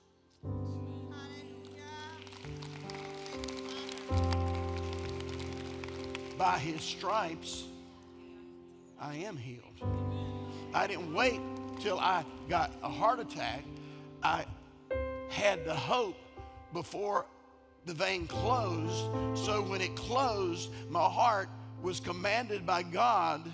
By 6.38 6.60
his 6.60 6.82
stripes, 6.82 7.64
I 9.00 9.16
am 9.16 9.38
healed. 9.38 9.64
I 10.74 10.86
didn't 10.88 11.14
wait 11.14 11.40
till 11.80 12.00
I 12.00 12.26
got 12.50 12.74
a 12.84 12.90
heart 12.90 13.20
attack. 13.20 13.64
I 14.22 14.46
had 15.36 15.66
the 15.66 15.74
hope 15.74 16.18
before 16.74 17.26
the 17.86 17.94
vein 17.94 18.26
closed. 18.26 19.06
So 19.38 19.62
when 19.62 19.82
it 19.82 19.96
closed, 19.96 20.72
my 20.90 21.08
heart 21.08 21.50
was 21.82 22.00
commanded 22.00 22.66
by 22.66 22.84
God 22.84 23.52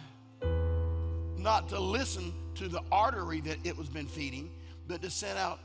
not 1.38 1.68
to 1.70 1.80
listen 1.80 2.34
to 2.56 2.68
the 2.68 2.82
artery 2.92 3.42
that 3.42 3.58
it 3.64 3.76
was 3.76 3.90
been 3.90 4.06
feeding, 4.06 4.52
but 4.88 5.02
to 5.02 5.10
send 5.10 5.40
out 5.40 5.60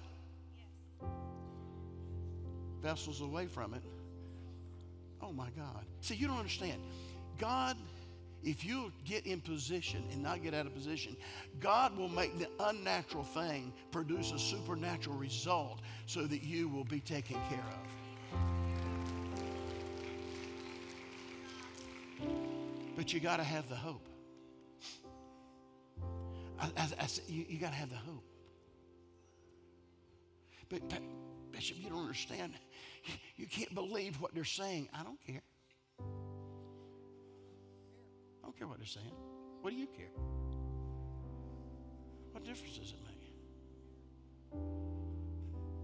vessels 2.83 3.21
away 3.21 3.47
from 3.47 3.75
it. 3.75 3.83
Oh 5.21 5.33
my 5.33 5.49
God. 5.57 5.85
See, 6.01 6.15
you 6.15 6.27
don't 6.27 6.39
understand. 6.39 6.81
God, 7.39 7.77
if 8.47 8.65
you 8.65 8.93
get 9.05 9.27
in 9.27 9.41
position 9.41 10.05
and 10.13 10.23
not 10.23 10.41
get 10.41 10.55
out 10.55 10.67
of 10.67 10.75
position, 10.75 11.17
God 11.59 11.97
will 11.99 12.09
make 12.09 12.39
the 12.39 12.49
unnatural 12.61 13.25
thing 13.25 13.73
produce 13.91 14.31
a 14.31 14.39
supernatural 14.39 15.17
result 15.17 15.81
so 16.07 16.23
that 16.23 16.45
you 16.45 16.69
will 16.69 16.85
be 16.85 17.01
taken 17.01 17.37
care 17.51 17.59
of. 17.59 17.75
But 22.95 23.13
you 23.13 23.19
got 23.19 23.39
to 23.39 23.45
have 23.45 23.69
the 23.69 23.75
hope. 23.75 24.07
I, 26.61 26.67
I, 26.77 26.89
I 27.01 27.09
you, 27.27 27.45
you 27.49 27.59
got 27.59 27.71
to 27.71 27.77
have 27.77 27.91
the 27.91 27.97
hope. 27.97 28.25
But, 30.69 30.83
Bishop, 31.51 31.79
you 31.81 31.91
don't 31.91 32.01
understand. 32.01 32.55
You 33.37 33.47
can't 33.47 33.75
believe 33.75 34.21
what 34.21 34.35
they're 34.35 34.45
saying. 34.45 34.89
I 34.95 35.03
don't 35.03 35.21
care. 35.27 35.43
I 38.47 38.49
don't 38.49 38.57
care 38.57 38.69
what 38.69 38.79
they're 38.79 38.87
saying. 38.87 39.11
What 39.61 39.71
do 39.71 39.77
you 39.77 39.89
care? 39.89 40.07
What 42.31 42.45
difference 42.45 42.79
does 42.79 42.93
it 42.93 42.99
make? 43.05 43.35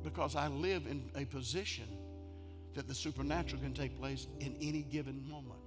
Because 0.05 0.37
I 0.37 0.47
live 0.47 0.87
in 0.87 1.11
a 1.17 1.25
position 1.25 1.89
that 2.75 2.87
the 2.87 2.95
supernatural 2.95 3.61
can 3.61 3.75
take 3.75 3.99
place 3.99 4.29
in 4.39 4.55
any 4.61 4.83
given 4.83 5.29
moment. 5.29 5.59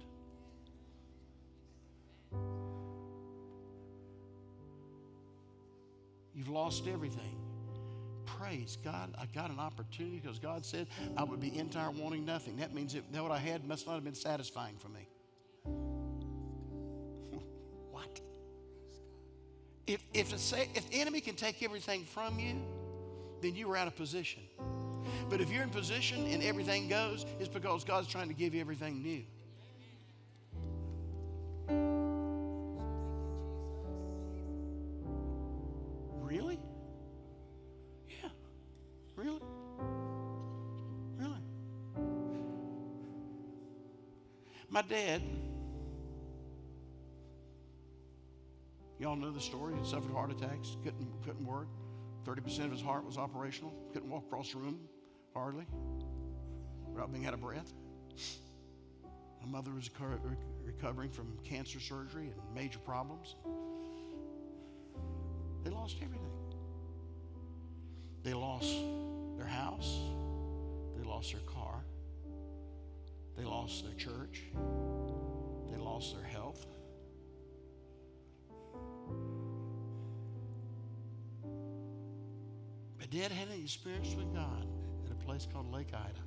You've 6.34 6.48
lost 6.48 6.86
everything. 6.88 7.36
Praise 8.24 8.78
God. 8.82 9.14
I 9.20 9.26
got 9.26 9.50
an 9.50 9.58
opportunity 9.58 10.18
because 10.24 10.38
God 10.38 10.64
said 10.64 10.86
I 11.14 11.24
would 11.24 11.40
be 11.40 11.58
entire 11.58 11.90
wanting 11.90 12.24
nothing. 12.24 12.56
That 12.56 12.72
means 12.72 12.94
that 12.94 13.22
what 13.22 13.32
I 13.32 13.38
had 13.38 13.68
must 13.68 13.86
not 13.86 13.96
have 13.96 14.04
been 14.04 14.14
satisfying 14.14 14.76
for 14.78 14.88
me. 14.88 15.06
If, 19.86 20.02
if, 20.12 20.30
the, 20.30 20.66
if 20.74 20.90
the 20.90 21.00
enemy 21.00 21.20
can 21.20 21.36
take 21.36 21.62
everything 21.62 22.04
from 22.04 22.40
you, 22.40 22.56
then 23.40 23.54
you 23.54 23.70
are 23.70 23.76
out 23.76 23.86
of 23.86 23.96
position. 23.96 24.42
But 25.28 25.40
if 25.40 25.50
you're 25.52 25.62
in 25.62 25.70
position 25.70 26.26
and 26.26 26.42
everything 26.42 26.88
goes, 26.88 27.24
it's 27.38 27.48
because 27.48 27.84
God's 27.84 28.08
trying 28.08 28.28
to 28.28 28.34
give 28.34 28.54
you 28.54 28.60
everything 28.60 29.02
new. 29.02 29.22
Really? 36.22 36.58
Yeah. 38.08 38.28
Really? 39.14 39.40
Really? 41.16 41.40
My 44.68 44.82
dad, 44.82 45.22
y'all 49.06 49.14
know 49.14 49.30
the 49.30 49.40
story. 49.40 49.72
He 49.80 49.88
suffered 49.88 50.10
heart 50.10 50.32
attacks, 50.32 50.76
couldn't, 50.82 51.08
couldn't 51.24 51.46
work. 51.46 51.68
30% 52.24 52.64
of 52.64 52.72
his 52.72 52.82
heart 52.82 53.04
was 53.04 53.18
operational, 53.18 53.72
couldn't 53.92 54.10
walk 54.10 54.24
across 54.26 54.50
the 54.50 54.58
room 54.58 54.80
hardly 55.32 55.64
without 56.92 57.12
being 57.12 57.24
out 57.24 57.32
of 57.32 57.40
breath. 57.40 57.72
My 59.40 59.48
mother 59.48 59.70
was 59.70 59.88
recovering 60.64 61.10
from 61.10 61.38
cancer 61.44 61.78
surgery 61.78 62.32
and 62.32 62.34
major 62.52 62.80
problems. 62.80 63.36
They 65.62 65.70
lost 65.70 65.98
everything. 66.02 66.32
They 68.24 68.34
lost 68.34 68.74
their 69.36 69.46
house, 69.46 70.00
they 70.96 71.04
lost 71.04 71.30
their 71.30 71.42
car, 71.42 71.84
they 73.36 73.44
lost 73.44 73.84
their 73.84 73.94
church, 73.94 74.42
they 75.70 75.78
lost 75.78 76.12
their 76.12 76.24
health. 76.24 76.66
Had 83.12 83.32
an 83.32 83.60
experience 83.62 84.14
with 84.14 84.32
God 84.34 84.66
at 85.06 85.12
a 85.12 85.14
place 85.24 85.46
called 85.52 85.72
Lake 85.72 85.88
Ida. 85.92 86.20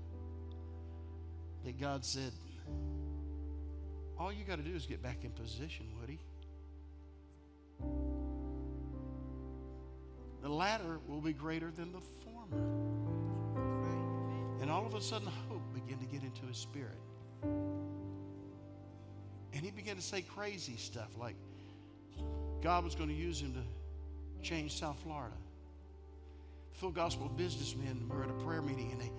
That 1.65 1.79
God 1.79 2.03
said, 2.03 2.31
All 4.17 4.31
you 4.31 4.43
got 4.43 4.57
to 4.57 4.63
do 4.63 4.75
is 4.75 4.85
get 4.85 5.03
back 5.03 5.23
in 5.23 5.31
position, 5.31 5.85
Woody. 5.99 6.19
The 10.41 10.49
latter 10.49 10.99
will 11.07 11.21
be 11.21 11.33
greater 11.33 11.69
than 11.69 11.91
the 11.91 11.99
former. 12.23 12.63
And 14.61 14.71
all 14.71 14.85
of 14.85 14.93
a 14.93 15.01
sudden, 15.01 15.27
hope 15.49 15.61
began 15.73 15.99
to 15.99 16.05
get 16.05 16.23
into 16.23 16.45
his 16.47 16.57
spirit. 16.57 16.97
And 19.53 19.63
he 19.63 19.71
began 19.71 19.95
to 19.95 20.01
say 20.01 20.21
crazy 20.21 20.77
stuff 20.77 21.09
like 21.19 21.35
God 22.61 22.83
was 22.83 22.95
going 22.95 23.09
to 23.09 23.15
use 23.15 23.41
him 23.41 23.53
to 23.53 24.47
change 24.47 24.79
South 24.79 24.99
Florida. 25.03 25.35
Full 26.79 26.91
gospel 26.91 27.29
businessmen 27.35 28.09
were 28.09 28.23
at 28.23 28.29
a 28.29 28.45
prayer 28.45 28.61
meeting 28.61 28.91
and 28.93 29.01
they, 29.01 29.11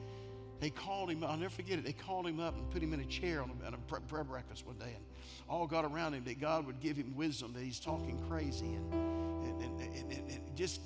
they 0.60 0.70
called 0.70 1.10
him, 1.10 1.22
I'll 1.22 1.36
never 1.36 1.50
forget 1.50 1.78
it, 1.78 1.84
they 1.84 1.92
called 1.92 2.26
him 2.26 2.40
up 2.40 2.56
and 2.56 2.70
put 2.70 2.82
him 2.82 2.94
in 2.94 3.00
a 3.00 3.04
chair 3.04 3.42
on 3.42 3.50
a, 3.50 3.66
on 3.66 3.74
a 3.74 4.00
prayer 4.00 4.24
breakfast 4.24 4.66
one 4.66 4.78
day 4.78 4.92
and 4.94 5.04
all 5.46 5.66
got 5.66 5.84
around 5.84 6.14
him 6.14 6.24
that 6.24 6.40
God 6.40 6.66
would 6.66 6.80
give 6.80 6.96
him 6.96 7.14
wisdom, 7.14 7.52
that 7.52 7.62
he's 7.62 7.78
talking 7.78 8.18
crazy 8.28 8.64
and, 8.64 8.94
and, 9.44 9.62
and, 9.62 10.12
and, 10.12 10.30
and 10.30 10.56
just 10.56 10.80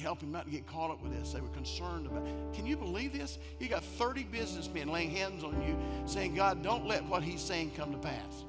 help 0.00 0.20
him 0.20 0.30
not 0.30 0.48
get 0.50 0.66
caught 0.66 0.90
up 0.90 1.02
with 1.02 1.12
this. 1.12 1.32
They 1.32 1.40
were 1.40 1.48
concerned 1.48 2.06
about. 2.06 2.24
Can 2.54 2.66
you 2.66 2.76
believe 2.76 3.12
this? 3.12 3.38
You 3.58 3.68
got 3.68 3.84
30 3.84 4.24
businessmen 4.24 4.88
laying 4.88 5.10
hands 5.10 5.42
on 5.42 5.60
you 5.66 5.76
saying, 6.06 6.34
God, 6.34 6.62
don't 6.62 6.86
let 6.86 7.04
what 7.06 7.22
he's 7.22 7.40
saying 7.40 7.72
come 7.76 7.90
to 7.92 7.98
pass. 7.98 8.44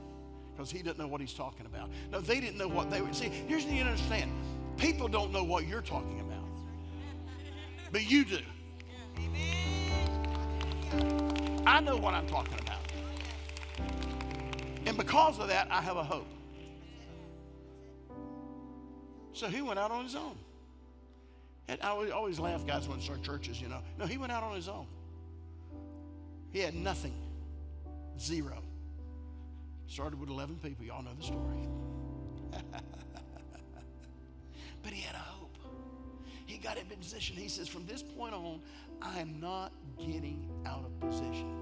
Because 0.55 0.69
he 0.69 0.83
doesn't 0.83 0.99
know 0.99 1.07
what 1.07 1.21
he's 1.21 1.33
talking 1.33 1.65
about. 1.65 1.89
No, 2.11 2.21
they 2.21 2.39
didn't 2.39 2.57
know 2.57 2.67
what 2.67 2.91
they 2.91 3.01
were. 3.01 3.11
See, 3.13 3.29
here's 3.29 3.65
the 3.65 3.73
you 3.73 3.81
understand. 3.81 4.31
People 4.77 5.07
don't 5.07 5.31
know 5.31 5.43
what 5.43 5.67
you're 5.67 5.81
talking 5.81 6.19
about 6.19 6.22
but 7.93 8.09
you 8.09 8.25
do. 8.25 8.39
I 11.65 11.79
know 11.79 11.95
what 11.95 12.15
I'm 12.15 12.27
talking 12.27 12.57
about. 12.59 12.79
And 14.85 14.97
because 14.97 15.39
of 15.39 15.47
that, 15.47 15.67
I 15.71 15.79
have 15.81 15.95
a 15.95 16.03
hope. 16.03 16.27
So 19.31 19.47
he 19.47 19.61
went 19.61 19.79
out 19.79 19.91
on 19.91 20.03
his 20.03 20.15
own. 20.15 20.37
And 21.67 21.79
I 21.81 21.89
always 22.11 22.39
laugh, 22.39 22.65
guys, 22.65 22.87
when 22.87 22.97
it's 22.97 23.09
our 23.09 23.17
churches, 23.17 23.61
you 23.61 23.69
know. 23.69 23.79
No, 23.97 24.05
he 24.05 24.17
went 24.17 24.31
out 24.31 24.43
on 24.43 24.55
his 24.55 24.67
own. 24.67 24.87
He 26.51 26.59
had 26.59 26.75
nothing, 26.75 27.13
zero. 28.19 28.57
Started 29.87 30.19
with 30.19 30.29
11 30.29 30.59
people. 30.63 30.85
Y'all 30.85 31.03
know 31.03 31.13
the 31.17 31.23
story. 31.23 31.67
Got 36.63 36.77
in 36.77 36.85
position. 36.85 37.35
He 37.35 37.49
says, 37.49 37.67
from 37.67 37.85
this 37.85 38.01
point 38.01 38.33
on, 38.33 38.61
I 39.01 39.19
am 39.19 39.41
not 39.41 39.73
getting 39.99 40.49
out 40.65 40.85
of 40.85 40.97
position. 41.01 41.53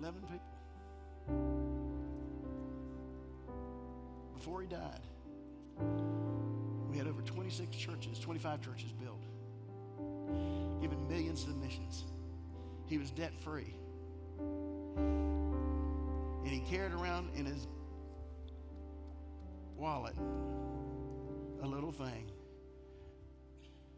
Eleven 0.00 0.20
people. 0.22 0.40
Before 4.34 4.60
he 4.60 4.66
died, 4.66 5.00
we 6.90 6.98
had 6.98 7.06
over 7.06 7.22
26 7.22 7.76
churches, 7.76 8.18
25 8.18 8.60
churches 8.60 8.92
built, 8.92 9.22
giving 10.80 11.06
millions 11.08 11.44
to 11.44 11.50
missions. 11.50 12.04
He 12.86 12.98
was 12.98 13.10
debt 13.10 13.32
free. 13.40 13.74
And 14.38 16.50
he 16.50 16.60
carried 16.60 16.92
around 16.92 17.28
in 17.36 17.44
his 17.44 17.66
wallet 19.78 20.14
a 21.62 21.66
little 21.66 21.92
thing 21.92 22.30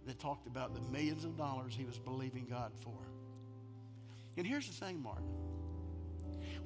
that 0.06 0.18
talked 0.18 0.46
about 0.46 0.74
the 0.74 0.80
millions 0.92 1.24
of 1.24 1.36
dollars 1.36 1.74
he 1.76 1.84
was 1.84 1.98
believing 1.98 2.46
God 2.48 2.72
for. 2.82 2.94
And 4.36 4.46
here's 4.46 4.66
the 4.66 4.84
thing, 4.84 5.02
Martin. 5.02 5.28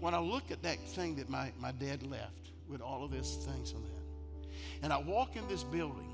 When 0.00 0.14
I 0.14 0.18
look 0.18 0.50
at 0.50 0.62
that 0.62 0.78
thing 0.88 1.16
that 1.16 1.28
my, 1.28 1.52
my 1.58 1.72
dad 1.72 2.02
left 2.04 2.52
with 2.68 2.80
all 2.80 3.04
of 3.04 3.10
this 3.10 3.36
things 3.46 3.72
on 3.74 3.82
that, 3.82 4.48
and 4.82 4.92
I 4.92 4.98
walk 4.98 5.36
in 5.36 5.46
this 5.48 5.64
building, 5.64 6.10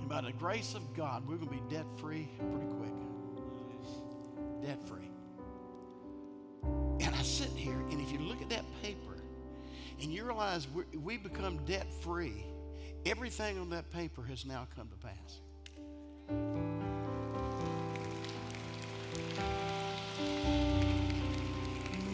and 0.00 0.08
by 0.08 0.20
the 0.20 0.32
grace 0.32 0.74
of 0.74 0.94
God, 0.94 1.26
we're 1.26 1.36
going 1.36 1.48
to 1.48 1.54
be 1.54 1.74
debt 1.74 1.86
free 1.96 2.28
pretty 2.52 2.66
quick. 2.66 2.88
Debt 4.62 4.78
free. 4.86 5.10
And 7.00 7.14
I 7.14 7.22
sit 7.22 7.50
here, 7.50 7.78
and 7.90 8.00
if 8.00 8.12
you 8.12 8.18
look 8.18 8.42
at 8.42 8.50
that 8.50 8.64
paper 8.82 9.07
and 10.00 10.12
you 10.12 10.24
realize 10.24 10.66
we 10.94 11.16
become 11.16 11.58
debt 11.64 11.92
free, 12.02 12.44
everything 13.04 13.58
on 13.58 13.70
that 13.70 13.90
paper 13.90 14.22
has 14.22 14.44
now 14.46 14.66
come 14.76 14.88
to 14.88 14.96
pass. 14.96 15.40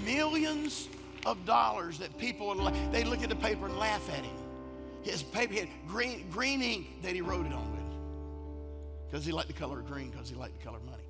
Millions 0.05 0.89
of 1.27 1.45
dollars 1.45 1.99
that 1.99 2.17
people 2.19 2.55
they 2.91 3.05
look 3.05 3.23
at 3.23 3.29
the 3.29 3.37
paper 3.37 3.67
and 3.67 3.79
laugh 3.79 4.09
at 4.11 4.25
him. 4.25 4.37
His 5.03 5.23
paper 5.23 5.55
had 5.55 5.69
green, 5.87 6.31
green 6.31 6.63
ink 6.63 7.03
that 7.03 7.15
he 7.15 7.21
wrote 7.21 7.45
it 7.47 7.53
on 7.53 7.71
with 7.73 7.85
because 9.11 9.27
he 9.27 9.33
liked 9.33 9.49
the 9.49 9.55
color 9.55 9.81
green 9.81 10.11
because 10.11 10.29
he 10.29 10.35
liked 10.35 10.59
the 10.59 10.65
color 10.65 10.81
money. 10.81 11.03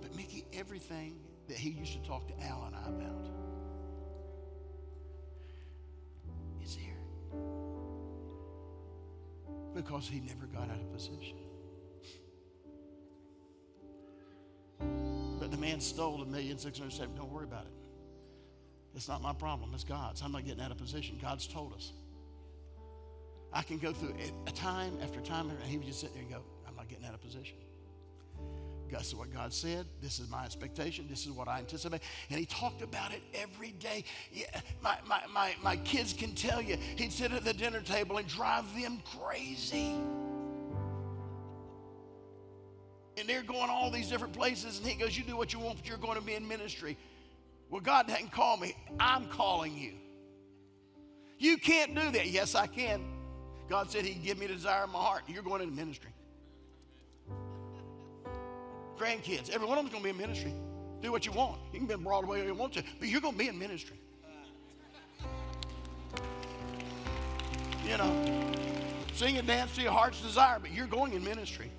But 0.00 0.14
Mickey, 0.16 0.44
everything 0.52 1.16
that 1.48 1.56
he 1.56 1.70
used 1.70 1.92
to 1.92 2.08
talk 2.08 2.26
to 2.28 2.34
Al 2.44 2.64
and 2.66 2.76
I 2.76 2.88
about 2.88 3.30
is 6.62 6.74
here. 6.74 6.96
Because 9.74 10.08
he 10.08 10.20
never 10.20 10.46
got 10.46 10.70
out 10.70 10.80
of 10.80 10.92
position. 10.92 11.38
But 15.38 15.50
the 15.50 15.58
man 15.58 15.80
stole 15.80 16.22
a 16.22 16.26
million 16.26 16.58
six 16.58 16.78
hundred 16.78 16.92
seven. 16.92 17.14
Don't 17.14 17.30
worry 17.30 17.44
about 17.44 17.66
it. 17.66 17.72
It's 18.94 19.08
not 19.08 19.22
my 19.22 19.34
problem. 19.34 19.72
It's 19.74 19.84
God's. 19.84 20.22
I'm 20.22 20.32
not 20.32 20.44
getting 20.44 20.62
out 20.62 20.70
of 20.70 20.78
position. 20.78 21.18
God's 21.20 21.46
told 21.46 21.74
us. 21.74 21.92
I 23.52 23.62
can 23.62 23.78
go 23.78 23.92
through 23.92 24.14
a 24.46 24.50
time 24.50 24.98
after 25.02 25.20
time, 25.20 25.50
and 25.50 25.58
he 25.62 25.76
would 25.76 25.86
just 25.86 26.00
sit 26.00 26.12
there 26.14 26.22
and 26.22 26.30
go, 26.30 26.42
I'm 26.66 26.74
not 26.74 26.88
getting 26.88 27.04
out 27.04 27.14
of 27.14 27.20
position. 27.20 27.56
This 28.90 29.08
is 29.08 29.14
what 29.14 29.32
God 29.32 29.52
said. 29.52 29.86
This 30.00 30.18
is 30.18 30.28
my 30.30 30.44
expectation. 30.44 31.06
This 31.08 31.26
is 31.26 31.32
what 31.32 31.48
I 31.48 31.58
anticipate. 31.58 32.00
And 32.30 32.38
he 32.38 32.46
talked 32.46 32.82
about 32.82 33.12
it 33.12 33.22
every 33.34 33.72
day. 33.72 34.04
Yeah, 34.32 34.46
my, 34.82 34.96
my, 35.06 35.20
my, 35.32 35.54
my 35.62 35.76
kids 35.76 36.12
can 36.12 36.34
tell 36.34 36.60
you, 36.60 36.76
he'd 36.96 37.12
sit 37.12 37.32
at 37.32 37.44
the 37.44 37.52
dinner 37.52 37.80
table 37.80 38.18
and 38.18 38.26
drive 38.26 38.64
them 38.80 39.00
crazy. 39.18 39.94
And 43.18 43.26
they're 43.26 43.42
going 43.42 43.70
all 43.70 43.90
these 43.90 44.08
different 44.08 44.34
places, 44.34 44.78
and 44.78 44.86
he 44.86 44.94
goes, 44.94 45.16
You 45.16 45.24
do 45.24 45.36
what 45.36 45.52
you 45.52 45.58
want, 45.58 45.78
but 45.78 45.88
you're 45.88 45.96
going 45.96 46.18
to 46.18 46.24
be 46.24 46.34
in 46.34 46.46
ministry. 46.46 46.98
Well, 47.70 47.80
God 47.80 48.06
didn't 48.06 48.30
call 48.30 48.56
me. 48.58 48.76
I'm 49.00 49.28
calling 49.28 49.76
you. 49.76 49.92
You 51.38 51.56
can't 51.56 51.94
do 51.94 52.10
that. 52.12 52.28
Yes, 52.28 52.54
I 52.54 52.66
can. 52.66 53.02
God 53.68 53.90
said 53.90 54.04
He'd 54.04 54.22
give 54.22 54.38
me 54.38 54.46
the 54.46 54.54
desire 54.54 54.84
of 54.84 54.90
my 54.90 55.00
heart. 55.00 55.22
You're 55.26 55.42
going 55.42 55.62
into 55.62 55.74
ministry 55.74 56.10
grandkids. 58.96 59.50
Every 59.50 59.66
one 59.66 59.78
of 59.78 59.84
them's 59.84 59.92
going 59.92 60.02
to 60.02 60.04
be 60.04 60.10
in 60.10 60.16
ministry. 60.16 60.54
Do 61.02 61.12
what 61.12 61.26
you 61.26 61.32
want. 61.32 61.60
You 61.72 61.78
can 61.78 61.86
be 61.86 61.94
in 61.94 62.02
Broadway 62.02 62.40
if 62.40 62.46
you 62.46 62.54
want 62.54 62.72
to, 62.74 62.82
but 62.98 63.08
you're 63.08 63.20
going 63.20 63.34
to 63.34 63.38
be 63.38 63.48
in 63.48 63.58
ministry. 63.58 63.98
You 67.86 67.98
know, 67.98 68.52
sing 69.14 69.38
and 69.38 69.46
dance 69.46 69.74
to 69.76 69.82
your 69.82 69.92
heart's 69.92 70.20
desire, 70.20 70.58
but 70.58 70.72
you're 70.72 70.88
going 70.88 71.12
in 71.12 71.22
ministry. 71.22 71.70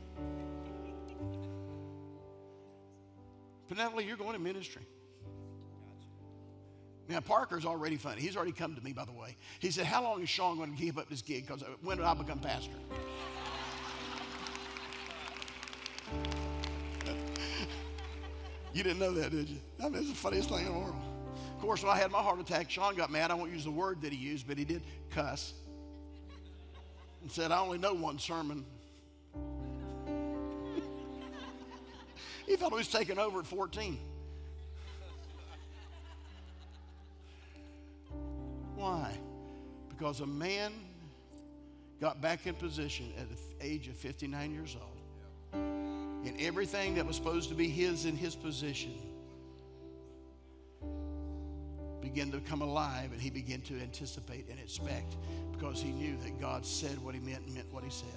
Penelope, 3.67 4.05
you're 4.05 4.15
going 4.15 4.35
in 4.35 4.43
ministry. 4.43 4.83
Now, 7.09 7.19
Parker's 7.21 7.65
already 7.65 7.95
funny. 7.95 8.21
He's 8.21 8.35
already 8.35 8.51
come 8.51 8.75
to 8.75 8.81
me, 8.81 8.91
by 8.91 9.05
the 9.05 9.13
way. 9.13 9.37
He 9.59 9.71
said, 9.71 9.85
How 9.85 10.03
long 10.03 10.21
is 10.21 10.29
Sean 10.29 10.57
going 10.57 10.71
to 10.71 10.77
keep 10.77 10.97
up 10.97 11.09
this 11.09 11.21
gig? 11.21 11.47
Because 11.47 11.63
when 11.81 11.97
did 11.97 12.05
I 12.05 12.13
become 12.13 12.39
pastor? 12.39 12.71
You 18.77 18.83
didn't 18.83 18.99
know 18.99 19.11
that, 19.13 19.31
did 19.31 19.49
you? 19.49 19.57
I 19.83 19.89
mean, 19.89 20.01
it's 20.01 20.09
the 20.09 20.15
funniest 20.15 20.49
thing 20.49 20.67
in 20.67 20.71
the 20.71 20.77
world. 20.77 20.93
Of 21.55 21.61
course, 21.61 21.81
when 21.81 21.91
I 21.91 21.97
had 21.97 22.11
my 22.11 22.19
heart 22.19 22.39
attack, 22.39 22.69
Sean 22.69 22.95
got 22.95 23.09
mad. 23.09 23.31
I 23.31 23.33
won't 23.33 23.51
use 23.51 23.63
the 23.63 23.71
word 23.71 24.03
that 24.03 24.13
he 24.13 24.19
used, 24.19 24.47
but 24.47 24.55
he 24.55 24.65
did 24.65 24.83
cuss 25.09 25.55
and 27.23 27.31
said, 27.31 27.51
I 27.51 27.57
only 27.59 27.79
know 27.79 27.95
one 27.95 28.19
sermon. 28.19 28.63
he 32.45 32.55
thought 32.55 32.69
he 32.69 32.77
was 32.77 32.87
taking 32.87 33.17
over 33.17 33.39
at 33.39 33.47
14. 33.47 33.97
Why? 38.75 39.17
Because 39.89 40.19
a 40.19 40.27
man 40.27 40.71
got 41.99 42.21
back 42.21 42.45
in 42.45 42.53
position 42.53 43.11
at 43.17 43.25
the 43.27 43.37
age 43.59 43.87
of 43.87 43.95
59 43.95 44.53
years 44.53 44.77
old 44.79 44.97
and 46.27 46.39
everything 46.41 46.95
that 46.95 47.05
was 47.05 47.15
supposed 47.15 47.49
to 47.49 47.55
be 47.55 47.69
his 47.69 48.05
in 48.05 48.15
his 48.15 48.35
position 48.35 48.93
began 52.01 52.31
to 52.31 52.39
come 52.41 52.61
alive 52.61 53.11
and 53.11 53.21
he 53.21 53.29
began 53.29 53.61
to 53.61 53.79
anticipate 53.79 54.47
and 54.49 54.59
expect 54.59 55.17
because 55.51 55.81
he 55.81 55.91
knew 55.91 56.17
that 56.17 56.39
God 56.39 56.65
said 56.65 56.97
what 57.03 57.13
he 57.13 57.21
meant 57.21 57.45
and 57.45 57.55
meant 57.55 57.71
what 57.71 57.83
he 57.83 57.89
said. 57.89 58.07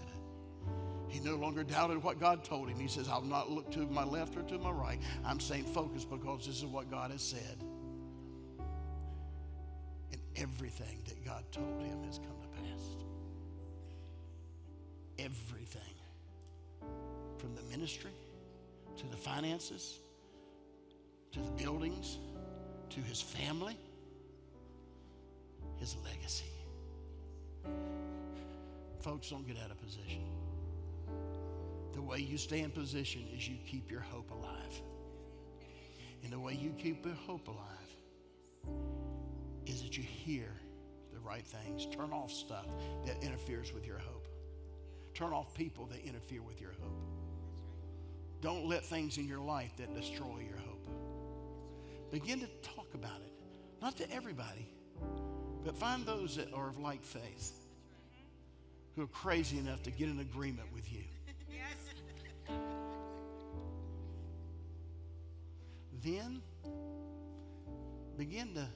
He 1.08 1.18
no 1.20 1.34
longer 1.34 1.64
doubted 1.64 2.02
what 2.02 2.20
God 2.20 2.44
told 2.44 2.68
him. 2.68 2.78
He 2.78 2.86
says, 2.86 3.08
I'll 3.08 3.20
not 3.20 3.50
look 3.50 3.70
to 3.72 3.80
my 3.80 4.04
left 4.04 4.36
or 4.36 4.42
to 4.42 4.58
my 4.58 4.70
right. 4.70 5.00
I'm 5.24 5.40
staying 5.40 5.64
focused 5.64 6.08
because 6.08 6.46
this 6.46 6.58
is 6.58 6.66
what 6.66 6.90
God 6.90 7.10
has 7.10 7.20
said. 7.20 7.64
And 10.12 10.20
everything 10.36 11.02
that 11.06 11.24
God 11.24 11.44
told 11.50 11.82
him 11.82 12.04
has 12.04 12.18
come 12.18 12.39
ministry 17.80 18.10
to 18.94 19.06
the 19.06 19.16
finances 19.16 20.00
to 21.32 21.40
the 21.40 21.50
buildings 21.52 22.18
to 22.90 23.00
his 23.00 23.22
family, 23.22 23.74
his 25.78 25.96
legacy. 26.04 26.44
Folks, 29.00 29.30
don't 29.30 29.46
get 29.46 29.56
out 29.64 29.70
of 29.70 29.80
position. 29.80 30.20
The 31.94 32.02
way 32.02 32.18
you 32.18 32.36
stay 32.36 32.60
in 32.60 32.70
position 32.70 33.22
is 33.34 33.48
you 33.48 33.56
keep 33.66 33.90
your 33.90 34.00
hope 34.00 34.30
alive. 34.30 34.82
And 36.22 36.30
the 36.30 36.38
way 36.38 36.52
you 36.52 36.74
keep 36.76 37.06
your 37.06 37.14
hope 37.14 37.48
alive 37.48 38.76
is 39.64 39.82
that 39.82 39.96
you 39.96 40.02
hear 40.02 40.48
the 41.14 41.20
right 41.20 41.46
things. 41.46 41.86
Turn 41.96 42.12
off 42.12 42.30
stuff 42.30 42.66
that 43.06 43.24
interferes 43.24 43.72
with 43.72 43.86
your 43.86 43.98
hope. 43.98 44.28
Turn 45.14 45.32
off 45.32 45.54
people 45.54 45.86
that 45.86 46.04
interfere 46.04 46.42
with 46.42 46.60
your 46.60 46.72
hope. 46.72 47.19
Don't 48.40 48.66
let 48.66 48.84
things 48.84 49.18
in 49.18 49.28
your 49.28 49.40
life 49.40 49.76
that 49.76 49.94
destroy 49.94 50.40
your 50.48 50.58
hope. 50.58 50.86
Begin 52.10 52.40
to 52.40 52.46
talk 52.62 52.88
about 52.94 53.20
it. 53.20 53.32
Not 53.82 53.96
to 53.98 54.10
everybody, 54.12 54.68
but 55.64 55.76
find 55.76 56.04
those 56.06 56.36
that 56.36 56.52
are 56.52 56.68
of 56.68 56.78
like 56.78 57.02
faith 57.02 57.52
who 58.96 59.02
are 59.02 59.08
crazy 59.08 59.58
enough 59.58 59.82
to 59.84 59.90
get 59.90 60.08
in 60.08 60.20
agreement 60.20 60.68
with 60.74 60.90
you. 60.92 61.04
then 66.02 66.40
begin 68.16 68.54
to 68.54 68.66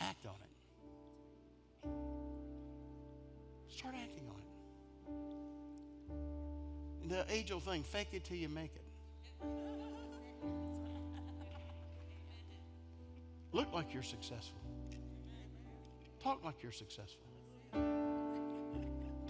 act 0.00 0.26
on 0.26 0.34
it. 0.42 0.50
Start 3.68 3.94
acting 4.00 4.26
on 4.28 4.36
it. 4.38 4.44
The 7.08 7.24
age 7.30 7.52
old 7.52 7.62
thing 7.62 7.82
fake 7.82 8.08
it 8.12 8.24
till 8.24 8.36
you 8.36 8.48
make 8.48 8.70
it. 8.74 8.82
Look 13.52 13.72
like 13.72 13.94
you're 13.94 14.02
successful. 14.02 14.60
Talk 16.22 16.42
like 16.44 16.62
you're 16.62 16.72
successful. 16.72 17.20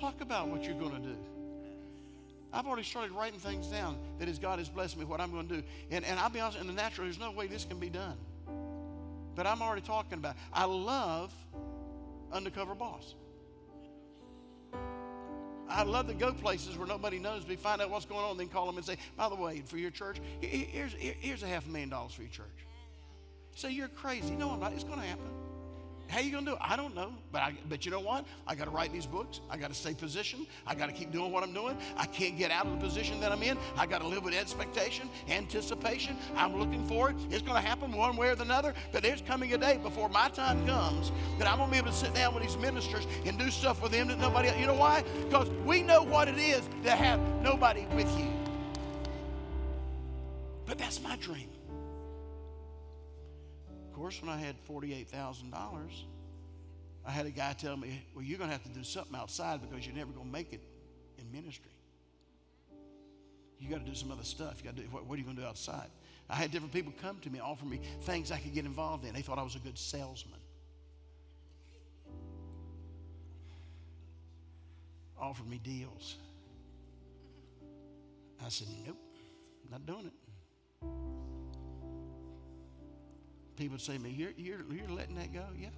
Talk 0.00 0.20
about 0.20 0.48
what 0.48 0.64
you're 0.64 0.78
going 0.78 0.92
to 0.92 1.08
do. 1.08 1.16
I've 2.52 2.66
already 2.66 2.84
started 2.84 3.10
writing 3.12 3.40
things 3.40 3.66
down 3.66 3.98
that 4.18 4.28
as 4.28 4.38
God 4.38 4.60
has 4.60 4.68
blessed 4.68 4.96
me, 4.96 5.04
what 5.04 5.20
I'm 5.20 5.32
going 5.32 5.48
to 5.48 5.56
do. 5.56 5.62
And, 5.90 6.04
and 6.04 6.20
I'll 6.20 6.30
be 6.30 6.38
honest, 6.38 6.60
in 6.60 6.68
the 6.68 6.72
natural, 6.72 7.06
there's 7.06 7.18
no 7.18 7.32
way 7.32 7.48
this 7.48 7.64
can 7.64 7.80
be 7.80 7.90
done. 7.90 8.16
But 9.34 9.46
I'm 9.46 9.60
already 9.60 9.82
talking 9.82 10.18
about 10.18 10.36
it. 10.36 10.40
I 10.52 10.64
love 10.64 11.32
undercover 12.32 12.74
boss. 12.74 13.14
I 15.74 15.82
love 15.82 16.06
to 16.06 16.14
go 16.14 16.32
places 16.32 16.78
where 16.78 16.86
nobody 16.86 17.18
knows 17.18 17.46
me, 17.46 17.56
find 17.56 17.82
out 17.82 17.90
what's 17.90 18.04
going 18.04 18.24
on, 18.24 18.38
then 18.38 18.48
call 18.48 18.66
them 18.66 18.76
and 18.76 18.86
say, 18.86 18.96
by 19.16 19.28
the 19.28 19.34
way, 19.34 19.62
for 19.66 19.76
your 19.76 19.90
church, 19.90 20.18
here's, 20.40 20.92
here's 20.92 21.42
a 21.42 21.46
half 21.46 21.66
a 21.66 21.68
million 21.68 21.88
dollars 21.88 22.12
for 22.12 22.22
your 22.22 22.30
church. 22.30 22.46
Say, 23.56 23.72
you're 23.72 23.88
crazy. 23.88 24.34
No, 24.34 24.50
I'm 24.50 24.60
not. 24.60 24.72
It's 24.72 24.84
going 24.84 25.00
to 25.00 25.06
happen. 25.06 25.26
How 26.08 26.20
you 26.20 26.30
gonna 26.30 26.46
do 26.46 26.52
it? 26.52 26.58
I 26.60 26.76
don't 26.76 26.94
know, 26.94 27.12
but 27.32 27.42
I, 27.42 27.54
but 27.68 27.84
you 27.84 27.90
know 27.90 28.00
what? 28.00 28.24
I 28.46 28.54
got 28.54 28.64
to 28.64 28.70
write 28.70 28.92
these 28.92 29.06
books. 29.06 29.40
I 29.50 29.56
got 29.56 29.68
to 29.68 29.74
stay 29.74 29.94
positioned. 29.94 30.46
I 30.66 30.74
got 30.74 30.86
to 30.86 30.92
keep 30.92 31.10
doing 31.10 31.32
what 31.32 31.42
I'm 31.42 31.52
doing. 31.52 31.76
I 31.96 32.06
can't 32.06 32.38
get 32.38 32.50
out 32.50 32.66
of 32.66 32.72
the 32.72 32.78
position 32.78 33.20
that 33.20 33.32
I'm 33.32 33.42
in. 33.42 33.58
I 33.76 33.86
got 33.86 34.00
to 34.00 34.06
live 34.06 34.22
with 34.22 34.34
expectation, 34.34 35.08
anticipation. 35.28 36.16
I'm 36.36 36.56
looking 36.56 36.86
for 36.86 37.10
it. 37.10 37.16
It's 37.30 37.42
gonna 37.42 37.60
happen 37.60 37.92
one 37.92 38.16
way 38.16 38.28
or 38.28 38.34
the 38.34 38.44
other. 38.52 38.74
But 38.92 39.02
there's 39.02 39.22
coming 39.22 39.52
a 39.54 39.58
day 39.58 39.78
before 39.82 40.08
my 40.08 40.28
time 40.28 40.66
comes 40.66 41.10
that 41.38 41.48
I'm 41.48 41.58
gonna 41.58 41.70
be 41.70 41.78
able 41.78 41.90
to 41.90 41.96
sit 41.96 42.14
down 42.14 42.34
with 42.34 42.42
these 42.42 42.58
ministers 42.58 43.06
and 43.24 43.38
do 43.38 43.50
stuff 43.50 43.82
with 43.82 43.92
them 43.92 44.08
that 44.08 44.18
nobody. 44.18 44.48
else. 44.48 44.58
You 44.58 44.66
know 44.66 44.74
why? 44.74 45.04
Because 45.24 45.48
we 45.64 45.82
know 45.82 46.02
what 46.02 46.28
it 46.28 46.38
is 46.38 46.62
to 46.84 46.90
have 46.90 47.20
nobody 47.42 47.86
with 47.94 48.10
you. 48.18 48.30
But 50.66 50.78
that's 50.78 51.02
my 51.02 51.16
dream. 51.16 51.53
Course, 53.94 54.20
when 54.20 54.30
I 54.30 54.36
had 54.36 54.56
$48,000, 54.68 55.52
I 57.06 57.10
had 57.10 57.26
a 57.26 57.30
guy 57.30 57.52
tell 57.52 57.76
me, 57.76 58.02
Well, 58.14 58.24
you're 58.24 58.38
going 58.38 58.50
to 58.50 58.54
have 58.56 58.64
to 58.64 58.70
do 58.70 58.82
something 58.82 59.14
outside 59.14 59.60
because 59.62 59.86
you're 59.86 59.94
never 59.94 60.10
going 60.10 60.26
to 60.26 60.32
make 60.32 60.52
it 60.52 60.60
in 61.18 61.30
ministry. 61.30 61.70
You 63.60 63.70
got 63.70 63.84
to 63.84 63.90
do 63.90 63.94
some 63.94 64.10
other 64.10 64.24
stuff. 64.24 64.56
You 64.58 64.64
got 64.64 64.76
to 64.76 64.82
do, 64.82 64.88
what, 64.88 65.06
what 65.06 65.14
are 65.14 65.18
you 65.18 65.24
going 65.24 65.36
to 65.36 65.42
do 65.42 65.48
outside? 65.48 65.88
I 66.28 66.34
had 66.34 66.50
different 66.50 66.72
people 66.72 66.92
come 67.00 67.18
to 67.20 67.30
me, 67.30 67.38
offer 67.38 67.64
me 67.64 67.80
things 68.02 68.32
I 68.32 68.38
could 68.38 68.52
get 68.52 68.64
involved 68.64 69.04
in. 69.04 69.14
They 69.14 69.22
thought 69.22 69.38
I 69.38 69.42
was 69.42 69.54
a 69.54 69.60
good 69.60 69.78
salesman. 69.78 70.40
Offered 75.20 75.48
me 75.48 75.60
deals. 75.62 76.16
I 78.44 78.48
said, 78.48 78.66
Nope, 78.84 78.98
not 79.70 79.86
doing 79.86 80.06
it. 80.06 80.12
People 83.56 83.78
say 83.78 83.94
to 83.94 84.00
me, 84.00 84.10
you're, 84.10 84.32
you're, 84.36 84.60
you're 84.70 84.88
letting 84.88 85.14
that 85.16 85.32
go? 85.32 85.44
Yeah, 85.58 85.68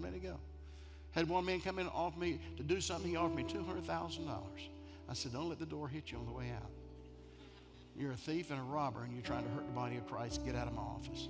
let 0.00 0.14
it 0.14 0.22
go. 0.22 0.36
Had 1.10 1.28
one 1.28 1.44
man 1.44 1.60
come 1.60 1.78
in 1.78 1.86
and 1.86 1.94
offer 1.94 2.18
me 2.18 2.40
to 2.56 2.62
do 2.62 2.80
something, 2.80 3.10
he 3.10 3.16
offered 3.16 3.36
me 3.36 3.44
$200,000. 3.44 4.28
I 5.08 5.14
said, 5.14 5.32
Don't 5.32 5.48
let 5.48 5.58
the 5.58 5.66
door 5.66 5.88
hit 5.88 6.10
you 6.10 6.18
on 6.18 6.26
the 6.26 6.32
way 6.32 6.50
out. 6.50 6.70
You're 7.96 8.12
a 8.12 8.16
thief 8.16 8.50
and 8.50 8.58
a 8.58 8.64
robber, 8.64 9.02
and 9.04 9.12
you're 9.12 9.22
trying 9.22 9.44
to 9.44 9.50
hurt 9.50 9.66
the 9.66 9.72
body 9.72 9.96
of 9.96 10.06
Christ. 10.08 10.44
Get 10.44 10.56
out 10.56 10.66
of 10.66 10.74
my 10.74 10.82
office. 10.82 11.28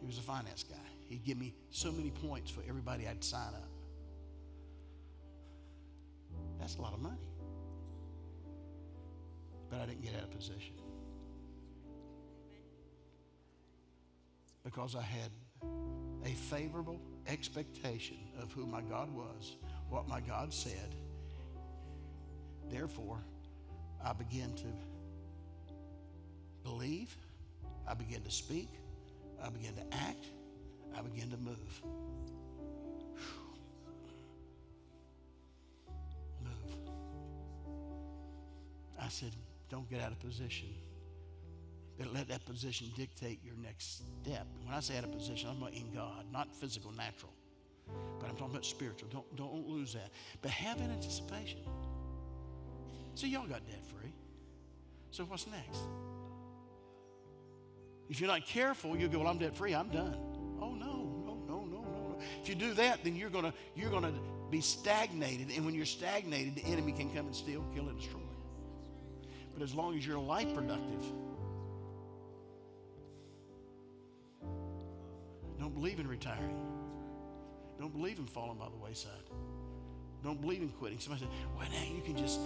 He 0.00 0.06
was 0.06 0.18
a 0.18 0.22
finance 0.22 0.64
guy. 0.68 0.76
He'd 1.08 1.24
give 1.24 1.38
me 1.38 1.54
so 1.70 1.90
many 1.90 2.10
points 2.10 2.50
for 2.50 2.62
everybody 2.68 3.08
I'd 3.08 3.24
sign 3.24 3.54
up. 3.54 3.68
That's 6.58 6.76
a 6.76 6.82
lot 6.82 6.92
of 6.92 7.00
money. 7.00 7.30
But 9.70 9.80
I 9.80 9.86
didn't 9.86 10.02
get 10.02 10.14
out 10.16 10.24
of 10.24 10.30
position. 10.30 10.74
Because 14.66 14.96
I 14.96 15.02
had 15.02 15.30
a 16.24 16.34
favorable 16.34 17.00
expectation 17.28 18.16
of 18.42 18.50
who 18.50 18.66
my 18.66 18.80
God 18.80 19.14
was, 19.14 19.58
what 19.88 20.08
my 20.08 20.18
God 20.18 20.52
said. 20.52 20.96
Therefore, 22.68 23.20
I 24.04 24.12
began 24.12 24.52
to 24.54 24.66
believe, 26.64 27.16
I 27.86 27.94
began 27.94 28.22
to 28.22 28.30
speak, 28.30 28.68
I 29.40 29.50
began 29.50 29.72
to 29.76 29.84
act, 29.98 30.26
I 30.98 31.02
began 31.02 31.30
to 31.30 31.36
move. 31.36 31.82
Move. 36.42 36.76
I 39.00 39.08
said, 39.10 39.30
don't 39.70 39.88
get 39.88 40.00
out 40.00 40.10
of 40.10 40.18
position 40.18 40.70
that 41.98 42.12
let 42.12 42.28
that 42.28 42.44
position 42.44 42.88
dictate 42.96 43.40
your 43.44 43.54
next 43.62 44.02
step. 44.22 44.46
When 44.64 44.74
I 44.74 44.80
say 44.80 44.98
out 44.98 45.04
of 45.04 45.12
position, 45.12 45.48
I'm 45.50 45.66
in 45.72 45.92
God, 45.94 46.26
not 46.32 46.54
physical, 46.54 46.92
natural. 46.92 47.32
But 48.18 48.28
I'm 48.28 48.36
talking 48.36 48.52
about 48.52 48.66
spiritual. 48.66 49.08
Don't, 49.10 49.36
don't 49.36 49.68
lose 49.68 49.92
that. 49.94 50.10
But 50.42 50.50
have 50.50 50.80
an 50.80 50.90
anticipation. 50.90 51.60
See, 53.14 53.28
y'all 53.28 53.46
got 53.46 53.66
debt 53.66 53.84
free. 53.86 54.12
So 55.10 55.24
what's 55.24 55.46
next? 55.46 55.80
If 58.08 58.20
you're 58.20 58.28
not 58.28 58.46
careful, 58.46 58.96
you'll 58.96 59.08
go, 59.08 59.20
Well, 59.20 59.28
I'm 59.28 59.38
debt 59.38 59.56
free, 59.56 59.74
I'm 59.74 59.88
done. 59.88 60.16
Oh 60.60 60.74
no, 60.74 61.24
no, 61.26 61.38
no, 61.46 61.64
no, 61.64 61.64
no, 61.64 61.80
no. 61.80 62.18
If 62.42 62.48
you 62.48 62.54
do 62.54 62.74
that, 62.74 63.02
then 63.02 63.16
you're 63.16 63.30
gonna 63.30 63.54
you're 63.74 63.90
gonna 63.90 64.12
be 64.50 64.60
stagnated. 64.60 65.48
And 65.54 65.64
when 65.64 65.74
you're 65.74 65.86
stagnated, 65.86 66.56
the 66.56 66.64
enemy 66.64 66.92
can 66.92 67.08
come 67.14 67.26
and 67.26 67.34
steal, 67.34 67.64
kill, 67.74 67.88
and 67.88 67.98
destroy. 67.98 68.20
But 69.54 69.62
as 69.62 69.74
long 69.74 69.96
as 69.96 70.06
you're 70.06 70.18
life 70.18 70.54
productive, 70.54 71.02
believe 75.76 76.00
in 76.00 76.08
retiring. 76.08 76.58
Don't 77.78 77.92
believe 77.92 78.18
in 78.18 78.24
falling 78.26 78.56
by 78.58 78.68
the 78.70 78.76
wayside. 78.76 79.12
Don't 80.24 80.40
believe 80.40 80.62
in 80.62 80.70
quitting. 80.70 80.98
Somebody 80.98 81.24
said, 81.24 81.30
well, 81.56 81.68
now 81.70 81.94
you 81.94 82.00
can 82.02 82.16
just 82.16 82.40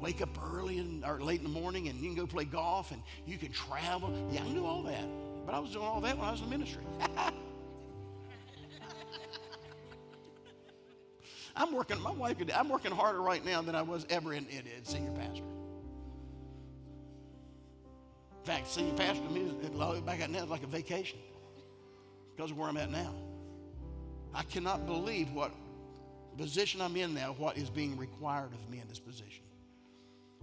wake 0.00 0.22
up 0.22 0.30
early 0.54 0.78
and, 0.78 1.04
or 1.04 1.20
late 1.20 1.40
in 1.40 1.44
the 1.44 1.60
morning 1.60 1.88
and 1.88 1.98
you 1.98 2.06
can 2.06 2.14
go 2.16 2.26
play 2.26 2.44
golf 2.44 2.92
and 2.92 3.02
you 3.26 3.36
can 3.36 3.50
travel. 3.50 4.16
Yeah, 4.30 4.44
I 4.44 4.48
do 4.52 4.64
all 4.64 4.84
that. 4.84 5.04
But 5.44 5.54
I 5.54 5.58
was 5.58 5.72
doing 5.72 5.84
all 5.84 6.00
that 6.00 6.16
when 6.16 6.26
I 6.26 6.30
was 6.30 6.40
in 6.40 6.48
ministry. 6.48 6.84
I'm 11.56 11.74
working, 11.74 12.00
my 12.00 12.12
wife 12.12 12.36
I'm 12.54 12.68
working 12.68 12.92
harder 12.92 13.20
right 13.20 13.44
now 13.44 13.60
than 13.60 13.74
I 13.74 13.82
was 13.82 14.06
ever 14.08 14.32
in, 14.32 14.46
in, 14.46 14.62
in 14.78 14.84
senior 14.84 15.10
pastor. 15.10 15.42
In 18.38 18.46
fact, 18.46 18.68
senior 18.68 18.94
pastor 18.94 19.24
to 19.24 19.30
me, 19.30 19.52
back 20.06 20.20
at 20.20 20.30
now, 20.30 20.44
is 20.44 20.48
like 20.48 20.62
a 20.62 20.68
vacation 20.68 21.18
because 22.40 22.52
of 22.52 22.56
where 22.56 22.70
I'm 22.70 22.78
at 22.78 22.90
now. 22.90 23.12
I 24.32 24.44
cannot 24.44 24.86
believe 24.86 25.30
what 25.32 25.52
position 26.38 26.80
I'm 26.80 26.96
in 26.96 27.12
now, 27.12 27.34
what 27.36 27.58
is 27.58 27.68
being 27.68 27.98
required 27.98 28.54
of 28.54 28.70
me 28.70 28.80
in 28.80 28.88
this 28.88 28.98
position. 28.98 29.44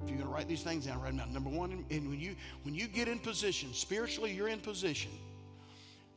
If 0.04 0.10
you're 0.10 0.20
going 0.20 0.30
to 0.30 0.36
write 0.36 0.48
these 0.48 0.62
things 0.62 0.86
down, 0.86 1.02
write 1.02 1.08
them 1.08 1.18
down. 1.18 1.34
Number 1.34 1.50
one, 1.50 1.84
and 1.90 2.08
when 2.08 2.20
you 2.20 2.36
when 2.62 2.76
you 2.76 2.88
get 2.88 3.08
in 3.08 3.18
position, 3.18 3.74
spiritually, 3.74 4.32
you're 4.32 4.48
in 4.48 4.60
position. 4.60 5.10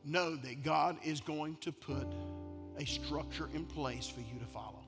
Know 0.05 0.37
that 0.37 0.63
God 0.63 0.99
is 1.03 1.23
going 1.23 1.57
to 1.63 1.73
put 1.73 2.07
a 2.77 2.85
structure 2.85 3.49
in 3.55 3.65
place 3.65 4.07
for 4.07 4.21
you 4.21 4.39
to 4.39 4.47
follow. 4.53 4.85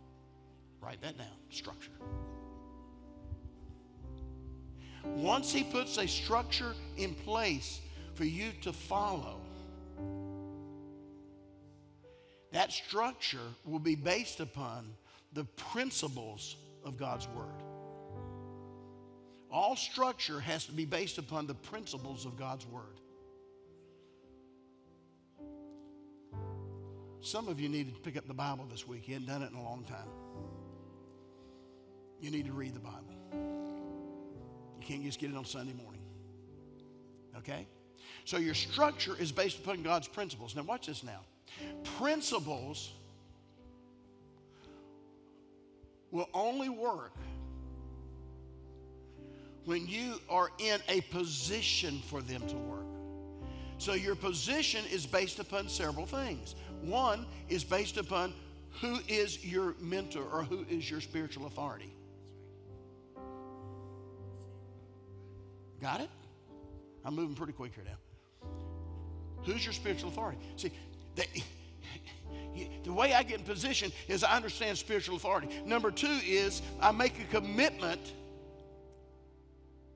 Write 0.83 1.01
that 1.01 1.17
down. 1.17 1.27
Structure. 1.49 1.93
Once 5.05 5.51
He 5.55 5.65
puts 5.65 5.97
a 5.97 6.07
structure 6.07 6.75
in 6.99 7.15
place 7.15 7.81
for 8.13 8.25
you 8.25 8.51
to 8.61 8.75
follow, 8.75 9.41
that 12.53 12.73
structure 12.73 13.39
will 13.65 13.79
be 13.79 13.95
based 13.95 14.41
upon 14.41 14.95
the 15.33 15.45
principles 15.57 16.57
of 16.85 16.97
God's 16.99 17.27
Word. 17.29 17.63
All 19.51 19.77
structure 19.77 20.41
has 20.41 20.67
to 20.67 20.73
be 20.73 20.85
based 20.85 21.19
upon 21.19 21.47
the 21.47 21.55
principles 21.55 22.25
of 22.25 22.39
God's 22.39 22.67
Word. 22.67 23.01
Some 27.21 27.49
of 27.49 27.61
you 27.61 27.69
need 27.69 27.95
to 27.95 28.01
pick 28.01 28.17
up 28.17 28.27
the 28.27 28.35
Bible 28.35 28.67
this 28.71 28.87
week. 28.87 29.07
You 29.07 29.15
hadn't 29.15 29.29
done 29.29 29.43
it 29.43 29.51
in 29.53 29.57
a 29.57 29.63
long 29.63 29.85
time. 29.85 30.09
You 32.21 32.31
need 32.31 32.47
to 32.47 32.53
read 32.53 32.75
the 32.75 32.81
Bible. 32.81 33.15
You 33.33 34.87
can't 34.87 35.05
just 35.05 35.21
get 35.21 35.31
it 35.31 35.37
on 35.37 35.45
Sunday 35.45 35.73
morning. 35.73 36.01
Okay? 37.39 37.67
So 38.25 38.39
your 38.39 38.55
structure 38.55 39.17
is 39.19 39.33
based 39.33 39.59
upon 39.59 39.83
God's 39.83 40.09
principles. 40.09 40.57
Now, 40.57 40.63
watch 40.63 40.87
this 40.87 41.03
now. 41.03 41.21
Principles 41.99 42.93
will 46.11 46.29
only 46.35 46.69
work 46.69 47.15
when 49.65 49.87
you 49.87 50.21
are 50.29 50.51
in 50.59 50.81
a 50.89 51.01
position 51.03 52.01
for 52.07 52.21
them 52.21 52.47
to 52.49 52.57
work. 52.57 52.87
So 53.79 53.95
your 53.95 54.15
position 54.15 54.85
is 54.93 55.07
based 55.07 55.39
upon 55.39 55.69
several 55.69 56.07
things. 56.07 56.55
One 56.83 57.27
is 57.49 57.65
based 57.65 57.97
upon 57.97 58.33
who 58.81 58.99
is 59.09 59.45
your 59.45 59.75
mentor 59.81 60.25
or 60.33 60.43
who 60.45 60.65
is 60.71 60.91
your 60.91 61.01
spiritual 61.01 61.47
authority. 61.47 61.93
Got 65.81 66.01
it? 66.01 66.11
I'm 67.05 67.17
moving 67.17 67.35
pretty 67.35 67.53
quick 67.53 67.75
here 67.75 67.85
now. 67.85 68.49
Who's 69.45 69.65
your 69.65 69.73
spiritual 69.73 70.11
authority? 70.11 70.39
See, 70.57 70.71
they, 71.15 71.27
the 72.85 72.93
way 72.93 73.13
I 73.13 73.23
get 73.23 73.41
in 73.41 73.45
position 73.45 73.93
is 74.09 74.25
I 74.25 74.37
understand 74.37 74.79
spiritual 74.79 75.17
authority. 75.17 75.49
Number 75.65 75.91
two 75.91 76.19
is 76.25 76.63
I 76.81 76.93
make 76.93 77.21
a 77.21 77.25
commitment 77.25 78.01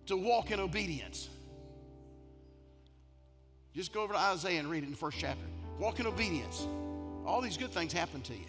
to 0.06 0.16
walk 0.16 0.50
in 0.50 0.60
obedience. 0.60 1.28
Just 3.74 3.92
go 3.92 4.02
over 4.02 4.14
to 4.14 4.18
Isaiah 4.18 4.60
and 4.60 4.70
read 4.70 4.82
it 4.82 4.86
in 4.86 4.92
the 4.92 4.96
first 4.96 5.18
chapter. 5.18 5.44
Walk 5.78 6.00
in 6.00 6.06
obedience. 6.06 6.66
All 7.26 7.40
these 7.40 7.56
good 7.56 7.70
things 7.70 7.92
happen 7.92 8.22
to 8.22 8.32
you. 8.32 8.46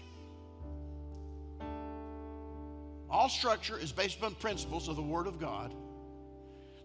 All 3.10 3.30
structure 3.30 3.78
is 3.78 3.92
based 3.92 4.18
upon 4.18 4.36
principles 4.36 4.88
of 4.88 4.96
the 4.96 5.02
Word 5.02 5.28
of 5.28 5.40
God. 5.40 5.74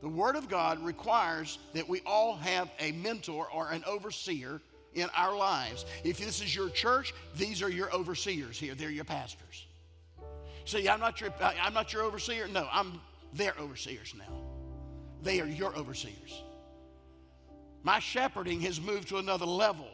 The 0.01 0.09
Word 0.09 0.35
of 0.35 0.49
God 0.49 0.85
requires 0.85 1.59
that 1.74 1.89
we 1.89 2.01
all 2.07 2.37
have 2.37 2.70
a 2.80 2.93
mentor 2.93 3.47
or 3.53 3.70
an 3.70 3.85
overseer 3.87 4.61
in 4.95 5.09
our 5.16 5.36
lives. 5.36 5.84
If 6.05 6.18
this 6.18 6.43
is 6.43 6.55
your 6.55 6.68
church, 6.70 7.14
these 7.36 7.62
are 7.62 7.70
your 7.70 7.93
overseers 7.93 8.59
here. 8.59 8.74
They're 8.74 8.90
your 8.90 9.05
pastors. 9.05 9.66
See, 10.64 10.88
I'm 10.88 11.01
not 11.01 11.20
your, 11.20 11.32
I'm 11.40 11.74
not 11.74 11.93
your 11.93 12.03
overseer. 12.03 12.47
No, 12.49 12.68
I'm 12.70 13.01
their 13.34 13.55
overseers 13.59 14.14
now. 14.16 14.32
They 15.22 15.40
are 15.40 15.47
your 15.47 15.74
overseers. 15.76 16.43
My 17.82 17.99
shepherding 17.99 18.61
has 18.61 18.80
moved 18.80 19.09
to 19.09 19.18
another 19.18 19.47
level 19.47 19.88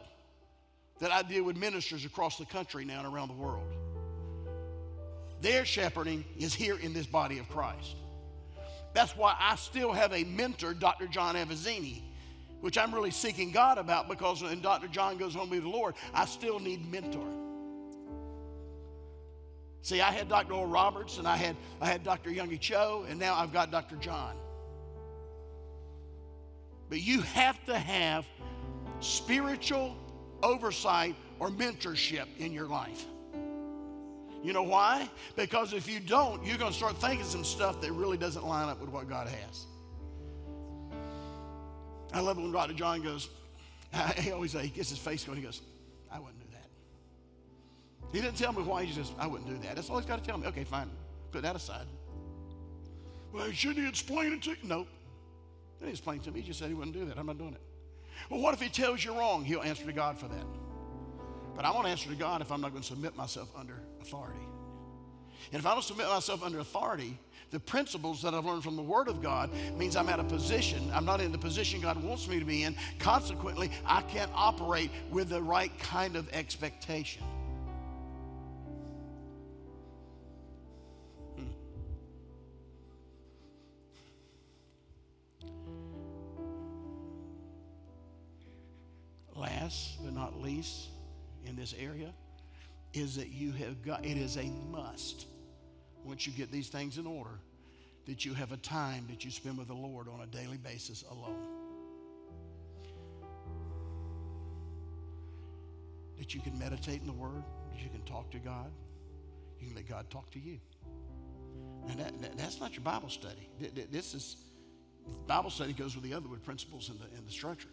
that 0.99 1.11
I 1.11 1.23
deal 1.23 1.43
with 1.43 1.55
ministers 1.55 2.05
across 2.05 2.37
the 2.37 2.45
country 2.45 2.85
now 2.85 2.99
and 3.03 3.13
around 3.13 3.29
the 3.29 3.33
world. 3.33 3.67
Their 5.41 5.65
shepherding 5.65 6.25
is 6.37 6.53
here 6.53 6.77
in 6.77 6.93
this 6.93 7.07
body 7.07 7.39
of 7.39 7.47
Christ. 7.49 7.95
That's 8.93 9.15
why 9.15 9.35
I 9.39 9.55
still 9.55 9.93
have 9.93 10.13
a 10.13 10.23
mentor, 10.23 10.73
Dr. 10.73 11.07
John 11.07 11.35
Avanzini, 11.35 12.01
which 12.61 12.77
I'm 12.77 12.93
really 12.93 13.11
seeking 13.11 13.51
God 13.51 13.77
about 13.77 14.09
because 14.09 14.41
when 14.41 14.61
Dr. 14.61 14.87
John 14.87 15.17
goes 15.17 15.33
home 15.33 15.49
with 15.49 15.63
the 15.63 15.69
Lord, 15.69 15.95
I 16.13 16.25
still 16.25 16.59
need 16.59 16.91
mentor. 16.91 17.27
See, 19.81 20.01
I 20.01 20.11
had 20.11 20.27
Dr. 20.27 20.53
Oral 20.53 20.67
Roberts 20.67 21.17
and 21.17 21.27
I 21.27 21.37
had, 21.37 21.55
I 21.79 21.87
had 21.87 22.03
Dr. 22.03 22.29
Yonggi 22.29 22.59
Cho, 22.59 23.05
and 23.09 23.19
now 23.19 23.35
I've 23.35 23.53
got 23.53 23.71
Dr. 23.71 23.95
John. 23.95 24.35
But 26.89 27.01
you 27.01 27.21
have 27.21 27.63
to 27.65 27.77
have 27.77 28.25
spiritual 28.99 29.95
oversight 30.43 31.15
or 31.39 31.49
mentorship 31.49 32.25
in 32.39 32.51
your 32.51 32.67
life. 32.67 33.05
You 34.43 34.53
know 34.53 34.63
why? 34.63 35.09
Because 35.35 35.73
if 35.73 35.89
you 35.89 35.99
don't, 35.99 36.45
you're 36.45 36.57
going 36.57 36.71
to 36.71 36.77
start 36.77 36.97
thinking 36.97 37.25
some 37.25 37.43
stuff 37.43 37.81
that 37.81 37.91
really 37.91 38.17
doesn't 38.17 38.45
line 38.45 38.69
up 38.69 38.79
with 38.79 38.89
what 38.89 39.09
God 39.09 39.27
has. 39.27 39.65
I 42.13 42.21
love 42.21 42.37
it 42.37 42.41
when 42.41 42.51
Dr. 42.51 42.73
John 42.73 43.01
goes, 43.01 43.29
he 44.17 44.31
always 44.31 44.55
uh, 44.55 44.59
he 44.59 44.69
gets 44.69 44.89
his 44.89 44.97
face 44.97 45.23
going, 45.23 45.37
he 45.37 45.43
goes, 45.43 45.61
I 46.11 46.19
wouldn't 46.19 46.39
do 46.39 46.47
that. 46.51 46.67
He 48.11 48.21
didn't 48.21 48.37
tell 48.37 48.53
me 48.53 48.63
why, 48.63 48.83
he 48.83 48.93
just, 48.93 49.13
I 49.19 49.27
wouldn't 49.27 49.49
do 49.49 49.57
that. 49.67 49.75
That's 49.75 49.89
all 49.89 49.97
he's 49.97 50.07
got 50.07 50.23
to 50.23 50.27
tell 50.27 50.37
me. 50.37 50.47
Okay, 50.47 50.63
fine, 50.63 50.89
put 51.31 51.43
that 51.43 51.55
aside. 51.55 51.85
Well, 53.31 53.51
shouldn't 53.51 53.79
he 53.79 53.87
explain 53.87 54.33
it 54.33 54.41
to 54.43 54.51
you? 54.51 54.55
Nope. 54.63 54.87
He 55.77 55.85
didn't 55.85 55.97
explain 55.97 56.19
to 56.21 56.31
me. 56.31 56.41
He 56.41 56.47
just 56.47 56.59
said 56.59 56.69
he 56.69 56.73
wouldn't 56.73 56.95
do 56.95 57.05
that. 57.05 57.17
I'm 57.17 57.27
not 57.27 57.37
doing 57.37 57.53
it. 57.53 57.61
Well, 58.29 58.41
what 58.41 58.53
if 58.53 58.61
he 58.61 58.69
tells 58.69 59.03
you 59.03 59.17
wrong? 59.17 59.45
He'll 59.45 59.61
answer 59.61 59.85
to 59.85 59.93
God 59.93 60.17
for 60.17 60.27
that. 60.27 60.45
But 61.55 61.65
I 61.65 61.71
won't 61.71 61.87
answer 61.87 62.09
to 62.09 62.15
God 62.15 62.41
if 62.41 62.51
I'm 62.51 62.61
not 62.61 62.71
going 62.71 62.81
to 62.81 62.87
submit 62.87 63.15
myself 63.15 63.49
under 63.57 63.75
authority. 64.01 64.39
And 65.51 65.59
if 65.59 65.65
I 65.65 65.73
don't 65.73 65.83
submit 65.83 66.07
myself 66.07 66.43
under 66.43 66.59
authority, 66.59 67.17
the 67.51 67.59
principles 67.59 68.21
that 68.21 68.33
I've 68.33 68.45
learned 68.45 68.63
from 68.63 68.75
the 68.75 68.83
Word 68.83 69.07
of 69.07 69.21
God 69.21 69.49
means 69.75 69.95
I'm 69.95 70.09
at 70.09 70.19
a 70.19 70.23
position, 70.23 70.89
I'm 70.93 71.05
not 71.05 71.21
in 71.21 71.31
the 71.31 71.37
position 71.37 71.81
God 71.81 72.01
wants 72.03 72.27
me 72.27 72.39
to 72.39 72.45
be 72.45 72.63
in. 72.63 72.75
Consequently, 72.99 73.71
I 73.85 74.01
can't 74.03 74.31
operate 74.33 74.91
with 75.09 75.29
the 75.29 75.41
right 75.41 75.71
kind 75.79 76.15
of 76.15 76.29
expectation. 76.31 77.23
Hmm. 81.35 81.45
Last 89.35 90.03
but 90.03 90.13
not 90.13 90.39
least, 90.39 90.89
in 91.45 91.55
this 91.55 91.73
area, 91.79 92.13
is 92.93 93.15
that 93.15 93.29
you 93.29 93.51
have 93.53 93.83
got, 93.83 94.05
it 94.05 94.17
is 94.17 94.37
a 94.37 94.51
must 94.71 95.25
once 96.05 96.25
you 96.25 96.33
get 96.33 96.51
these 96.51 96.69
things 96.69 96.97
in 96.97 97.05
order, 97.05 97.39
that 98.05 98.25
you 98.25 98.33
have 98.33 98.51
a 98.51 98.57
time 98.57 99.05
that 99.09 99.23
you 99.23 99.31
spend 99.31 99.57
with 99.57 99.67
the 99.67 99.73
Lord 99.73 100.07
on 100.07 100.21
a 100.21 100.25
daily 100.27 100.57
basis 100.57 101.03
alone. 101.11 101.47
That 106.17 106.33
you 106.33 106.41
can 106.41 106.57
meditate 106.57 107.01
in 107.01 107.07
the 107.07 107.13
Word, 107.13 107.43
that 107.71 107.83
you 107.83 107.89
can 107.89 108.01
talk 108.01 108.31
to 108.31 108.39
God, 108.39 108.71
you 109.59 109.67
can 109.67 109.75
let 109.75 109.87
God 109.87 110.09
talk 110.09 110.29
to 110.31 110.39
you. 110.39 110.59
And 111.89 111.99
that, 111.99 112.21
that, 112.21 112.37
that's 112.37 112.59
not 112.59 112.73
your 112.73 112.83
Bible 112.83 113.09
study. 113.09 113.49
This 113.91 114.13
is 114.13 114.37
Bible 115.27 115.49
study 115.49 115.73
goes 115.73 115.95
with 115.95 116.03
the 116.03 116.13
other 116.13 116.27
with 116.27 116.43
principles 116.43 116.89
in 116.89 116.97
the 116.97 117.05
in 117.17 117.25
the 117.25 117.31
structure. 117.31 117.69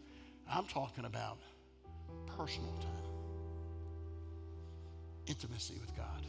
I'm 0.49 0.64
talking 0.66 1.05
about 1.05 1.39
personal 2.37 2.72
time, 2.81 3.12
intimacy 5.27 5.74
with 5.81 5.95
God. 5.97 6.24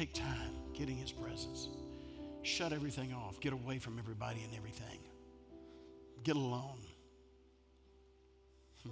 Take 0.00 0.14
time, 0.14 0.54
getting 0.72 0.96
His 0.96 1.12
presence. 1.12 1.68
Shut 2.40 2.72
everything 2.72 3.12
off. 3.12 3.38
Get 3.38 3.52
away 3.52 3.78
from 3.78 3.98
everybody 3.98 4.40
and 4.42 4.56
everything. 4.56 4.98
Get 6.24 6.36
alone. 6.36 6.78
I 8.86 8.88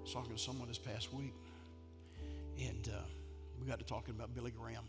was 0.00 0.12
talking 0.12 0.32
to 0.32 0.40
someone 0.40 0.68
this 0.68 0.78
past 0.78 1.12
week, 1.12 1.34
and 2.60 2.88
uh, 2.88 3.02
we 3.60 3.66
got 3.66 3.80
to 3.80 3.84
talking 3.84 4.14
about 4.14 4.32
Billy 4.32 4.52
Graham. 4.52 4.84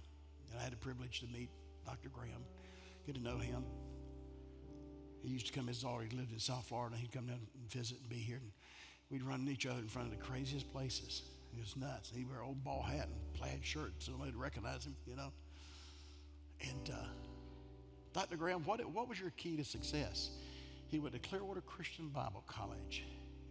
And 0.52 0.60
I 0.60 0.64
had 0.66 0.74
the 0.74 0.78
privilege 0.78 1.22
to 1.22 1.28
meet 1.36 1.50
Dr. 1.88 2.10
Graham, 2.10 2.46
get 3.08 3.16
to 3.16 3.22
know 3.24 3.40
him. 3.40 3.64
He 5.24 5.30
used 5.30 5.48
to 5.48 5.52
come, 5.52 5.66
his 5.66 5.82
daughter, 5.82 6.06
he 6.08 6.16
lived 6.16 6.32
in 6.32 6.38
South 6.38 6.68
Florida. 6.68 6.96
He'd 6.96 7.12
come 7.12 7.26
down 7.26 7.40
and 7.40 7.72
visit 7.72 7.98
and 7.98 8.08
be 8.08 8.18
here. 8.18 8.38
And 8.38 8.52
we'd 9.10 9.24
run 9.24 9.40
into 9.40 9.52
each 9.52 9.66
other 9.66 9.80
in 9.80 9.88
front 9.88 10.14
of 10.14 10.16
the 10.16 10.24
craziest 10.24 10.72
places. 10.72 11.24
He 11.54 11.60
was 11.60 11.76
nuts. 11.76 12.12
He'd 12.16 12.30
wear 12.30 12.40
an 12.40 12.48
old 12.48 12.64
ball 12.64 12.82
hat 12.82 13.08
and 13.08 13.34
plaid 13.34 13.60
shirt 13.64 13.94
so 14.00 14.12
nobody'd 14.14 14.36
recognize 14.36 14.86
him, 14.86 14.96
you 15.06 15.16
know. 15.16 15.32
And 16.62 16.90
uh, 16.90 17.08
Dr. 18.14 18.38
Graham, 18.38 18.64
what, 18.66 18.84
what 18.92 19.10
was 19.10 19.20
your 19.20 19.32
key 19.32 19.58
to 19.58 19.64
success? 19.64 20.30
He 20.90 21.00
went 21.00 21.14
to 21.14 21.20
Clearwater 21.20 21.62
Christian 21.62 22.10
Bible 22.10 22.44
College 22.48 23.04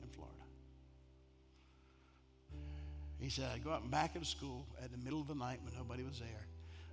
in 0.02 0.08
Florida. 0.10 0.36
He 3.18 3.30
said, 3.30 3.50
I'd 3.54 3.64
go 3.64 3.70
out 3.70 3.90
back 3.90 4.16
of 4.16 4.26
school 4.26 4.66
at 4.82 4.92
the 4.92 4.98
middle 4.98 5.20
of 5.20 5.28
the 5.28 5.34
night 5.34 5.60
when 5.64 5.74
nobody 5.76 6.02
was 6.02 6.18
there 6.18 6.46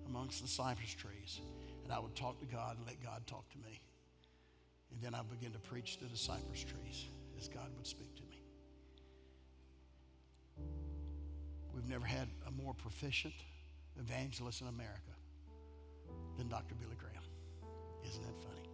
amongst 0.08 0.41
the 0.41 0.47
cypress 0.47 0.93
trees, 0.93 1.41
and 1.84 1.93
I 1.93 1.99
would 1.99 2.16
talk 2.16 2.39
to 2.39 2.45
God 2.45 2.78
and 2.78 2.86
let 2.86 3.01
God 3.03 3.26
talk 3.28 3.49
to 3.51 3.58
me. 3.58 3.82
And 4.91 5.01
then 5.01 5.14
I 5.14 5.20
would 5.20 5.39
begin 5.39 5.51
to 5.51 5.60
preach 5.60 5.97
to 5.97 6.05
the 6.05 6.18
cypress 6.18 6.64
trees 6.64 7.05
as 7.38 7.47
God 7.47 7.70
would 7.76 7.86
speak 7.86 8.16
to 8.16 8.22
me. 8.24 8.27
We've 11.78 11.88
never 11.88 12.06
had 12.06 12.28
a 12.48 12.52
more 12.52 12.74
proficient 12.74 13.36
evangelist 14.00 14.62
in 14.62 14.68
America 14.68 15.14
than 16.36 16.50
Dr. 16.50 16.74
Billy 16.74 16.96
Graham. 16.98 17.22
Isn't 18.04 18.24
that 18.24 18.36
funny? 18.42 18.68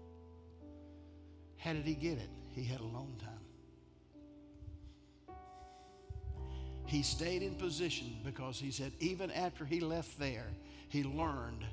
How 1.58 1.74
did 1.74 1.86
he 1.86 1.96
get 1.96 2.18
it? 2.18 2.30
He 2.54 2.64
had 2.64 2.80
alone 2.80 3.18
time. 3.20 3.42
He 6.86 7.04
stayed 7.04 7.44
in 7.44 7.56
position 7.56 8.16
because 8.24 8.58
he 8.58 8.72
said, 8.72 8.94
even 9.02 9.32
after 9.32 9.66
he 9.66 9.82
left 9.82 10.18
there, 10.18 10.48
he 10.88 11.04
learned, 11.04 11.66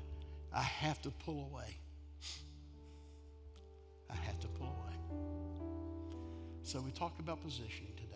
I 0.53 0.63
have 0.63 1.01
to 1.03 1.11
pull 1.11 1.49
away. 1.49 1.77
I 4.09 4.15
have 4.15 4.37
to 4.41 4.47
pull 4.47 4.67
away. 4.67 4.97
So 6.63 6.81
we 6.81 6.91
talked 6.91 7.21
about 7.21 7.41
positioning 7.41 7.93
today. 7.95 8.10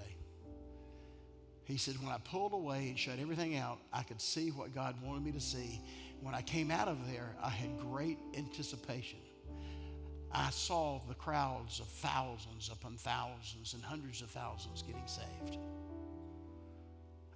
He 1.65 1.77
said, 1.77 1.95
When 2.01 2.11
I 2.11 2.17
pulled 2.19 2.53
away 2.53 2.89
and 2.89 2.97
shut 2.97 3.19
everything 3.19 3.57
out, 3.57 3.79
I 3.91 4.03
could 4.03 4.21
see 4.21 4.49
what 4.51 4.73
God 4.73 4.95
wanted 5.03 5.25
me 5.25 5.31
to 5.31 5.41
see. 5.41 5.81
When 6.21 6.33
I 6.33 6.41
came 6.41 6.71
out 6.71 6.87
of 6.87 7.11
there, 7.11 7.35
I 7.43 7.49
had 7.49 7.79
great 7.79 8.17
anticipation. 8.37 9.19
I 10.31 10.49
saw 10.51 10.99
the 11.07 11.15
crowds 11.15 11.79
of 11.79 11.87
thousands 11.87 12.69
upon 12.69 12.97
thousands 12.97 13.73
and 13.73 13.83
hundreds 13.83 14.21
of 14.21 14.29
thousands 14.29 14.81
getting 14.81 15.07
saved. 15.07 15.57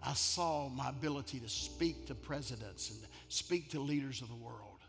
I 0.04 0.14
saw 0.14 0.70
my 0.70 0.90
ability 0.90 1.40
to 1.40 1.50
speak 1.50 2.06
to 2.08 2.16
presidents 2.16 2.90
and 2.92 3.00
speak 3.30 3.70
to 3.72 3.80
leaders 3.80 4.22
of 4.22 4.30
the 4.30 4.36
world, 4.36 4.80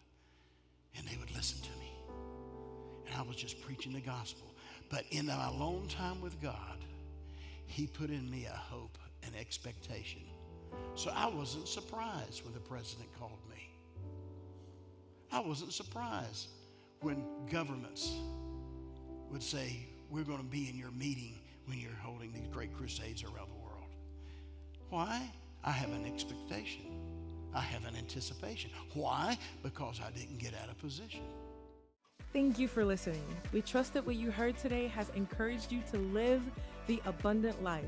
and 0.96 1.06
they 1.06 1.16
would 1.16 1.34
listen 1.34 1.60
to 1.62 1.78
me. 1.78 1.90
And 3.06 3.16
I 3.16 3.22
was 3.22 3.36
just 3.36 3.60
preaching 3.62 3.92
the 3.92 4.00
gospel. 4.00 4.46
But 4.88 5.04
in 5.10 5.26
my 5.26 5.48
alone 5.48 5.88
time 5.88 6.20
with 6.20 6.40
God, 6.42 6.84
He 7.66 7.86
put 7.86 8.10
in 8.10 8.30
me 8.30 8.46
a 8.46 8.56
hope 8.56 8.98
and 9.24 9.34
expectation. 9.36 10.22
So 10.94 11.10
I 11.14 11.26
wasn't 11.28 11.68
surprised 11.68 12.44
when 12.44 12.54
the 12.54 12.60
president 12.60 13.08
called 13.18 13.38
me. 13.48 13.70
I 15.32 15.40
wasn't 15.40 15.72
surprised 15.72 16.48
when 17.00 17.24
governments 17.50 18.12
would 19.30 19.42
say, 19.42 19.86
We're 20.10 20.24
going 20.24 20.38
to 20.38 20.44
be 20.44 20.68
in 20.68 20.76
your 20.76 20.90
meeting 20.90 21.38
when 21.66 21.78
you're 21.78 21.92
holding 22.02 22.32
these 22.32 22.48
great 22.48 22.74
crusades 22.74 23.22
around 23.22 23.48
the 23.48 23.62
world. 23.62 23.86
Why? 24.88 25.30
I 25.62 25.70
have 25.70 25.92
an 25.92 26.04
expectation. 26.04 26.82
I 27.54 27.60
have 27.60 27.84
an 27.84 27.96
anticipation. 27.96 28.70
Why? 28.94 29.38
Because 29.62 30.00
I 30.04 30.10
didn't 30.10 30.38
get 30.38 30.54
out 30.62 30.68
of 30.68 30.78
position. 30.78 31.22
Thank 32.32 32.58
you 32.58 32.68
for 32.68 32.84
listening. 32.84 33.24
We 33.52 33.60
trust 33.60 33.92
that 33.94 34.06
what 34.06 34.14
you 34.14 34.30
heard 34.30 34.56
today 34.56 34.86
has 34.88 35.10
encouraged 35.10 35.72
you 35.72 35.82
to 35.90 35.98
live 35.98 36.42
the 36.86 37.02
abundant 37.04 37.62
life. 37.62 37.84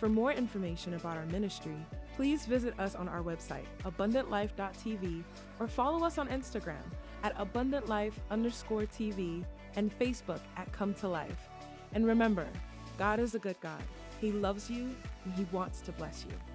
For 0.00 0.08
more 0.08 0.32
information 0.32 0.94
about 0.94 1.18
our 1.18 1.26
ministry, 1.26 1.76
please 2.16 2.46
visit 2.46 2.72
us 2.80 2.94
on 2.94 3.06
our 3.06 3.20
website, 3.22 3.66
abundantlife.tv, 3.84 5.22
or 5.58 5.68
follow 5.68 6.06
us 6.06 6.16
on 6.16 6.26
Instagram 6.28 6.82
at 7.22 7.36
abundantlife 7.36 8.14
underscore 8.30 8.84
TV 8.84 9.44
and 9.76 9.96
Facebook 9.98 10.40
at 10.56 10.72
Come 10.72 10.94
to 10.94 11.08
Life. 11.08 11.50
And 11.92 12.06
remember, 12.06 12.48
God 12.96 13.20
is 13.20 13.34
a 13.34 13.38
good 13.38 13.60
God. 13.60 13.82
He 14.22 14.32
loves 14.32 14.70
you 14.70 14.88
and 15.26 15.34
He 15.34 15.44
wants 15.52 15.82
to 15.82 15.92
bless 15.92 16.24
you. 16.26 16.49